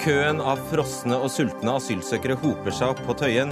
Køen 0.00 0.38
av 0.40 0.56
frosne 0.70 1.18
og 1.20 1.28
sultne 1.28 1.74
asylsøkere 1.76 2.38
hoper 2.40 2.72
seg 2.72 2.94
opp 2.94 3.00
på 3.04 3.16
Tøyen. 3.20 3.50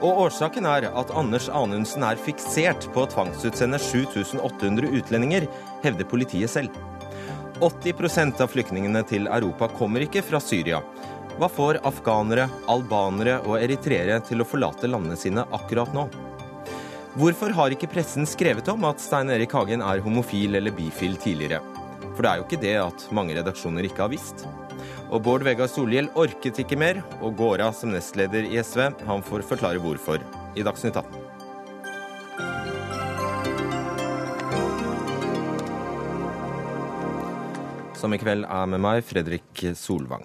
Og 0.00 0.22
årsaken 0.22 0.64
er 0.64 0.86
at 0.96 1.10
Anders 1.12 1.50
Anundsen 1.52 2.06
er 2.08 2.16
fiksert 2.16 2.86
på 2.94 3.02
å 3.02 3.10
tvangsutsende 3.12 3.76
7800 3.76 4.88
utlendinger, 4.96 5.44
hevder 5.82 6.08
politiet 6.08 6.48
selv. 6.48 6.72
80% 7.60 8.40
av 8.40 8.48
flyktningene 8.48 9.02
til 9.10 9.28
Europa 9.28 9.68
kommer 9.76 10.06
ikke 10.06 10.22
fra 10.24 10.40
Syria. 10.40 10.80
Hva 11.36 11.50
får 11.52 11.82
afghanere, 11.84 12.48
albanere 12.72 13.36
og 13.44 13.58
eritreere 13.60 14.22
til 14.24 14.40
å 14.40 14.48
forlate 14.48 14.88
landene 14.88 15.20
sine 15.20 15.44
akkurat 15.52 15.92
nå? 15.92 16.06
Hvorfor 17.20 17.52
har 17.58 17.76
ikke 17.76 17.90
pressen 17.92 18.24
skrevet 18.28 18.72
om 18.72 18.88
at 18.88 19.04
Stein 19.04 19.28
Erik 19.36 19.52
Hagen 19.52 19.84
er 19.84 20.00
homofil 20.00 20.56
eller 20.56 20.72
bifil 20.72 21.20
tidligere? 21.20 21.60
For 22.14 22.24
det 22.24 22.32
er 22.32 22.40
jo 22.40 22.48
ikke 22.48 22.64
det 22.64 22.76
at 22.86 23.08
mange 23.12 23.36
redaksjoner 23.36 23.84
ikke 23.84 24.06
har 24.06 24.14
visst. 24.16 24.48
Og 25.10 25.24
Bård 25.26 25.42
Vegar 25.42 25.66
Solhjell 25.66 26.06
orket 26.14 26.60
ikke 26.62 26.76
mer 26.78 27.00
og 27.18 27.34
går 27.40 27.64
av 27.64 27.74
som 27.74 27.90
nestleder 27.90 28.46
i 28.46 28.60
SV. 28.62 28.92
Han 29.08 29.24
får 29.26 29.42
forklare 29.48 29.82
hvorfor 29.82 30.22
i 30.54 30.62
Dagsnytt 30.62 30.94
18. 30.94 31.30
Som 37.98 38.14
i 38.14 38.20
kveld 38.22 38.46
er 38.46 38.70
med 38.70 38.80
meg 38.86 39.02
Fredrik 39.04 39.64
Solvang. 39.74 40.22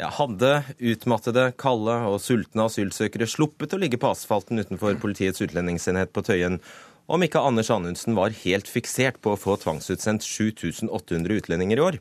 Ja, 0.00 0.08
hadde 0.16 0.64
utmattede, 0.80 1.50
kalde 1.60 2.00
og 2.08 2.18
sultne 2.24 2.66
asylsøkere 2.70 3.28
sluppet 3.28 3.76
å 3.76 3.80
ligge 3.80 4.00
på 4.00 4.10
asfalten 4.12 4.60
utenfor 4.60 4.96
Politiets 5.00 5.44
utlendingsenhet 5.44 6.12
på 6.12 6.24
Tøyen 6.24 6.58
om 7.06 7.22
ikke 7.22 7.44
Anders 7.44 7.70
Anundsen 7.70 8.16
var 8.16 8.34
helt 8.42 8.68
fiksert 8.68 9.20
på 9.22 9.36
å 9.36 9.38
få 9.38 9.54
tvangsutsendt 9.62 10.24
7800 10.26 11.38
utlendinger 11.38 11.78
i 11.78 11.84
år? 11.84 11.98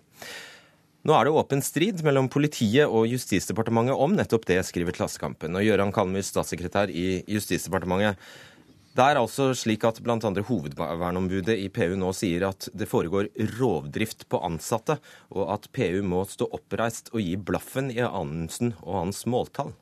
Nå 1.06 1.14
er 1.14 1.28
det 1.28 1.36
åpen 1.38 1.62
strid 1.62 2.00
mellom 2.02 2.26
politiet 2.34 2.90
og 2.90 3.06
Justisdepartementet 3.06 3.94
om 3.94 4.16
nettopp 4.18 4.48
det, 4.50 4.58
skriver 4.66 4.96
Klassekampen. 4.96 5.54
Og 5.54 5.62
Gøran 5.62 5.92
Kalmus, 5.94 6.32
statssekretær 6.32 6.90
i 6.90 7.20
Justisdepartementet. 7.30 8.18
Det 8.96 9.04
er 9.04 9.20
altså 9.20 9.52
slik 9.54 9.84
at 9.86 10.00
bl.a. 10.02 10.18
hovedvernombudet 10.18 11.60
i 11.62 11.68
PU 11.70 11.94
nå 12.00 12.10
sier 12.16 12.48
at 12.48 12.70
det 12.74 12.88
foregår 12.90 13.30
rovdrift 13.58 14.26
på 14.32 14.40
ansatte, 14.48 14.98
og 15.30 15.52
at 15.54 15.70
PU 15.76 16.02
må 16.08 16.24
stå 16.32 16.48
oppreist 16.58 17.14
og 17.14 17.22
gi 17.22 17.36
blaffen 17.38 17.94
i 17.94 18.02
Anundsen 18.02 18.74
og 18.80 19.04
hans 19.04 19.26
måltall. 19.30 19.76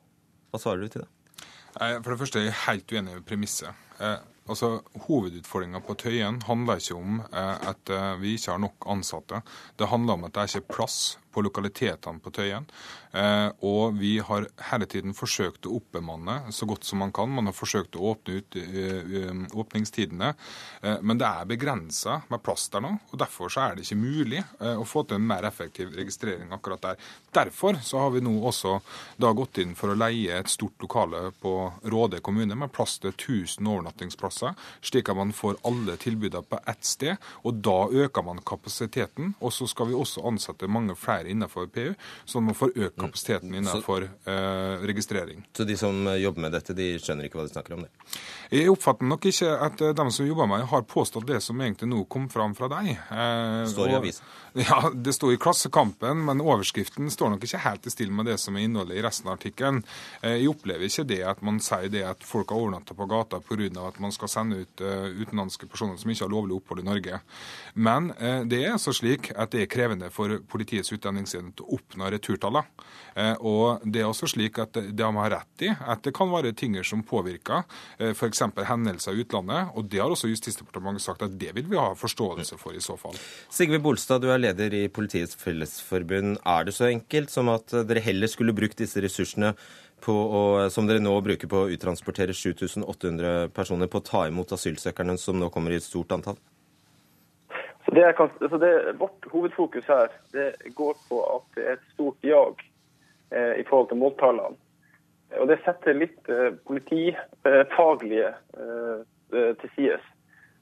Hva 0.52 0.60
svarer 0.60 0.84
du 0.84 0.92
til 0.92 1.06
det? 1.06 1.10
For 1.78 2.10
det 2.10 2.20
første 2.20 2.42
er 2.42 2.50
jeg 2.50 2.60
helt 2.66 2.96
uenig 2.98 3.16
i 3.16 3.24
premisset. 3.32 3.84
Altså, 4.44 4.82
Hovedutfordringa 5.06 5.80
på 5.80 5.96
Tøyen 5.96 6.42
handler 6.44 6.80
ikke 6.80 6.96
om 6.98 7.20
eh, 7.32 7.68
at 7.70 7.90
eh, 7.90 8.14
vi 8.20 8.34
ikke 8.36 8.52
har 8.52 8.60
nok 8.60 8.88
ansatte. 8.92 9.40
Det 9.78 9.88
handler 9.88 10.18
om 10.18 10.26
at 10.28 10.34
det 10.34 10.42
er 10.42 10.58
ikke 10.58 10.74
plass 10.76 10.98
på 11.34 11.42
lokalitetene 11.44 12.22
på 12.22 12.32
Tøyen. 12.34 12.66
Eh, 13.14 13.48
og 13.66 13.94
vi 13.98 14.16
har 14.18 14.46
hele 14.70 14.86
tiden 14.90 15.14
forsøkt 15.14 15.68
å 15.68 15.76
oppbemanne 15.78 16.52
så 16.54 16.66
godt 16.66 16.86
som 16.86 17.02
man 17.02 17.12
kan. 17.14 17.30
Man 17.30 17.50
har 17.50 17.54
forsøkt 17.54 17.98
å 17.98 18.10
åpne 18.12 18.40
ut 18.40 18.58
eh, 18.58 18.78
eh, 19.20 19.44
åpningstidene. 19.54 20.32
Men 21.04 21.18
det 21.20 21.26
er 21.26 21.46
begrensa 21.48 22.18
med 22.28 22.42
plass 22.44 22.66
der 22.72 22.82
nå. 22.84 22.90
og 23.12 23.20
Derfor 23.20 23.52
så 23.52 23.62
er 23.64 23.76
det 23.76 23.86
ikke 23.86 23.96
mulig 23.96 24.40
å 24.60 24.84
få 24.84 25.04
til 25.08 25.16
en 25.16 25.26
mer 25.26 25.46
effektiv 25.48 25.94
registrering 25.96 26.50
akkurat 26.52 26.82
der. 26.82 26.98
Derfor 27.34 27.78
så 27.84 28.02
har 28.02 28.12
vi 28.12 28.20
nå 28.24 28.34
også 28.44 28.74
da 29.20 29.30
gått 29.36 29.62
inn 29.62 29.72
for 29.78 29.92
å 29.92 29.96
leie 29.96 30.36
et 30.36 30.50
stort 30.52 30.76
lokale 30.84 31.30
på 31.40 31.54
Råde 31.94 32.20
kommune 32.24 32.56
med 32.58 32.72
plass 32.74 32.98
til 33.00 33.14
1000 33.14 33.64
overnattingsplasser, 33.64 34.52
slik 34.84 35.08
at 35.08 35.18
man 35.18 35.32
får 35.36 35.56
alle 35.64 35.96
tilbudene 36.00 36.44
på 36.50 36.60
ett 36.70 36.84
sted. 36.84 37.16
og 37.42 37.62
Da 37.64 37.78
øker 38.04 38.26
man 38.26 38.42
kapasiteten. 38.44 39.34
Og 39.40 39.54
så 39.56 39.68
skal 39.70 39.88
vi 39.88 39.98
også 39.98 40.26
ansette 40.28 40.68
mange 40.68 40.96
flere 40.98 41.23
være 41.24 41.34
innenfor 41.34 41.66
PU, 41.72 41.94
så 42.24 42.40
man 42.44 42.54
får 42.54 42.74
økt 42.74 42.96
mm. 42.96 43.04
kapasiteten 43.06 43.54
innenfor 43.54 44.08
eh, 44.08 44.86
registrering. 44.86 45.44
Så 45.56 45.64
de 45.64 45.76
som 45.76 46.06
jobber 46.18 46.46
med 46.46 46.54
dette, 46.54 46.76
de 46.76 46.94
skjønner 47.00 47.28
ikke 47.28 47.40
hva 47.40 47.48
de 47.48 47.54
snakker 47.54 47.76
om 47.76 47.84
det? 47.86 47.90
Jeg 48.52 48.70
oppfatter 48.70 49.08
nok 49.08 49.24
ikke 49.30 49.50
at 49.66 49.80
eh, 49.82 49.94
de 49.96 50.06
som 50.14 50.28
jobber 50.28 50.48
med 50.50 50.62
det, 50.62 50.70
har 50.70 50.88
påstått 50.88 51.26
det 51.28 51.40
som 51.44 51.60
egentlig 51.60 51.90
nå 51.90 52.04
kom 52.10 52.28
fram 52.32 52.54
fra 52.56 52.70
deg. 52.72 52.94
Eh, 52.94 53.60
står 53.72 53.94
i 53.94 54.00
avisen? 54.00 54.32
Ja, 54.54 54.90
det 54.94 55.12
står 55.12 55.32
i 55.34 55.36
Klassekampen, 55.42 56.20
men 56.28 56.38
overskriften 56.38 57.08
står 57.10 57.32
nok 57.32 57.42
ikke 57.42 57.58
helt 57.64 57.88
i 57.88 57.90
still 57.90 58.12
med 58.14 58.28
det 58.30 58.36
som 58.38 58.54
er 58.54 58.68
innholdet 58.68 59.00
i 59.00 59.02
resten 59.02 59.26
av 59.26 59.40
artikkelen. 59.40 59.80
Eh, 60.20 60.36
jeg 60.38 60.52
opplever 60.52 60.86
ikke 60.86 61.06
det 61.10 61.18
at 61.26 61.42
man 61.42 61.58
sier 61.64 61.90
det 61.90 62.04
at 62.06 62.22
folk 62.22 62.54
har 62.54 62.62
overnatta 62.62 62.94
på 62.94 63.08
gata 63.10 63.40
pga. 63.42 63.88
at 63.88 63.98
man 63.98 64.12
skal 64.14 64.30
sende 64.30 64.62
ut 64.62 64.80
uh, 64.82 65.10
utenlandske 65.10 65.66
personer 65.66 65.96
som 65.98 66.10
ikke 66.10 66.24
har 66.24 66.30
lovlig 66.30 66.54
opphold 66.54 66.80
i 66.80 66.86
Norge. 66.86 67.20
Men 67.74 68.12
uh, 68.20 68.46
det 68.46 68.62
er 68.62 68.72
altså 68.76 68.94
slik 68.94 69.32
at 69.34 69.50
det 69.50 69.62
er 69.62 69.70
krevende 69.70 70.10
for 70.10 70.38
Politiets 70.50 70.92
utlendingsenhet 70.92 71.13
å 71.22 71.68
oppnå 71.76 72.10
returtallene. 72.14 72.64
Uh, 73.14 73.36
og 73.46 73.84
det 73.86 74.02
er 74.02 74.08
også 74.08 74.26
slik 74.32 74.58
at 74.58 74.74
de 74.74 75.10
har 75.18 75.30
rett 75.30 75.62
i 75.62 75.70
at 75.70 76.02
det 76.02 76.14
kan 76.16 76.32
være 76.32 76.54
ting 76.58 76.74
som 76.82 77.04
påvirker 77.06 77.62
uh, 77.62 78.10
f.eks. 78.10 78.42
hendelser 78.66 79.14
i 79.14 79.22
utlandet. 79.22 79.70
Og 79.78 79.86
det 79.90 80.02
har 80.02 80.10
også 80.10 80.32
Justisdepartementet 80.32 81.04
sagt 81.04 81.22
at 81.22 81.38
det 81.38 81.52
vil 81.54 81.68
vi 81.70 81.78
ha 81.78 81.92
forståelse 81.98 82.58
for 82.60 82.74
i 82.74 82.82
så 82.82 82.98
fall. 82.98 83.16
Sigve 83.52 83.78
Bolstad, 83.82 84.24
du 84.24 84.32
er 84.34 84.42
leder 84.42 84.74
i 84.74 84.88
Politiets 84.88 85.38
Fellesforbund. 85.38 86.40
Er 86.42 86.66
det 86.66 86.74
så 86.74 86.90
enkelt 86.90 87.30
som 87.30 87.52
at 87.52 87.70
dere 87.86 88.02
heller 88.04 88.30
skulle 88.30 88.56
brukt 88.56 88.80
disse 88.80 89.02
ressursene 89.04 89.54
å, 90.12 90.68
som 90.70 90.88
dere 90.88 91.00
nå 91.00 91.14
bruker 91.24 91.48
på 91.48 91.64
å 91.64 91.70
uttransportere 91.72 92.34
7800 92.36 93.48
personer, 93.54 93.88
på 93.88 94.02
å 94.02 94.04
ta 94.04 94.26
imot 94.28 94.52
asylsøkerne 94.52 95.16
som 95.20 95.38
nå 95.40 95.50
kommer 95.54 95.72
i 95.72 95.80
et 95.80 95.86
stort 95.86 96.12
antall? 96.12 96.40
Så 97.84 97.94
det 97.94 98.12
kan, 98.16 98.30
så 98.40 98.58
det, 98.58 98.72
vårt 98.98 99.26
hovedfokus 99.32 99.84
her 99.88 100.12
det 100.32 100.54
går 100.74 100.96
på 101.08 101.20
at 101.36 101.56
det 101.56 101.66
er 101.66 101.76
et 101.76 101.90
stort 101.92 102.24
jag 102.24 102.62
eh, 103.30 103.60
i 103.60 103.64
forhold 103.68 103.90
til 103.90 104.00
måltallene. 104.00 104.56
Og 105.40 105.48
Det 105.50 105.58
setter 105.64 105.96
litt 105.98 106.28
eh, 106.30 106.54
politifaglige 106.68 108.32
eh, 108.32 109.00
til 109.30 109.70
sides. 109.76 110.04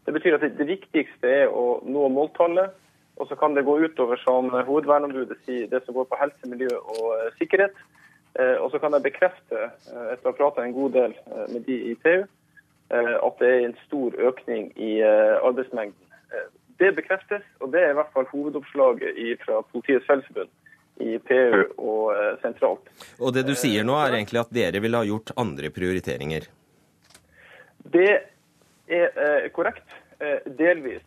Det 0.07 0.15
betyr 0.17 0.35
at 0.35 0.43
det, 0.43 0.57
det 0.59 0.67
viktigste 0.67 1.31
er 1.45 1.53
å 1.53 1.83
nå 1.87 2.09
måltallet 2.11 2.73
og 3.17 3.29
så 3.29 3.37
kan 3.37 3.55
det 3.55 3.63
gå 3.63 3.79
utover, 3.79 4.17
som 4.17 4.51
hovedverneombudet 4.51 5.39
sier, 5.45 5.69
det 5.69 5.83
som 5.85 5.95
går 5.95 6.09
på 6.11 6.19
helse, 6.21 6.49
miljø 6.49 6.71
og 6.81 7.09
eh, 7.19 7.33
sikkerhet. 7.39 7.75
Eh, 8.41 8.57
og 8.57 8.71
så 8.73 8.81
kan 8.81 8.97
jeg 8.97 9.05
bekrefte, 9.05 9.69
eh, 9.69 10.07
etter 10.15 10.31
å 10.31 10.33
ha 10.33 10.39
pratet 10.39 10.65
en 10.65 10.77
god 10.77 10.97
del 10.97 11.17
med 11.53 11.67
de 11.69 11.79
i 11.93 11.97
PU, 12.03 12.25
at 12.93 13.39
det 13.41 13.49
er 13.49 13.63
en 13.65 13.79
stor 13.87 14.13
økning 14.21 14.67
i 14.77 14.99
arbeidsmengden. 15.01 15.97
Det 16.83 16.91
bekreftes, 16.97 17.45
og 17.63 17.71
det 17.75 17.85
er 17.85 17.93
i 17.93 17.99
hvert 18.01 18.11
fall 18.15 18.27
hovedoppslaget 18.33 19.45
fra 19.45 19.61
Politiets 19.71 20.09
Fellesforbund 20.09 20.51
i 21.03 21.15
PU 21.23 21.63
og 21.79 22.11
sentralt. 22.43 22.91
Og 23.23 23.33
det 23.35 23.47
du 23.47 23.55
sier 23.59 23.87
nå 23.87 23.95
er 24.01 24.19
egentlig 24.19 24.43
at 24.43 24.53
dere 24.55 24.83
ville 24.83 24.99
ha 24.99 25.07
gjort 25.07 25.33
andre 25.41 25.71
prioriteringer? 25.75 26.49
Det 27.95 28.11
er 28.93 29.49
korrekt, 29.57 29.87
delvis. 30.59 31.07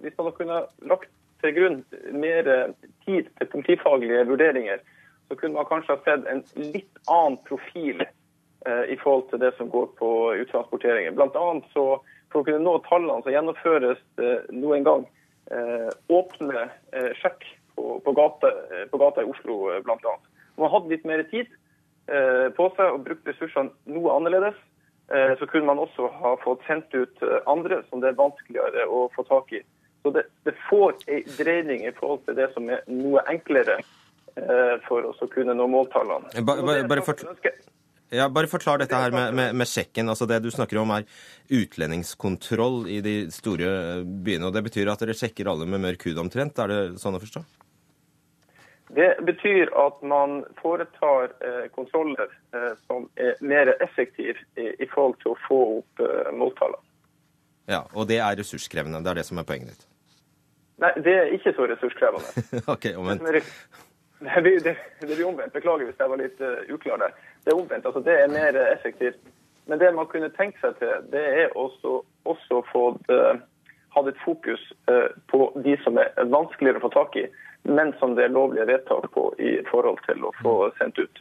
Hvis 0.00 0.16
man 0.20 0.36
kunne 0.36 0.60
lagt 0.88 1.10
til 1.42 1.54
grunn 1.56 1.78
mer 2.14 2.48
eh, 2.48 2.88
tid 3.06 3.28
til 3.38 3.50
politifaglige 3.54 4.24
vurderinger, 4.30 4.82
så 5.28 5.38
kunne 5.38 5.58
man 5.58 5.68
kanskje 5.68 5.96
ha 5.96 6.02
sett 6.06 6.28
en 6.30 6.42
litt 6.58 7.02
annen 7.10 7.38
profil 7.48 8.02
eh, 8.04 8.84
i 8.92 8.98
forhold 9.02 9.28
til 9.30 9.42
det 9.42 9.52
som 9.58 9.70
går 9.72 9.90
på 9.98 10.10
uttransporteringer. 10.44 11.14
Blant 11.18 11.38
annet 11.38 11.68
så, 11.74 11.86
For 12.32 12.42
å 12.42 12.46
kunne 12.48 12.64
nå 12.64 12.78
tallene 12.88 13.24
så 13.24 13.34
gjennomføres 13.34 14.00
det 14.20 14.32
nå 14.56 14.74
en 14.76 14.86
gang 14.86 15.06
eh, 15.52 15.90
åpne 16.12 16.66
eh, 16.96 17.10
sjekk 17.20 17.44
på, 17.76 17.98
på, 18.04 18.14
gata, 18.16 18.52
eh, 18.72 18.86
på, 18.90 19.00
gata, 19.00 19.24
i 19.24 19.30
Oslo, 19.30 19.58
bl.a. 19.84 20.16
Man 20.60 20.72
hadde 20.72 20.92
litt 20.92 21.06
mer 21.08 21.24
tid 21.30 21.48
eh, 22.08 22.48
på 22.56 22.68
seg 22.76 22.96
og 22.96 23.04
brukt 23.06 23.28
ressursene 23.28 23.72
noe 23.92 24.18
annerledes, 24.18 24.58
så 25.12 25.44
kunne 25.50 25.66
man 25.68 25.80
også 25.82 26.06
ha 26.22 26.30
fått 26.40 26.62
sendt 26.64 26.94
ut 26.94 27.18
andre 27.50 27.82
som 27.90 28.00
det 28.00 28.12
er 28.12 28.16
vanskeligere 28.16 28.86
å 28.88 29.02
få 29.12 29.26
tak 29.28 29.50
i. 29.52 29.58
Så 30.02 30.10
det, 30.10 30.22
det 30.42 30.54
får 30.70 30.94
en 31.06 31.26
dreining 31.36 31.84
i 31.86 31.92
forhold 31.92 32.22
til 32.26 32.38
det 32.38 32.48
som 32.54 32.70
er 32.72 32.80
noe 32.90 33.22
enklere 33.30 33.76
eh, 33.78 34.74
for 34.88 35.06
oss 35.06 35.20
å 35.22 35.28
kunne 35.30 35.54
nå 35.54 35.68
måltallene. 35.70 36.32
Bare, 36.42 36.64
bare, 36.66 36.86
bare, 36.90 37.04
forklar, 37.06 37.36
ja, 38.12 38.28
bare 38.28 38.50
forklar 38.50 38.82
dette 38.82 38.98
her 38.98 39.14
med, 39.14 39.34
med, 39.34 39.56
med, 39.56 39.68
sjekken. 39.68 40.08
altså 40.12 40.28
Det 40.28 40.42
du 40.44 40.50
snakker 40.52 40.80
om 40.82 40.92
er 40.94 41.08
utlendingskontroll 41.52 42.86
i 42.92 43.00
de 43.04 43.16
store 43.32 44.02
byene. 44.04 44.48
og 44.48 44.56
Det 44.56 44.64
betyr 44.68 44.92
at 44.92 45.00
dere 45.02 45.16
sjekker 45.16 45.48
alle 45.50 45.66
med 45.66 45.80
mørk 45.80 46.06
hud 46.08 46.20
omtrent? 46.20 46.60
Er 46.60 46.72
det 46.72 46.80
sånn 47.02 47.16
å 47.16 47.22
forstå? 47.22 47.44
Det 48.92 49.08
betyr 49.24 49.70
at 49.80 50.02
man 50.04 50.42
foretar 50.60 51.30
eh, 51.40 51.68
kontroller 51.72 52.28
eh, 52.52 52.72
som 52.86 53.06
er 53.16 53.38
mer 53.40 53.72
effektive 53.80 54.36
i, 54.60 54.68
i, 54.76 54.88
forhold 54.92 55.16
til 55.22 55.32
å 55.32 55.38
få 55.46 55.60
opp 55.78 56.02
eh, 56.04 56.28
måltallene. 56.36 56.84
Ja, 57.70 57.86
Og 57.94 58.10
det 58.10 58.18
er 58.20 58.36
ressurskrevende. 58.36 59.00
Det 59.00 59.14
er 59.14 59.22
det 59.22 59.24
som 59.24 59.40
er 59.40 59.48
poenget 59.48 59.72
ditt? 59.72 59.86
Nei, 60.82 60.90
det 61.00 61.14
er 61.14 61.32
ikke 61.32 61.54
så 61.56 61.70
ressurskrevende. 61.70 62.44
ok, 62.74 62.90
omvendt. 63.00 63.24
Det 63.24 63.42
det, 64.22 64.76
det 65.00 65.08
blir 65.08 65.24
omvendt. 65.26 65.54
Beklager 65.54 65.88
hvis 65.88 65.98
jeg 65.98 66.10
var 66.10 66.20
litt 66.20 66.42
uh, 66.42 66.60
uklar 66.74 67.00
der. 67.02 67.14
Det 67.44 67.52
er 67.52 67.58
omvendt. 67.58 67.86
altså 67.86 68.00
Det 68.00 68.14
er 68.20 68.28
mer 68.32 68.58
effektivt. 68.72 69.18
Men 69.66 69.78
det 69.78 69.94
man 69.94 70.06
kunne 70.10 70.30
tenkt 70.36 70.60
seg 70.60 70.76
til, 70.78 70.92
det 71.12 71.22
er 71.42 71.56
også, 71.56 72.02
også 72.26 72.62
få 72.72 72.84
uh, 73.10 73.38
hatt 73.94 74.08
et 74.10 74.22
fokus 74.24 74.62
uh, 74.90 75.10
på 75.30 75.52
de 75.64 75.76
som 75.84 76.00
er 76.02 76.10
vanskeligere 76.18 76.82
å 76.82 76.86
få 76.88 76.94
tak 76.96 77.16
i. 77.16 77.26
men 77.62 77.92
som 78.00 78.16
det 78.18 78.24
er 78.24 78.32
lovlige 78.34 78.66
vedtak 78.66 79.04
på 79.14 79.28
i 79.38 79.60
forhold 79.70 80.00
til 80.02 80.24
å 80.26 80.32
få 80.42 80.54
sendt 80.80 80.98
ut. 80.98 81.20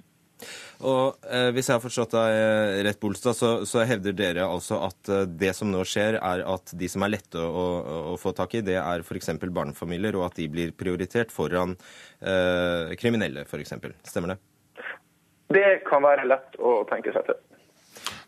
Og 0.81 1.27
eh, 1.29 1.49
Hvis 1.53 1.69
jeg 1.69 1.77
har 1.77 1.83
forstått 1.83 2.15
deg 2.15 2.37
eh, 2.37 2.79
rett, 2.87 2.99
Bolstad, 3.01 3.37
så, 3.37 3.51
så, 3.69 3.83
hevder 3.85 4.15
dere 4.17 4.47
altså 4.47 4.79
at 4.87 5.11
eh, 5.11 5.27
det 5.29 5.53
som 5.57 5.69
nå 5.69 5.83
skjer, 5.87 6.17
er 6.17 6.41
at 6.49 6.73
de 6.77 6.89
som 6.89 7.05
er 7.05 7.13
lette 7.13 7.37
å, 7.37 7.65
å, 7.77 7.99
å 8.13 8.15
få 8.21 8.33
tak 8.37 8.57
i, 8.57 8.63
det 8.65 8.79
er 8.81 9.05
f.eks. 9.05 9.35
barnefamilier, 9.43 10.17
og 10.17 10.31
at 10.31 10.41
de 10.41 10.49
blir 10.51 10.73
prioritert 10.73 11.33
foran 11.33 11.77
eh, 12.19 12.95
kriminelle, 12.97 13.45
f.eks. 13.45 13.77
Stemmer 14.09 14.33
det? 14.33 14.39
Det 15.53 15.83
kan 15.87 16.03
være 16.05 16.27
lett 16.29 16.59
å 16.59 16.81
tenke 16.89 17.13
seg 17.15 17.27
til. 17.27 17.39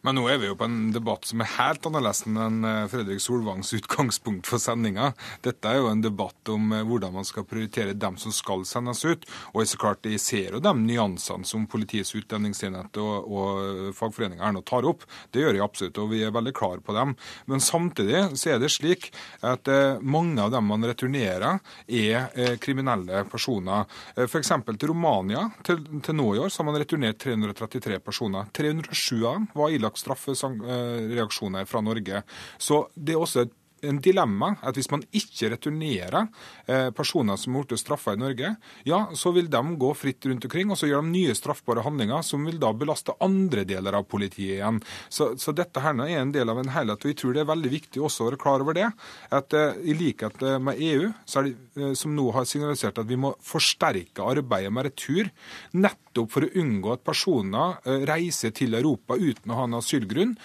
Men 0.04 0.18
nå 0.20 0.26
er 0.28 0.40
vi 0.42 0.50
jo 0.50 0.56
på 0.60 0.68
en 0.68 0.90
debatt 0.92 1.24
som 1.30 1.40
er 1.40 1.48
helt 1.54 1.86
annerledes 1.88 2.26
enn 2.28 2.66
eh, 2.68 2.88
Fredrik 2.92 3.22
Solvangs 3.24 3.70
utgangspunkt 3.78 4.50
for 4.52 4.60
sendinga. 4.60 5.14
Dette 5.46 5.70
er 5.70 5.78
jo 5.80 5.88
en 5.88 6.02
debatt 6.04 6.50
om 6.52 6.74
eh, 6.76 6.82
hvordan 6.84 7.14
man 7.16 7.28
skal 7.28 7.46
prioritere 7.48 7.96
dem 7.96 8.18
som 8.20 8.34
skal 8.36 8.66
sendes 8.68 9.00
ut. 9.08 9.24
Og 9.54 9.64
så 9.70 9.80
klart 9.80 10.04
jeg 10.04 10.20
ser 10.20 10.58
jo 10.58 10.60
de 10.64 10.74
nyansene 10.76 11.48
som 11.48 11.64
Politiets 11.72 12.12
utlendingsenhet 12.20 13.00
og, 13.00 13.30
og 13.32 13.94
fagforeninga 13.96 14.50
nå 14.52 14.66
tar 14.68 14.90
opp. 14.90 15.06
Det 15.32 15.46
gjør 15.46 15.56
jeg 15.56 15.64
absolutt, 15.64 16.02
og 16.04 16.12
vi 16.12 16.20
er 16.28 16.36
veldig 16.36 16.54
klar 16.60 16.84
på 16.84 16.98
dem. 16.98 17.16
Men 17.48 17.64
samtidig 17.64 18.26
så 18.36 18.58
er 18.58 18.60
det 18.60 18.74
slik 18.76 19.08
at 19.40 19.72
eh, 19.72 20.04
mange 20.04 20.44
av 20.44 20.52
dem 20.52 20.68
man 20.68 20.84
returnerer, 20.84 21.64
er 21.88 22.60
kriminelle 22.60 23.24
personer. 23.32 23.88
F.eks. 24.20 24.52
til 24.68 24.92
Romania. 24.92 25.48
Til, 25.64 25.80
til 26.04 26.20
nå 26.20 26.28
i 26.36 26.44
år 26.44 26.52
så 26.52 26.62
har 26.62 26.72
man 26.74 26.82
returnert 26.82 27.24
333 27.24 28.04
personer. 28.04 28.52
307 28.52 29.24
av 29.24 29.40
dem 29.40 29.50
var 29.56 29.72
ilagt 29.72 29.93
straffereaksjoner 30.00 31.68
fra 31.70 31.82
Norge. 31.86 32.24
Så 32.58 32.86
det 32.96 33.16
er 33.16 33.24
også 33.24 33.46
et 33.46 33.54
en 33.88 34.00
dilemma 34.04 34.54
at 34.64 34.78
hvis 34.78 34.90
man 34.92 35.04
ikke 35.16 35.52
returnerer 35.54 36.28
eh, 36.68 36.90
personer 36.96 37.40
som 37.40 37.56
er 37.56 37.68
blitt 37.68 37.82
straffa 37.82 38.16
i 38.16 38.22
Norge, 38.22 38.54
ja, 38.88 39.00
så 39.18 39.34
vil 39.36 39.50
de 39.52 39.62
gå 39.80 39.92
fritt 39.98 40.28
rundt 40.30 40.48
omkring, 40.48 40.72
og 40.72 40.80
så 40.80 40.90
gjør 40.90 41.04
de 41.04 41.14
nye 41.14 41.36
straffbare 41.38 41.84
handlinger 41.86 42.24
som 42.26 42.46
vil 42.48 42.60
da 42.62 42.74
belaste 42.76 43.16
andre 43.24 43.66
deler 43.68 44.00
av 44.00 44.08
politiet 44.10 44.60
igjen. 44.60 44.82
Så, 45.10 45.34
så 45.42 45.56
dette 45.56 45.84
her 45.84 45.98
er 46.06 46.22
en 46.22 46.34
del 46.36 46.50
av 46.52 46.62
en 46.62 46.74
helhet, 46.74 47.04
og 47.04 47.12
jeg 47.12 47.20
tror 47.22 47.36
det 47.36 47.44
er 47.44 47.52
veldig 47.52 47.74
viktig 47.74 48.04
også 48.04 48.26
å 48.26 48.30
være 48.32 48.42
klar 48.44 48.64
over 48.66 48.78
det. 48.78 48.90
At 49.34 49.56
eh, 49.58 49.80
i 49.84 49.98
likhet 49.98 50.42
med 50.64 50.82
EU, 50.82 51.12
det, 51.12 51.56
eh, 51.80 51.94
som 52.00 52.16
nå 52.16 52.30
har 52.36 52.48
signalisert 52.50 53.02
at 53.02 53.10
vi 53.10 53.20
må 53.20 53.34
forsterke 53.44 54.26
arbeidet 54.34 54.74
med 54.74 54.90
retur, 54.90 55.32
nettopp 55.74 56.32
for 56.34 56.46
å 56.46 56.52
unngå 56.62 56.94
at 56.94 57.06
personer 57.06 57.80
reiser 58.08 58.54
til 58.54 58.76
Europa 58.78 59.16
uten 59.18 59.52
å 59.52 59.58
ha 59.58 59.64
en 59.66 59.78
asylgrunn, 59.80 60.36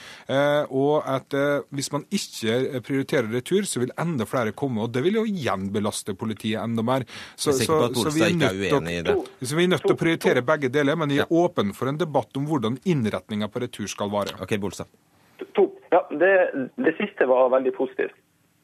og 0.72 0.94
at 1.04 1.34
hvis 1.68 1.90
man 1.92 2.06
ikke 2.14 2.80
prioriterer 2.84 3.27
retur, 3.32 3.66
så 3.68 3.82
vil 3.82 3.92
enda 4.00 4.26
flere 4.28 4.52
komme. 4.56 4.84
og 4.84 4.92
Det 4.94 5.02
vil 5.04 5.20
jo 5.20 5.24
igjen 5.28 5.68
belaste 5.74 6.14
politiet 6.18 6.62
enda 6.62 6.84
mer. 6.86 7.06
Så, 7.34 7.52
så, 7.52 7.80
så 7.94 8.14
vi, 8.14 8.24
er 8.26 8.36
nødt 8.36 9.26
så 9.40 9.56
vi 9.56 9.66
er 9.66 9.74
nødt 9.74 9.84
til 9.86 9.96
å 9.96 9.98
prioritere 9.98 10.44
begge 10.46 10.72
deler, 10.72 10.98
men 10.98 11.12
jeg 11.14 11.24
er 11.24 11.28
ja. 11.28 11.44
åpen 11.44 11.74
for 11.76 11.90
en 11.90 12.00
debatt 12.00 12.36
om 12.38 12.48
hvordan 12.48 12.80
innretninga 12.88 13.50
på 13.52 13.64
retur 13.66 13.88
skal 13.90 14.12
være. 14.12 14.38
Ok, 14.44 14.56
Bolstad. 14.62 14.90
To. 15.54 15.68
Ja, 15.90 16.02
det, 16.10 16.32
det, 16.76 16.94
siste 16.98 17.26
var 17.28 17.52
veldig 17.54 17.72
positivt. 17.76 18.16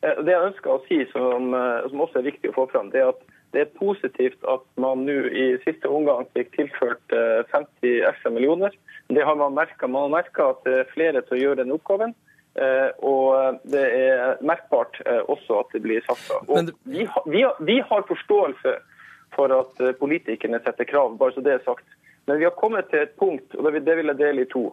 Eh, 0.05 0.19
det 0.25 0.34
jeg 0.34 0.50
ønsker 0.50 0.75
å 0.75 0.82
si, 0.88 1.00
som, 1.12 1.55
eh, 1.56 1.87
som, 1.88 2.02
også 2.05 2.20
er 2.20 2.28
viktig 2.28 2.52
å 2.52 2.58
få 2.58 2.66
fram, 2.72 2.90
det 2.93 3.02
er 3.02 3.12
at 3.14 3.22
det 3.55 3.62
er 3.62 3.76
positivt 3.78 4.43
at 4.50 4.64
man 4.82 5.05
nå 5.06 5.14
i 5.31 5.44
siste 5.62 5.87
omgang 5.87 6.26
fikk 6.34 6.50
tilført 6.56 7.14
50 7.52 7.87
eh, 7.87 8.00
ekstra 8.08 8.32
millioner. 8.34 8.75
Det 9.14 9.22
har 9.22 9.38
Man 9.38 9.55
merket. 9.55 9.87
Man 9.87 10.08
har 10.08 10.16
merka 10.16 10.50
at 10.55 10.64
det 10.66 10.78
er 10.81 10.90
flere 10.90 11.22
til 11.22 11.37
å 11.37 11.43
gjøre 11.43 11.62
den 11.62 11.75
oppgaven. 11.76 12.16
Eh, 12.54 12.90
og 13.02 13.58
det 13.66 13.82
er 13.82 14.36
merkbart 14.46 15.00
eh, 15.02 15.22
også 15.26 15.64
at 15.64 15.72
det 15.74 15.80
blir 15.82 16.04
satsa. 16.06 16.38
Vi, 16.86 17.06
vi, 17.26 17.42
vi, 17.66 17.78
har 17.82 18.06
forståelse 18.06 18.76
for 19.34 19.54
at 19.56 19.80
eh, 19.82 19.94
politikerne 19.98 20.60
setter 20.62 20.86
krav, 20.86 21.16
bare 21.18 21.34
så 21.34 21.42
det 21.42 21.56
er 21.56 21.64
sagt. 21.66 21.86
Men 22.26 22.38
vi 22.38 22.46
har 22.46 22.54
kommet 22.54 22.92
til 22.92 23.02
et 23.02 23.16
punkt, 23.18 23.56
og 23.58 23.66
det 23.66 23.96
vil 23.98 24.12
jeg 24.12 24.20
dele 24.20 24.44
i 24.44 24.50
to. 24.52 24.68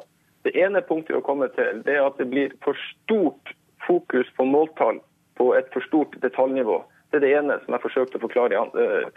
Det 0.46 0.54
ene 0.58 0.84
punktet 0.86 1.16
vi 1.16 1.20
har 1.20 1.26
kommet 1.26 1.58
til, 1.58 1.82
det 1.86 1.98
er 1.98 2.06
at 2.06 2.22
det 2.22 2.30
blir 2.30 2.54
for 2.62 2.78
stort 2.92 3.56
fokus 3.88 4.30
på 4.38 4.46
måltall 4.46 5.02
på 5.42 5.52
et 5.58 5.74
for 5.74 5.86
stort 5.90 6.14
detaljnivå. 6.22 6.84
Det 7.10 7.18
er 7.18 7.26
det 7.26 7.34
ene 7.40 7.58
som 7.64 7.76
jeg 7.76 7.84
forsøkte 7.84 8.20
å 8.20 8.24
forklare, 8.24 8.62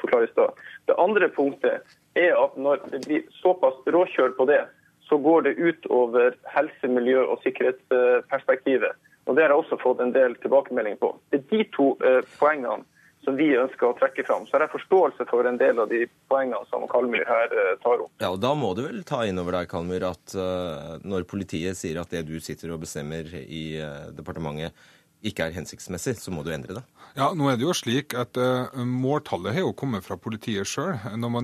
forklare 0.01 0.27
i 0.27 0.33
stad. 0.33 0.57
Det 0.89 0.97
andre 0.99 1.29
punktet 1.37 1.85
er 2.19 2.33
at 2.35 2.57
når 2.59 2.81
det 2.91 3.05
blir 3.05 3.29
såpass 3.43 3.77
råkjør 3.87 4.35
på 4.39 4.49
det, 4.51 4.65
så 5.09 5.19
går 5.19 5.43
det 5.47 5.59
ut 5.61 5.87
over 5.93 6.35
helse-, 6.55 6.89
miljø- 6.89 7.27
og 7.27 7.43
sikkerhetsperspektivet. 7.45 8.97
Og 9.25 9.37
Det 9.37 9.45
har 9.45 9.55
jeg 9.55 9.63
også 9.63 9.81
fått 9.81 10.01
en 10.05 10.13
del 10.13 10.37
tilbakemelding 10.43 10.99
på. 11.01 11.15
Det 11.33 11.41
er 11.41 11.47
de 11.53 11.65
to 11.77 11.95
eh, 12.05 12.21
poengene 12.41 12.85
som 13.25 13.39
vi 13.41 13.47
ønsker 13.57 13.89
å 13.89 13.95
trekke 13.97 14.25
fram. 14.27 14.45
Så 14.45 14.57
har 14.57 14.67
jeg 14.67 14.75
forståelse 14.75 15.25
for 15.31 15.49
en 15.49 15.57
del 15.57 15.79
av 15.81 15.89
de 15.89 16.03
poengene 16.29 16.61
som 16.69 16.85
Kalmyr 16.93 17.25
her 17.29 17.55
eh, 17.57 17.71
tar 17.85 18.05
opp. 18.05 18.13
Ja, 18.21 18.35
og 18.35 18.43
Da 18.45 18.53
må 18.59 18.75
du 18.77 18.83
vel 18.85 19.01
ta 19.09 19.23
inn 19.25 19.41
over 19.41 19.57
deg, 19.57 19.71
Kalmyr, 19.71 20.05
at 20.11 20.37
uh, 20.37 21.01
når 21.05 21.25
politiet 21.31 21.81
sier 21.81 22.03
at 22.03 22.13
det 22.13 22.27
du 22.29 22.37
sitter 22.45 22.75
og 22.75 22.85
bestemmer 22.85 23.33
i 23.33 23.65
departementet 24.13 24.77
ikke 25.25 25.49
er 25.49 25.57
hensiktsmessig, 25.57 26.17
så 26.21 26.33
må 26.35 26.45
du 26.45 26.53
endre 26.55 26.79
det? 26.79 26.85
Ja, 27.15 27.29
nå 27.37 27.47
er 27.47 27.59
det 27.59 27.63
jo 27.63 27.75
slik 27.77 28.15
at 28.19 28.37
uh, 28.41 28.75
Måltallet 28.85 29.55
har 29.55 29.63
jo 29.63 29.75
kommet 29.79 30.05
fra 30.07 30.17
politiet 30.19 30.67
sjøl. 30.67 30.97
Når, 31.21 31.37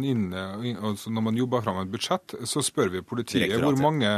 altså 0.76 1.12
når, 1.14 1.26
man 1.28 1.38
jobber 1.38 1.62
fram 1.64 1.78
et 1.84 1.92
budsjett, 1.92 2.34
så 2.50 2.62
spør 2.66 2.90
vi 2.96 3.04
politiet 3.06 3.54
hvor 3.62 3.78
mange 3.78 4.10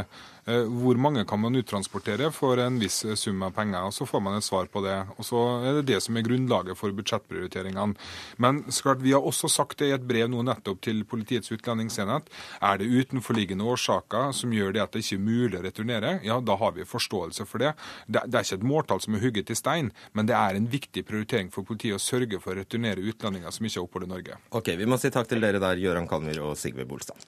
hvor 0.45 0.99
mange 0.99 1.23
kan 1.29 1.39
man 1.39 1.55
uttransportere 1.55 2.33
for 2.35 2.59
en 2.59 2.81
viss 2.83 3.05
sum 3.19 3.43
av 3.47 3.53
penger? 3.55 3.87
og 3.87 3.95
Så 3.95 4.07
får 4.09 4.23
man 4.25 4.37
et 4.37 4.45
svar 4.45 4.67
på 4.67 4.83
det. 4.83 4.97
og 5.17 5.25
Så 5.25 5.39
er 5.63 5.79
det 5.79 5.87
det 5.93 6.01
som 6.03 6.17
er 6.17 6.27
grunnlaget 6.27 6.79
for 6.79 6.91
budsjettprioriteringene. 6.91 7.95
Men 8.39 8.63
klart, 8.65 9.03
vi 9.03 9.13
har 9.13 9.23
også 9.23 9.49
sagt 9.49 9.79
det 9.79 9.91
i 9.91 9.95
et 9.95 10.07
brev 10.07 10.29
nå 10.31 10.43
nettopp 10.43 10.81
til 10.83 11.05
Politiets 11.05 11.53
utlendingsenhet. 11.55 12.27
Er 12.61 12.79
det 12.79 12.91
utenforliggende 12.91 13.65
årsaker 13.65 14.33
som 14.33 14.53
gjør 14.53 14.73
det 14.73 14.83
at 14.83 14.93
det 14.93 15.05
ikke 15.05 15.21
er 15.21 15.27
mulig 15.27 15.59
å 15.59 15.65
returnere, 15.67 16.15
ja, 16.27 16.41
da 16.41 16.57
har 16.57 16.73
vi 16.73 16.89
forståelse 16.89 17.47
for. 17.47 17.63
Det, 17.63 17.75
det 18.09 18.39
er 18.39 18.43
ikke 18.43 18.59
et 18.59 18.67
måltall 18.67 19.03
som 19.05 19.15
er 19.15 19.23
hugget 19.23 19.53
i 19.53 19.59
stein, 19.59 19.93
men 20.13 20.27
det 20.27 20.35
er 20.39 20.59
en 20.59 20.67
viktig 20.67 21.05
prioritering 21.07 21.53
for 21.55 21.67
politiet 21.69 21.99
å 21.99 22.03
sørge 22.03 22.41
for 22.43 22.55
å 22.55 22.63
returnere 22.63 23.05
utlendinger 23.13 23.55
som 23.55 23.67
ikke 23.67 23.79
har 23.79 23.87
opphold 23.87 24.09
i 24.09 24.13
Norge. 24.17 24.41
Ok, 24.51 24.75
Vi 24.79 24.89
må 24.89 24.99
si 24.99 25.13
takk 25.13 25.31
til 25.31 25.41
dere 25.45 25.63
der, 25.63 25.79
Gøran 25.79 26.11
Kalmyr 26.11 26.43
og 26.43 26.59
Sigve 26.59 26.89
Bolstad. 26.89 27.23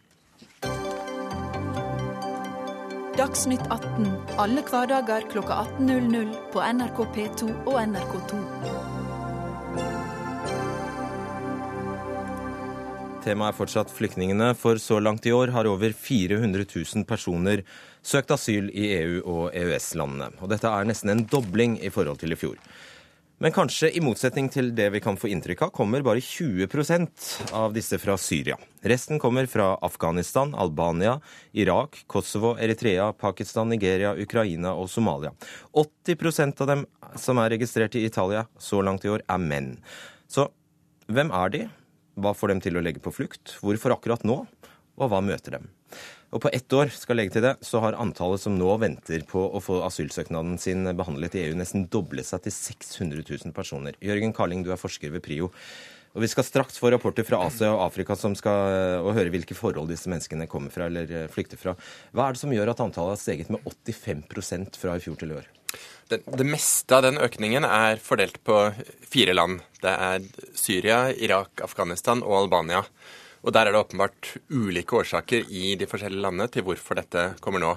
Dagsnytt 3.15 3.63
18 3.71 4.09
alle 4.43 4.63
hverdager 4.67 5.23
kl 5.31 5.45
18.00 5.47 6.33
på 6.51 6.63
NRK 6.75 6.97
P2 7.15 7.51
og 7.71 7.77
NRK2. 7.79 8.39
Temaet 13.23 13.53
er 13.53 13.57
fortsatt 13.61 13.95
flyktningene, 13.95 14.51
for 14.59 14.83
så 14.83 14.99
langt 14.99 15.29
i 15.31 15.33
år 15.33 15.55
har 15.55 15.71
over 15.71 15.95
400 15.95 16.67
000 16.67 17.07
personer 17.07 17.63
søkt 18.03 18.35
asyl 18.35 18.67
i 18.75 18.91
EU- 18.99 19.23
og 19.23 19.55
EØS-landene. 19.55 20.35
Og 20.43 20.51
dette 20.51 20.75
er 20.75 20.91
nesten 20.91 21.15
en 21.15 21.23
dobling 21.31 21.79
i 21.87 21.95
forhold 21.95 22.19
til 22.19 22.35
i 22.35 22.41
fjor. 22.41 22.59
Men 23.43 23.53
kanskje 23.53 23.89
i 23.91 24.01
motsetning 24.01 24.47
til 24.53 24.69
det 24.79 24.87
vi 24.95 25.01
kan 25.03 25.17
få 25.19 25.27
inntrykk 25.33 25.65
av, 25.67 25.71
kommer 25.75 26.05
bare 26.07 26.23
20% 26.23 27.53
av 27.59 27.73
disse 27.75 27.99
fra 27.99 28.15
Syria. 28.21 28.55
Resten 28.87 29.19
kommer 29.19 29.49
fra 29.51 29.73
Afghanistan, 29.83 30.55
Albania, 30.55 31.17
Irak, 31.53 32.05
Kosovo, 32.07 32.55
Eritrea, 32.63 33.11
Pakistan, 33.13 33.73
Nigeria, 33.75 34.15
Ukraina 34.15 34.77
og 34.79 34.87
Somalia. 34.93 35.35
80% 35.75 36.63
av 36.63 36.71
dem 36.71 36.87
som 37.19 37.43
er 37.43 37.51
registrert 37.57 37.99
i 37.99 38.05
Italia 38.07 38.47
så 38.59 38.83
langt 38.87 39.05
i 39.05 39.11
år, 39.11 39.27
er 39.27 39.43
menn. 39.43 39.73
Så 40.31 40.47
hvem 41.11 41.35
er 41.35 41.51
de? 41.51 41.65
Hva 42.15 42.37
får 42.39 42.55
dem 42.55 42.63
til 42.63 42.79
å 42.79 42.85
legge 42.87 43.03
på 43.03 43.13
flukt? 43.13 43.57
Hvorfor 43.59 43.97
akkurat 43.97 44.23
nå? 44.23 44.45
Og 44.95 45.11
hva 45.11 45.19
møter 45.19 45.59
dem? 45.59 45.73
Og 46.35 46.43
på 46.43 46.51
ett 46.51 46.73
år 46.75 46.91
skal 46.91 47.21
legge 47.21 47.37
til 47.37 47.45
det, 47.47 47.55
så 47.63 47.79
har 47.85 47.95
antallet 48.03 48.43
som 48.43 48.57
nå 48.59 48.73
venter 48.83 49.23
på 49.31 49.39
å 49.55 49.61
få 49.63 49.79
asylsøknaden 49.87 50.57
sin 50.59 50.83
behandlet 50.99 51.37
i 51.39 51.45
EU, 51.47 51.59
nesten 51.61 51.87
doblet 51.93 52.27
seg 52.27 52.43
til 52.43 52.55
600 52.57 53.23
000 53.23 53.55
personer. 53.55 53.95
Jørgen 54.03 54.35
Karling, 54.35 54.65
du 54.67 54.73
er 54.75 54.81
forsker 54.81 55.15
ved 55.15 55.23
PRIO. 55.23 55.53
Og 56.15 56.23
Vi 56.23 56.31
skal 56.31 56.47
straks 56.47 56.79
få 56.79 56.93
rapporter 56.95 57.27
fra 57.27 57.41
Asia 57.43 57.73
og 57.75 57.85
Afrika 57.89 58.15
som 58.19 58.37
skal, 58.39 59.01
og 59.03 59.17
høre 59.17 59.33
hvilke 59.35 59.57
forhold 59.59 59.91
disse 59.91 60.11
menneskene 60.11 60.47
kommer 60.51 60.75
fra 60.75 60.87
eller 60.87 61.11
eh, 61.11 61.31
flykter 61.31 61.59
fra. 61.59 61.75
Hva 62.15 62.29
er 62.29 62.37
det 62.37 62.43
som 62.43 62.55
gjør 62.55 62.71
at 62.71 62.83
antallet 62.83 63.17
har 63.17 63.23
steget 63.23 63.51
med 63.51 63.63
85% 63.67 64.79
fra 64.79 64.95
i 64.95 65.03
fjor 65.03 65.19
til 65.19 65.35
i 65.35 65.41
år? 65.41 65.49
Det, 66.11 66.21
det, 66.23 66.47
meste 66.47 66.95
av 66.95 67.03
den 67.07 67.19
økningen 67.19 67.67
er 67.67 67.99
fordelt 68.03 68.39
på 68.47 68.61
fire 69.11 69.35
land. 69.35 69.63
Det 69.83 69.91
er 69.91 70.27
Syria, 70.55 71.09
Irak, 71.11 71.63
Afghanistan 71.67 72.23
og 72.23 72.45
Albania. 72.45 72.85
Og 73.45 73.53
der 73.53 73.69
er 73.69 73.75
det 73.75 73.83
åpenbart 73.85 74.31
ulike 74.49 74.97
årsaker 74.97 75.45
i 75.53 75.75
de 75.77 75.89
forskjellige 75.89 76.25
landene 76.25 76.49
til 76.53 76.65
hvorfor 76.65 76.97
dette 76.97 77.27
kommer 77.45 77.61
nå. 77.61 77.75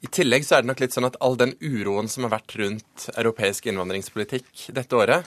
I 0.00 0.08
tillegg 0.14 0.46
så 0.46 0.56
er 0.56 0.64
det 0.64 0.70
nok 0.70 0.80
litt 0.80 0.94
sånn 0.94 1.08
at 1.08 1.18
all 1.24 1.36
den 1.36 1.56
uroen 1.60 2.08
som 2.08 2.24
har 2.24 2.36
vært 2.38 2.54
rundt 2.60 3.08
europeisk 3.18 3.66
innvandringspolitikk 3.68 4.68
dette 4.76 4.96
året, 4.96 5.26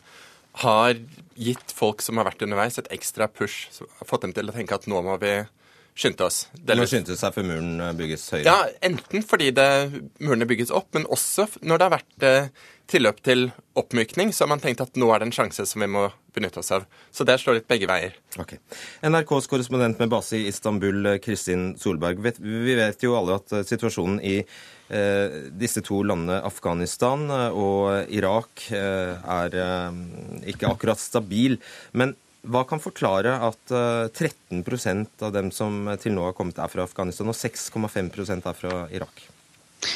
har 0.63 0.98
gitt 1.39 1.74
folk 1.75 2.01
som 2.03 2.20
har 2.20 2.27
vært 2.27 2.41
underveis, 2.44 2.80
et 2.80 2.89
ekstra 2.91 3.27
push. 3.32 3.70
Fått 4.03 4.25
dem 4.25 4.34
til 4.36 4.50
å 4.50 4.56
tenke 4.56 4.75
at 4.75 4.88
nå 4.89 5.00
må 5.06 5.15
vi 5.22 5.36
skynde 5.98 6.25
oss. 6.25 6.43
Delvis. 6.53 6.79
Nå 6.79 6.89
skyndte 6.91 7.17
seg 7.19 7.33
før 7.36 7.48
muren 7.48 7.98
bygges 8.00 8.27
høyere? 8.33 8.45
Ja, 8.48 8.69
enten 8.86 9.25
fordi 9.27 9.51
det, 9.55 9.69
murene 10.24 10.48
bygges 10.50 10.71
opp, 10.74 10.91
men 10.95 11.07
også 11.12 11.50
når 11.62 11.81
det 11.81 11.88
har 11.88 11.95
vært 11.98 12.27
eh, 12.27 12.69
tilløp 12.91 13.21
til 13.24 13.50
oppmykning, 13.79 14.33
så 14.36 14.45
har 14.45 14.51
man 14.53 14.63
tenkt 14.63 14.83
at 14.83 14.98
nå 15.00 15.10
er 15.12 15.21
det 15.21 15.29
en 15.29 15.36
sjanse 15.36 15.65
som 15.67 15.83
vi 15.83 15.89
må 15.91 16.07
benytte 16.36 16.62
oss 16.62 16.71
av. 16.75 16.86
Så 17.12 17.25
det 17.27 17.38
slår 17.41 17.60
litt 17.60 17.69
begge 17.69 17.88
veier. 17.89 18.15
Okay. 18.39 18.60
NRKs 19.03 19.48
korrespondent 19.51 20.00
med 20.01 20.12
base 20.12 20.39
i 20.39 20.48
Istanbul, 20.51 21.15
Kristin 21.24 21.74
Solberg. 21.79 22.24
Vi 22.39 22.75
vet 22.77 23.03
jo 23.03 23.15
alle 23.19 23.39
at 23.39 23.53
situasjonen 23.67 24.19
i 24.24 24.38
eh, 24.41 25.38
disse 25.60 25.83
to 25.88 26.01
landene, 26.07 26.41
Afghanistan 26.48 27.27
og 27.51 28.12
Irak, 28.12 28.67
eh, 28.75 29.15
er 29.39 29.62
eh, 29.65 30.01
ikke 30.53 30.71
akkurat 30.71 31.01
stabil. 31.01 31.60
Men 31.91 32.15
hva 32.41 32.63
kan 32.65 32.81
forklare 32.81 33.36
at 33.45 33.69
13 33.69 34.63
eh, 34.63 35.03
av 35.21 35.36
dem 35.36 35.51
som 35.53 35.86
til 36.01 36.15
nå 36.15 36.25
har 36.25 36.38
kommet, 36.38 36.57
er 36.57 36.71
fra 36.71 36.88
Afghanistan, 36.88 37.29
og 37.29 37.38
6,5 37.38 38.10
er 38.39 38.57
fra 38.57 38.88
Irak? 38.89 39.27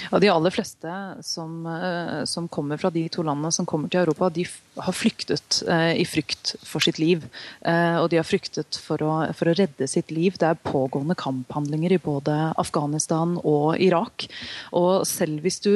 Ja, 0.09 0.17
De 0.17 0.29
aller 0.29 0.53
fleste 0.53 0.91
som, 1.21 1.65
eh, 1.69 2.23
som, 2.25 2.47
kommer 2.47 2.77
fra 2.81 2.89
de 2.89 3.07
to 3.09 3.25
landene 3.25 3.51
som 3.53 3.65
kommer 3.65 3.89
til 3.89 4.01
Europa, 4.01 4.29
de 4.29 4.45
har 4.77 4.93
flyktet 4.93 5.61
eh, 5.69 5.93
i 6.01 6.05
frykt 6.05 6.55
for 6.65 6.81
sitt 6.81 7.01
liv. 7.01 7.25
Og 7.65 8.09
de 8.09 8.17
har 8.21 8.25
fryktet 8.25 8.77
for 8.81 9.01
å, 9.01 9.11
for 9.33 9.49
å, 9.49 9.57
redde 9.57 9.89
sitt 9.89 10.13
liv. 10.13 10.37
Det 10.37 10.49
er 10.49 10.61
pågående 10.61 11.17
kamphandlinger 11.17 11.97
i 11.97 12.01
både 12.01 12.37
Afghanistan 12.61 13.37
og 13.41 13.77
Irak. 13.81 14.27
Og 14.73 15.05
selv 15.09 15.45
hvis 15.45 15.61
du 15.65 15.73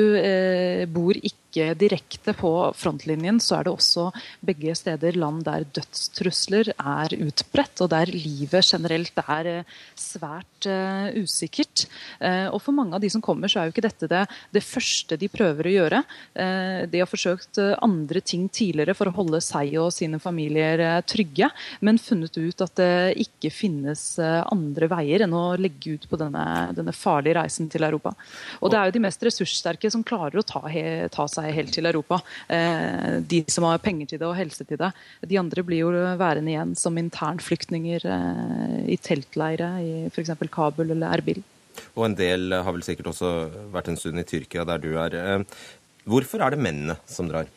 bor 0.93 1.17
ikke 1.17 1.38
ikke 1.50 1.74
direkte 1.79 2.34
på 2.38 2.51
frontlinjen, 2.77 3.39
så 3.41 3.60
er 3.60 3.65
det 3.65 3.74
også 3.74 4.10
begge 4.46 4.75
steder 4.77 5.18
land 5.18 5.44
der 5.48 5.65
dødstrusler 5.65 6.72
er 6.77 7.15
utbredt, 7.18 7.82
og 7.82 7.89
der 7.89 8.12
livet 8.13 8.70
generelt 8.70 9.18
er 9.25 9.50
eh, 9.50 9.77
svært 9.98 10.68
uh, 10.70 11.10
usikkert. 11.18 11.86
Uh, 12.22 12.53
og 12.53 12.60
for 12.62 12.75
mange 12.75 12.96
av 12.96 13.01
de 13.01 13.10
som 13.10 13.24
kommer, 13.24 13.50
så 13.50 13.62
er 13.62 13.70
jo 13.70 13.74
ikke 13.74 13.86
dette 13.88 14.10
det, 14.10 14.24
det 14.53 14.63
første 14.63 15.18
de 15.20 15.29
prøver 15.32 15.70
å 15.70 15.74
gjøre. 15.74 16.01
De 16.89 17.00
har 17.00 17.10
forsøkt 17.10 17.60
andre 17.84 18.22
ting 18.25 18.46
tidligere 18.53 18.94
for 18.98 19.10
å 19.10 19.13
holde 19.15 19.39
seg 19.44 19.74
og 19.82 19.91
sine 19.94 20.20
familier 20.22 21.01
trygge, 21.08 21.50
men 21.86 22.00
funnet 22.01 22.38
ut 22.38 22.63
at 22.63 22.75
det 22.79 23.20
ikke 23.24 23.51
finnes 23.53 24.03
andre 24.20 24.89
veier 24.91 25.25
enn 25.25 25.36
å 25.36 25.58
legge 25.60 25.96
ut 25.98 26.08
på 26.10 26.20
denne, 26.20 26.44
denne 26.77 26.94
farlige 26.96 27.38
reisen 27.39 27.70
til 27.72 27.86
Europa. 27.88 28.13
Og 28.60 28.72
det 28.72 28.79
er 28.79 28.89
jo 28.89 28.98
de 28.98 29.03
mest 29.03 29.25
ressurssterke 29.25 29.91
som 29.91 30.06
klarer 30.08 30.41
å 30.41 30.46
ta, 30.48 30.63
ta 31.13 31.27
seg 31.29 31.38
seg 31.39 31.55
helt 31.55 31.74
til 31.75 31.89
Europa. 31.89 32.22
Eh, 32.51 33.19
de 33.25 33.43
som 33.51 33.67
har 33.67 33.81
penger 33.84 34.12
til 34.12 34.22
det 34.22 34.27
og 34.27 34.38
helse 34.38 34.67
til 34.67 34.79
det. 34.79 34.91
De 35.31 35.39
andre 35.41 35.65
blir 35.65 35.84
jo 35.86 35.93
værende 36.19 36.53
igjen 36.53 36.75
som 36.79 37.00
internflyktninger 37.00 38.05
eh, 38.05 38.75
i 38.96 39.00
teltleire 39.01 39.72
i 39.84 39.93
f.eks. 40.12 40.36
Kabul 40.51 40.91
eller 40.91 41.19
Erbil. 41.19 41.43
Og 41.96 42.10
en 42.10 42.17
del 42.17 42.53
har 42.53 42.74
vel 42.75 42.84
sikkert 42.86 43.13
også 43.13 43.34
vært 43.74 43.91
en 43.91 44.00
stund 44.00 44.19
i 44.19 44.27
Tyrkia, 44.27 44.65
der 44.67 44.84
du 44.84 44.91
er. 45.00 45.15
Eh, 45.15 45.62
hvorfor 46.10 46.43
er 46.43 46.55
det 46.55 46.63
mennene 46.63 47.00
som 47.10 47.29
drar? 47.31 47.50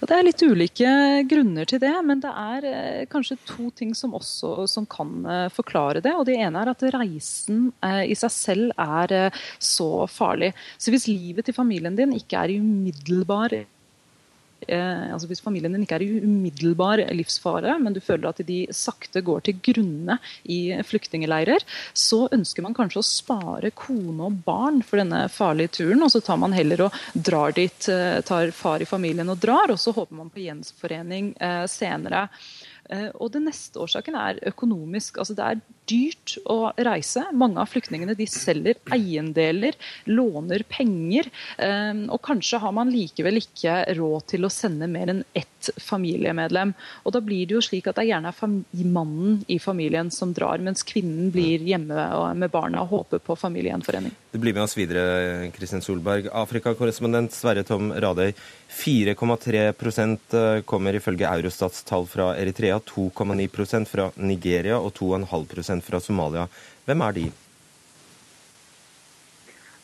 Ja, 0.00 0.08
det 0.08 0.16
er 0.16 0.26
litt 0.26 0.44
ulike 0.44 0.90
grunner 1.30 1.68
til 1.68 1.80
det, 1.82 1.92
men 2.06 2.22
det 2.24 2.32
er 2.32 2.68
eh, 2.70 3.04
kanskje 3.10 3.38
to 3.48 3.70
ting 3.76 3.94
som 3.96 4.16
også 4.16 4.66
som 4.70 4.86
kan 4.90 5.14
eh, 5.26 5.46
forklare 5.54 6.02
det. 6.04 6.14
og 6.16 6.26
Det 6.28 6.38
ene 6.38 6.62
er 6.62 6.72
at 6.72 6.84
reisen 6.96 7.70
eh, 7.84 8.04
i 8.10 8.18
seg 8.18 8.34
selv 8.34 8.74
er 8.76 9.32
så 9.62 10.06
farlig. 10.10 10.52
Så 10.78 10.92
hvis 10.94 11.08
livet 11.10 11.46
til 11.46 11.56
familien 11.56 11.96
din 11.98 12.14
ikke 12.16 12.42
er 12.42 12.54
i 12.54 12.60
umiddelbar 12.62 13.56
eh, 14.68 15.12
altså 15.12 15.28
Hvis 15.30 15.42
familien 15.44 15.74
din 15.74 15.84
ikke 15.86 15.98
er 15.98 16.04
i 16.06 16.20
umiddelbar 16.22 17.02
livsfare, 17.14 17.76
men 17.82 17.96
du 17.96 18.00
føler 18.04 18.30
at 18.30 18.42
de 18.46 18.60
sakte 18.74 19.22
går 19.24 19.46
til 19.46 19.60
grunne 19.70 20.18
i 20.44 20.60
flyktningleirer, 20.86 21.64
så 21.94 22.26
ønsker 22.34 22.66
man 22.66 22.76
kanskje 22.76 23.02
å 23.02 23.06
spare 23.08 23.72
kone 23.76 24.28
og 24.28 24.38
barn 24.46 24.82
for 24.86 25.02
denne 25.02 25.26
farlige 25.32 25.76
turen. 25.80 26.04
og 26.06 26.12
Så 26.14 26.22
tar 26.24 26.40
man 26.42 26.56
heller 26.56 26.86
og 26.88 27.00
drar 27.14 27.56
dit, 27.56 27.88
eh, 27.88 28.20
tar 28.26 28.50
far 28.50 28.82
i 28.82 28.88
familien 28.88 29.28
og 29.32 29.40
drar, 29.42 29.70
og 29.70 29.78
så 29.80 29.94
håper 29.96 30.16
man 30.16 30.30
på 30.30 30.44
gjenforening 30.46 31.34
eh, 31.40 31.66
senere. 31.70 32.28
Eh, 32.90 33.08
og 33.14 33.32
Den 33.34 33.46
neste 33.48 33.80
årsaken 33.82 34.16
er 34.18 34.40
økonomisk. 34.50 35.18
Altså 35.18 35.36
Det 35.36 35.46
er 35.46 35.62
dyrt 35.90 36.36
å 36.50 36.58
reise. 36.88 37.24
Mange 37.32 37.62
av 37.62 37.70
flyktningene 37.70 38.16
de 38.18 38.26
selger 38.30 38.80
eiendeler, 38.94 39.78
låner 40.10 40.64
penger. 40.68 41.30
Eh, 41.58 42.04
og 42.08 42.20
kanskje 42.26 42.60
har 42.62 42.74
man 42.76 42.92
likevel 42.92 43.40
ikke 43.42 43.82
råd 43.98 44.30
til 44.34 44.46
å 44.46 44.52
sende 44.52 44.90
mer 44.90 45.12
enn 45.12 45.24
ett 45.34 45.55
familiemedlem. 45.80 46.74
Og 47.04 47.12
Da 47.16 47.22
blir 47.24 47.46
det 47.46 47.56
jo 47.56 47.62
slik 47.64 47.86
at 47.88 47.96
det 47.96 48.08
gjerne 48.10 48.32
er 48.32 48.84
mannen 48.84 49.44
i 49.48 49.58
familien 49.58 50.10
som 50.10 50.34
drar, 50.36 50.58
mens 50.58 50.84
kvinnen 50.86 51.30
blir 51.32 51.64
hjemme 51.64 52.08
med 52.34 52.50
barna 52.50 52.82
og 52.82 52.92
håper 52.92 53.22
på 53.24 53.36
familiegjenforening. 53.38 54.12
Du 54.32 54.38
blir 54.42 54.52
med 54.52 54.66
oss 54.66 54.76
videre, 54.76 55.48
Kristin 55.56 55.82
Solberg. 55.82 56.28
Afrikakorrespondent 56.32 57.32
Sverre 57.32 57.64
Tom 57.64 57.92
Radøy. 57.92 58.34
4,3 58.76 59.62
eh, 59.62 60.62
kommer 60.68 60.98
ifølge 60.98 61.30
Eurostats 61.30 61.82
tall 61.88 62.06
fra 62.10 62.34
Eritrea, 62.36 62.78
2,9% 62.84 63.88
fra 63.88 64.10
Nigeria 64.16 64.78
og 64.78 64.92
2,5% 64.98 65.86
fra 65.86 66.00
Somalia. 66.02 66.48
Hvem 66.86 67.04
er 67.08 67.16
de? 67.16 67.26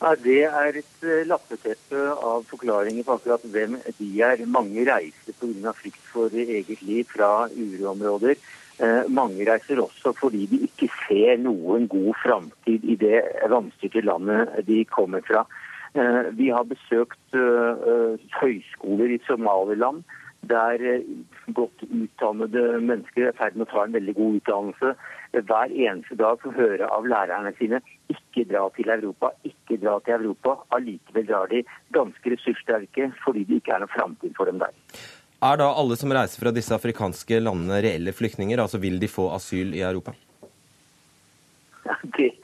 Det 0.02 0.40
er 0.42 0.78
et 0.80 1.04
eh, 1.06 1.20
lappeteppe 1.30 2.00
av 2.26 2.42
forklaringer 2.50 3.04
på 3.06 3.14
akkurat 3.14 3.44
hvem 3.54 3.76
de 4.00 4.08
er. 4.18 4.40
Mange 4.50 4.82
reiser 4.88 5.36
pga. 5.38 5.72
frykt 5.78 6.02
for 6.10 6.34
eget 6.34 6.82
liv 6.82 7.06
fra 7.06 7.46
uroområder. 7.46 8.34
Eh, 8.82 9.06
mange 9.06 9.46
reiser 9.46 9.78
også 9.78 10.12
fordi 10.18 10.48
de 10.50 10.64
ikke 10.66 10.88
ser 11.04 11.38
noen 11.38 11.86
god 11.86 12.18
framtid 12.24 12.82
i 12.82 12.96
det 12.98 13.22
vanstyrte 13.46 14.02
landet 14.02 14.66
de 14.66 14.82
kommer 14.90 15.22
fra. 15.22 15.46
Eh, 15.94 16.34
vi 16.34 16.50
har 16.50 16.66
besøkt 16.66 17.38
høyskoler 18.40 19.14
i 19.14 19.22
Somaliland 19.28 20.02
der 20.50 21.02
godt 21.54 21.84
utdannede 21.86 22.80
mennesker 22.80 23.28
er 23.28 23.30
i 23.30 23.38
ferd 23.38 23.54
med 23.54 23.68
å 23.68 23.70
ta 23.70 23.84
en 23.84 23.94
veldig 23.94 24.14
god 24.16 24.38
utdannelse. 24.40 24.94
Hver 25.32 25.72
eneste 25.72 26.16
dag 26.20 26.40
får 26.42 26.52
høre 26.58 26.88
av 26.92 27.06
lærerne 27.08 27.54
sine 27.56 27.80
ikke 28.12 28.44
dra 28.50 28.66
til 28.76 28.90
Europa, 28.92 29.32
ikke 29.48 29.78
dra 29.80 29.96
til 30.04 30.18
Europa. 30.18 30.58
Allikevel 30.76 31.26
drar 31.30 31.48
de 31.48 31.62
ganske 31.96 32.34
ressurssterke 32.34 33.08
fordi 33.24 33.46
det 33.48 33.62
ikke 33.62 33.72
er 33.76 33.84
noen 33.84 33.94
framtid 33.94 34.36
for 34.36 34.50
dem 34.50 34.60
der. 34.60 34.74
Er 35.42 35.58
da 35.58 35.72
alle 35.74 35.96
som 35.98 36.12
reiser 36.14 36.38
fra 36.38 36.52
disse 36.54 36.76
afrikanske 36.76 37.40
landene 37.40 37.80
reelle 37.82 38.12
flyktninger? 38.14 38.60
Altså 38.62 38.78
vil 38.82 39.00
de 39.02 39.08
få 39.10 39.30
asyl 39.34 39.72
i 39.74 39.82
Europa? 39.82 40.14
Ja, 41.82 41.96
det 42.18 42.34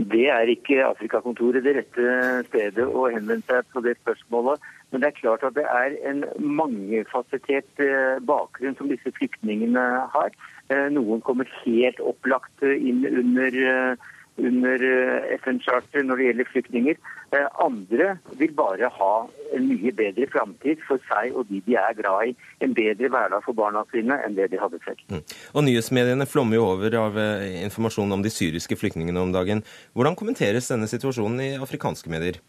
det 0.00 0.26
er 0.32 0.48
ikke 0.48 0.84
Afrikakontoret 0.86 1.64
det 1.64 1.74
rette 1.76 2.12
stedet 2.48 2.86
å 2.86 3.08
henvende 3.10 3.42
seg 3.44 3.66
på 3.72 3.82
det 3.84 3.96
spørsmålet. 3.98 4.62
Men 4.90 5.02
det 5.02 5.10
er 5.10 5.18
klart 5.20 5.44
at 5.46 5.56
det 5.58 5.66
er 5.66 5.96
en 6.10 6.24
mangefasettert 6.38 7.84
eh, 7.84 8.16
bakgrunn 8.26 8.78
som 8.78 8.90
disse 8.90 9.12
flyktningene 9.18 9.84
har. 10.14 10.34
Eh, 10.70 10.88
noen 10.94 11.22
kommer 11.26 11.50
helt 11.62 12.00
opplagt 12.02 12.66
inn 12.66 13.04
under 13.06 13.60
eh, 13.60 14.10
under 14.40 14.82
eh, 14.82 15.36
FN-charter 15.38 16.04
når 16.06 16.20
det 16.20 16.26
gjelder 16.28 16.48
flyktninger. 16.52 17.00
Eh, 17.34 17.46
andre 17.64 18.08
vil 18.40 18.52
bare 18.56 18.90
ha 18.94 19.14
en 19.56 19.66
mye 19.68 19.92
bedre 19.96 20.28
framtid 20.32 20.82
for 20.86 21.02
seg 21.10 21.34
og 21.36 21.48
de 21.50 21.62
de 21.66 21.76
er 21.78 21.96
glad 21.98 22.30
i. 22.30 22.34
En 22.64 22.74
bedre 22.76 23.10
hverdag 23.12 23.44
for 23.46 23.56
barna 23.56 23.84
sine 23.92 24.18
enn 24.24 24.36
det 24.38 24.50
de 24.52 24.60
hadde 24.60 24.80
selv. 24.86 25.02
Mm. 25.10 25.24
Og 25.54 25.66
Nyhetsmediene 25.66 26.28
flommer 26.30 26.60
jo 26.60 26.68
over 26.72 26.96
av 27.02 27.18
eh, 27.20 27.60
informasjon 27.66 28.16
om 28.16 28.24
de 28.24 28.32
syriske 28.32 28.78
flyktningene 28.80 29.22
om 29.22 29.34
dagen. 29.34 29.64
Hvordan 29.94 30.18
kommenteres 30.18 30.70
denne 30.72 30.90
situasjonen 30.90 31.44
i 31.44 31.52
afrikanske 31.60 32.12
medier? 32.12 32.40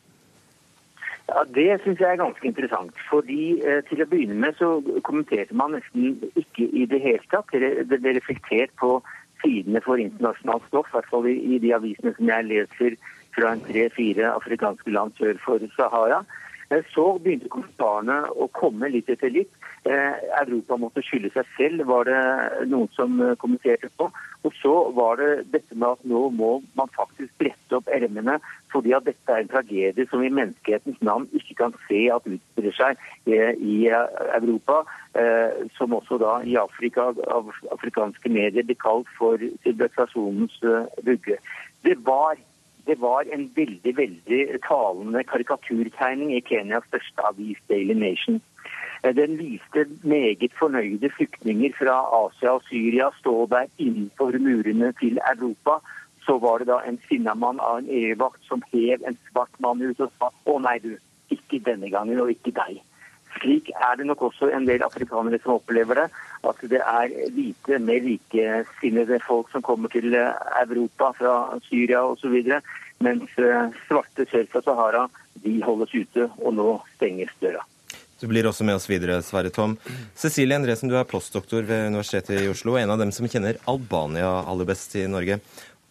Ja, 1.31 1.43
Det 1.47 1.81
syns 1.83 2.00
jeg 2.00 2.11
er 2.11 2.19
ganske 2.19 2.47
interessant. 2.47 2.95
fordi 3.09 3.61
eh, 3.63 3.79
Til 3.88 4.03
å 4.03 4.09
begynne 4.11 4.35
med 4.35 4.57
så 4.59 4.81
kommenterte 5.07 5.55
man 5.55 5.77
nesten 5.77 6.19
ikke 6.35 6.67
i 6.67 6.85
det 6.85 7.00
hele 7.01 7.23
tatt. 7.31 7.51
Det 7.53 8.00
ble 8.01 8.17
reflektert 8.17 8.73
på 8.81 9.00
sidene 9.41 9.81
for 9.81 9.97
internasjonalt 9.97 10.67
stoff, 10.67 10.91
i 10.91 10.97
hvert 10.97 11.09
fall 11.09 11.27
i, 11.31 11.57
de 11.63 11.73
avisene 11.73 12.13
som 12.17 12.29
jeg 12.29 12.47
leser 12.50 12.97
fra 13.35 13.53
en 13.55 13.63
tre-fire 13.65 14.33
afrikanske 14.35 14.91
land 14.91 15.15
sør 15.17 15.39
for 15.45 15.63
Sahara. 15.77 16.21
Eh, 16.71 16.83
så 16.93 17.05
begynte 17.19 17.51
kommentarene 17.51 18.29
å 18.31 18.47
komme 18.55 18.89
litt 18.93 19.09
etter 19.11 19.31
litt. 19.33 19.51
Eh, 19.83 20.19
Europa 20.39 20.77
måtte 20.79 21.03
skylde 21.03 21.31
seg 21.33 21.47
selv, 21.57 21.83
var 21.89 22.07
det 22.07 22.21
noen 22.71 22.87
som 22.95 23.17
eh, 23.19 23.35
kommenterte 23.41 23.89
på. 23.99 24.07
Og 24.47 24.55
så 24.61 24.73
var 24.95 25.19
det 25.19 25.51
dette 25.51 25.75
med 25.75 25.97
at 25.97 26.05
nå 26.07 26.21
må 26.33 26.51
man 26.79 26.91
faktisk 26.95 27.33
brette 27.41 27.77
opp 27.77 27.89
ermene, 27.91 28.37
fordi 28.71 28.95
at 28.95 29.05
dette 29.09 29.35
er 29.35 29.43
en 29.43 29.51
tragedie 29.51 30.07
som 30.09 30.23
i 30.23 30.31
menneskehetens 30.31 31.01
navn 31.05 31.27
ikke 31.37 31.57
kan 31.59 31.75
se 31.89 32.05
at 32.13 32.29
utspiller 32.29 32.77
seg 32.77 33.03
i 33.27 33.75
Europa. 33.91 34.81
Som 35.75 35.93
også 35.93 36.17
da 36.21 36.37
i 36.47 36.55
Afrika 36.57 37.11
av 37.11 37.51
afrikanske 37.75 38.31
medier 38.31 38.65
blir 38.65 38.79
kalt 38.81 39.11
for 39.17 39.37
sivilisasjonens 39.61 40.55
vugge. 41.05 41.37
Det 41.85 41.97
var 42.07 42.39
det 42.85 42.97
var 43.00 43.27
en 43.33 43.47
veldig 43.55 43.93
veldig 43.97 44.41
talende 44.67 45.23
karikaturtegning 45.23 46.33
i 46.35 46.41
Kenyas 46.41 46.88
største 46.89 47.27
avis, 47.29 47.59
Daily 47.69 47.93
Nation. 47.93 48.41
Eh, 49.03 49.15
den 49.15 49.38
viste 49.39 49.85
meget 50.03 50.53
fornøyde 50.59 51.09
flyktninger 51.17 51.73
fra 51.77 51.97
Asia 52.25 52.57
og 52.57 52.63
Syria 52.69 53.09
stå 53.19 53.45
der 53.51 53.71
innenfor 53.77 54.38
murene 54.39 54.93
til 55.01 55.19
Europa 55.33 55.79
så 56.25 56.38
var 56.39 56.57
det 56.57 56.67
da 56.67 56.77
en 56.85 57.00
sinnamann 57.09 57.59
av 57.59 57.79
en 57.81 57.89
EU-vakt 57.89 58.43
som 58.45 58.61
hev 58.73 59.01
en 59.07 59.17
svart 59.29 59.55
mann 59.59 59.81
ut 59.81 60.00
og 60.00 60.11
sa 60.19 60.29
å 60.45 60.59
nei, 60.61 60.77
du, 60.83 60.93
ikke 61.33 61.61
denne 61.65 61.89
gangen, 61.89 62.19
og 62.21 62.29
ikke 62.29 62.53
deg. 62.53 62.81
Slik 63.39 63.71
er 63.73 63.97
det 63.97 64.05
nok 64.09 64.21
også 64.27 64.51
en 64.53 64.67
del 64.67 64.83
afrikanere 64.85 65.39
som 65.43 65.55
opplever 65.57 66.03
det. 66.03 66.07
At 66.47 66.61
det 66.69 66.81
er 66.81 67.15
hvite, 67.35 67.79
mer 67.79 68.03
likesinnede 68.05 69.21
folk 69.25 69.51
som 69.53 69.63
kommer 69.65 69.91
til 69.93 70.13
Europa 70.15 71.11
fra 71.17 71.35
Syria 71.69 72.03
osv. 72.05 72.38
Mens 73.01 73.35
svarte 73.88 74.27
sør 74.29 74.47
fra 74.51 74.63
Sahara 74.65 75.07
de 75.41 75.59
holdes 75.65 75.93
ute, 75.95 76.27
og 76.41 76.57
nå 76.57 76.73
stenges 76.97 77.31
døra. 77.41 77.63
Du 78.21 78.27
blir 78.29 78.45
også 78.45 78.65
med 78.67 78.77
oss 78.77 78.85
videre, 78.85 79.17
Sverre 79.25 79.50
Tom. 79.50 79.79
Cecilie 80.13 80.53
Endresen, 80.53 80.91
du 80.91 80.97
er 81.00 81.07
postdoktor 81.09 81.65
ved 81.65 81.88
Universitetet 81.89 82.43
i 82.43 82.51
Oslo, 82.51 82.75
en 82.77 82.93
av 82.93 83.01
dem 83.01 83.09
som 83.15 83.25
kjenner 83.25 83.57
Albania 83.71 84.43
aller 84.45 84.69
best 84.69 84.93
i 85.00 85.07
Norge. 85.09 85.39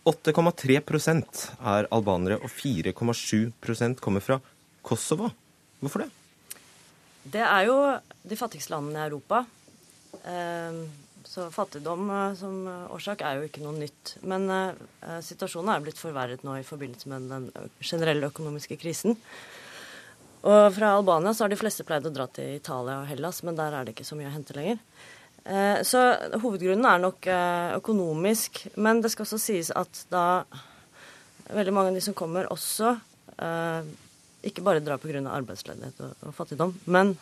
8,3% 0.06 1.42
er 1.74 1.90
albanere, 1.90 2.38
og 2.38 2.54
4,7% 2.54 3.98
kommer 4.00 4.22
fra 4.22 4.38
Kosovo. 4.86 5.32
Hvorfor 5.82 6.04
det? 6.04 6.10
Det 7.22 7.44
er 7.44 7.68
jo 7.68 7.76
de 8.22 8.38
fattigste 8.38 8.74
landene 8.74 9.02
i 9.02 9.06
Europa. 9.08 9.44
Ehm, 10.24 10.82
så 11.24 11.50
fattigdom 11.52 12.08
eh, 12.10 12.34
som 12.40 12.58
årsak 12.96 13.22
er 13.26 13.38
jo 13.38 13.48
ikke 13.48 13.62
noe 13.64 13.76
nytt. 13.76 14.16
Men 14.24 14.48
eh, 14.50 15.20
situasjonen 15.24 15.74
er 15.74 15.84
blitt 15.84 16.00
forverret 16.00 16.44
nå 16.46 16.58
i 16.58 16.66
forbindelse 16.66 17.12
med 17.12 17.30
den 17.32 17.48
generelle 17.84 18.32
økonomiske 18.32 18.80
krisen. 18.80 19.18
Og 20.40 20.70
fra 20.72 20.94
Albania 20.96 21.34
så 21.36 21.44
har 21.44 21.52
de 21.52 21.60
fleste 21.60 21.84
pleid 21.84 22.06
å 22.08 22.12
dra 22.14 22.24
til 22.32 22.56
Italia 22.56 23.02
og 23.02 23.08
Hellas, 23.10 23.42
men 23.44 23.58
der 23.58 23.74
er 23.76 23.84
det 23.84 23.92
ikke 23.92 24.08
så 24.08 24.16
mye 24.16 24.30
å 24.30 24.34
hente 24.34 24.56
lenger. 24.56 24.80
Eh, 25.44 25.80
så 25.84 26.00
hovedgrunnen 26.40 26.88
er 26.88 27.00
nok 27.00 27.28
eh, 27.28 27.76
økonomisk, 27.76 28.62
men 28.80 29.00
det 29.04 29.12
skal 29.12 29.26
også 29.26 29.40
sies 29.40 29.70
at 29.76 30.04
da 30.12 30.44
veldig 31.50 31.74
mange 31.74 31.92
av 31.92 31.98
de 31.98 32.04
som 32.04 32.16
kommer, 32.16 32.48
også 32.52 32.94
eh, 33.36 33.90
ikke 34.46 34.64
bare 34.64 34.82
drar 34.84 35.00
pga. 35.02 35.20
arbeidsledighet 35.28 36.00
og, 36.06 36.14
og 36.28 36.36
fattigdom, 36.36 36.74
men 36.86 37.16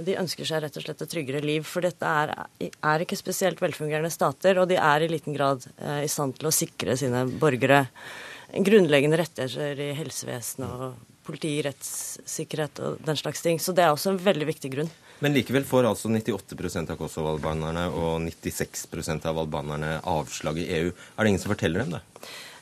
de 0.00 0.16
ønsker 0.16 0.48
seg 0.48 0.62
rett 0.64 0.76
og 0.78 0.84
slett 0.86 1.02
et 1.04 1.10
tryggere 1.12 1.42
liv. 1.44 1.64
For 1.68 1.84
dette 1.84 2.08
er, 2.08 2.32
er 2.62 3.04
ikke 3.04 3.18
spesielt 3.18 3.60
velfungerende 3.60 4.12
stater, 4.12 4.60
og 4.62 4.70
de 4.70 4.78
er 4.80 5.04
i 5.04 5.10
liten 5.10 5.36
grad 5.36 5.66
eh, 5.76 6.04
i 6.06 6.10
stand 6.10 6.38
til 6.38 6.48
å 6.48 6.54
sikre 6.54 6.96
sine 6.96 7.26
borgere 7.40 7.84
grunnleggende 8.52 9.20
rettigheter 9.20 9.80
i 9.80 9.92
helsevesenet 9.96 10.72
og 10.86 11.12
politi, 11.26 11.54
rettssikkerhet 11.64 12.80
og 12.84 13.02
den 13.06 13.18
slags 13.20 13.44
ting. 13.44 13.60
Så 13.60 13.74
det 13.76 13.84
er 13.84 13.92
også 13.92 14.12
en 14.12 14.22
veldig 14.22 14.48
viktig 14.48 14.72
grunn. 14.72 14.90
Men 15.22 15.36
likevel 15.36 15.64
får 15.64 15.86
altså 15.86 16.10
98 16.10 16.80
av 16.82 16.96
Kosovo-albanerne 16.98 17.84
og 17.94 18.24
96% 18.24 19.28
av 19.30 19.38
albanerne 19.38 20.00
avslag 20.10 20.58
i 20.58 20.66
EU. 20.80 20.88
Er 20.90 21.22
det 21.22 21.30
ingen 21.30 21.42
som 21.44 21.52
forteller 21.52 21.84
dem 21.84 21.94
det? 21.94 22.02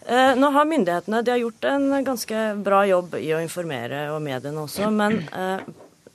Eh, 0.06 0.32
nå 0.36 0.48
har 0.50 0.64
myndighetene 0.64 1.20
har 1.28 1.36
gjort 1.36 1.64
en 1.68 2.04
ganske 2.04 2.42
bra 2.64 2.80
jobb 2.88 3.14
i 3.20 3.28
å 3.36 3.40
informere, 3.42 4.06
og 4.14 4.22
mediene 4.24 4.64
også. 4.64 4.88
Men 4.94 5.18
eh, 5.28 5.64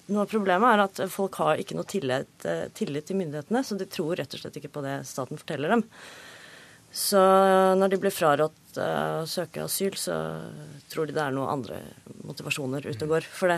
noe 0.09 0.23
av 0.25 0.31
problemet 0.31 0.71
er 0.71 0.83
at 0.87 1.01
folk 1.13 1.37
har 1.41 1.61
ikke 1.61 1.77
noe 1.77 1.89
tillit, 1.89 2.33
eh, 2.49 2.65
tillit 2.73 3.05
til 3.09 3.19
myndighetene, 3.21 3.61
så 3.61 3.77
de 3.77 3.89
tror 3.89 4.17
rett 4.17 4.33
og 4.33 4.41
slett 4.41 4.57
ikke 4.57 4.73
på 4.73 4.85
det 4.85 5.03
staten 5.09 5.37
forteller 5.37 5.75
dem. 5.75 5.85
Så 6.95 7.19
når 7.75 7.91
de 7.91 7.97
blir 7.99 8.13
frarådt 8.15 8.77
å 8.79 9.25
søke 9.27 9.65
asyl, 9.65 9.97
så 9.99 10.15
tror 10.87 11.09
de 11.09 11.15
det 11.17 11.25
er 11.25 11.33
noen 11.35 11.51
andre 11.57 11.81
motivasjoner 12.23 12.87
ute 12.87 13.03
og 13.03 13.17
går 13.17 13.27
for 13.27 13.51
det. 13.51 13.57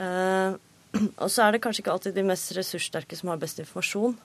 Og 1.20 1.28
så 1.28 1.44
er 1.44 1.52
det 1.52 1.60
kanskje 1.60 1.84
ikke 1.84 1.92
alltid 1.92 2.16
de 2.16 2.24
mest 2.24 2.54
ressurssterke 2.56 3.18
som 3.20 3.28
har 3.30 3.42
best 3.42 3.60
informasjon, 3.60 4.16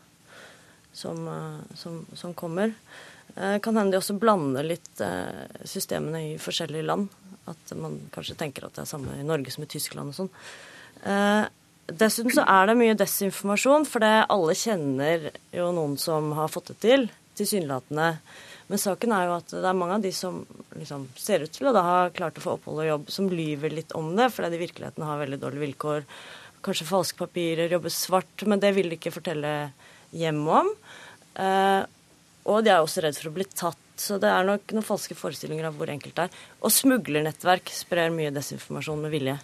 som, 0.95 1.27
som, 1.75 1.99
som 2.15 2.31
kommer. 2.33 2.71
Kan 3.35 3.75
hende 3.75 3.91
de 3.91 3.99
også 3.99 4.15
blander 4.19 4.63
litt 4.63 5.01
systemene 5.67 6.21
i 6.23 6.33
forskjellige 6.39 6.87
land. 6.87 7.09
At 7.51 7.73
man 7.77 7.97
kanskje 8.15 8.37
tenker 8.39 8.65
at 8.65 8.77
det 8.77 8.85
er 8.85 8.89
samme 8.89 9.17
i 9.19 9.27
Norge 9.27 9.51
som 9.53 9.65
i 9.65 9.69
Tyskland 9.69 10.13
og 10.13 10.17
sånn. 10.17 10.31
Dessuten 11.85 12.33
så 12.33 12.45
er 12.49 12.71
det 12.71 12.77
mye 12.79 12.95
desinformasjon, 12.97 13.85
for 13.85 14.01
det 14.01 14.25
alle 14.33 14.55
kjenner 14.57 15.27
jo 15.53 15.67
noen 15.75 15.99
som 16.01 16.31
har 16.33 16.49
fått 16.49 16.71
det 16.71 16.77
til 16.81 17.05
tilsynelatende. 17.37 18.07
Men 18.71 18.81
saken 18.81 19.13
er 19.13 19.27
jo 19.27 19.35
at 19.35 19.51
det 19.53 19.67
er 19.69 19.77
mange 19.77 20.00
av 20.00 20.05
de 20.05 20.11
som 20.15 20.39
liksom 20.74 21.05
ser 21.19 21.45
ut 21.45 21.53
til 21.53 21.69
å 21.69 21.74
da 21.75 21.83
ha 21.85 22.00
klart 22.15 22.39
å 22.39 22.45
få 22.45 22.55
opphold 22.57 22.81
og 22.81 22.89
jobb, 22.89 23.11
som 23.13 23.29
lyver 23.29 23.75
litt 23.75 23.93
om 23.98 24.09
det, 24.17 24.31
fordi 24.33 24.55
de 24.55 24.57
i 24.57 24.63
virkeligheten 24.63 25.05
har 25.05 25.21
veldig 25.21 25.39
dårlige 25.43 25.65
vilkår. 25.67 26.07
Kanskje 26.65 26.89
falske 26.89 27.21
papirer, 27.21 27.69
jobber 27.69 27.93
svart, 27.93 28.48
men 28.50 28.63
det 28.63 28.74
vil 28.74 28.89
de 28.89 28.98
ikke 28.98 29.13
fortelle 29.13 29.53
hjemme 30.15 30.61
om. 30.63 30.71
Eh, 31.37 31.85
og 32.46 32.64
de 32.66 32.72
er 32.74 32.84
også 32.84 33.03
redd 33.05 33.18
for 33.20 33.31
å 33.31 33.36
bli 33.36 33.48
tatt. 33.50 33.81
Så 33.96 34.18
det 34.20 34.27
er 34.27 34.48
nok 34.48 34.74
noen 34.75 34.86
falske 34.86 35.16
forestillinger 35.16 35.70
av 35.70 35.77
hvor 35.79 35.90
enkelt 35.92 36.18
det 36.18 36.27
er. 36.27 36.40
Og 36.62 36.74
smuglernettverk 36.74 37.72
sprer 37.72 38.12
mye 38.14 38.34
desinformasjon 38.36 39.05
med 39.05 39.14
vilje. 39.14 39.38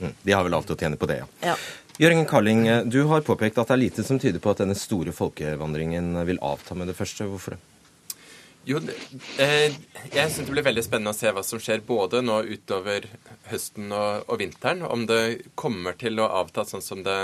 Mm, 0.00 0.14
de 0.22 0.34
har 0.34 0.42
vel 0.44 0.56
alt 0.58 0.72
å 0.74 0.76
tjene 0.78 0.98
på 0.98 1.06
det, 1.06 1.20
ja. 1.22 1.28
ja. 1.52 1.54
Jørgen 2.02 2.26
Karling, 2.26 2.64
du 2.90 3.04
har 3.06 3.22
påpekt 3.22 3.60
at 3.62 3.70
det 3.70 3.76
er 3.76 3.84
lite 3.84 4.02
som 4.02 4.18
tyder 4.18 4.42
på 4.42 4.50
at 4.50 4.64
denne 4.64 4.74
store 4.74 5.14
folkevandringen 5.14 6.16
vil 6.26 6.42
avta 6.42 6.74
med 6.74 6.90
det 6.90 6.96
første. 6.98 7.28
Hvorfor 7.30 7.54
det? 7.54 7.60
Jo, 8.64 8.78
eh, 9.38 9.74
jeg 10.08 10.30
syns 10.32 10.46
det 10.48 10.52
blir 10.54 10.64
veldig 10.64 10.82
spennende 10.86 11.12
å 11.12 11.16
se 11.16 11.28
hva 11.36 11.42
som 11.44 11.60
skjer 11.60 11.82
både 11.84 12.22
nå 12.24 12.38
utover 12.48 13.04
høsten 13.50 13.92
og, 13.92 14.24
og, 14.24 14.38
vinteren. 14.40 14.80
Om 14.88 15.04
det 15.10 15.20
kommer 15.54 15.98
til 16.00 16.16
å 16.18 16.30
avta 16.40 16.64
sånn 16.64 16.84
som 16.84 17.02
det 17.04 17.18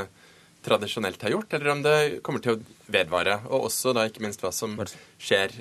tradisjonelt 0.64 1.22
har 1.22 1.34
gjort, 1.36 1.52
eller 1.56 1.72
om 1.72 1.82
det 1.84 1.98
kommer 2.26 2.42
til 2.44 2.56
å 2.56 2.60
vedvare. 2.92 3.40
Og 3.48 3.68
også 3.70 3.94
da 3.96 4.06
ikke 4.08 4.24
minst 4.24 4.42
hva 4.44 4.52
som 4.54 4.76
skjer 5.18 5.54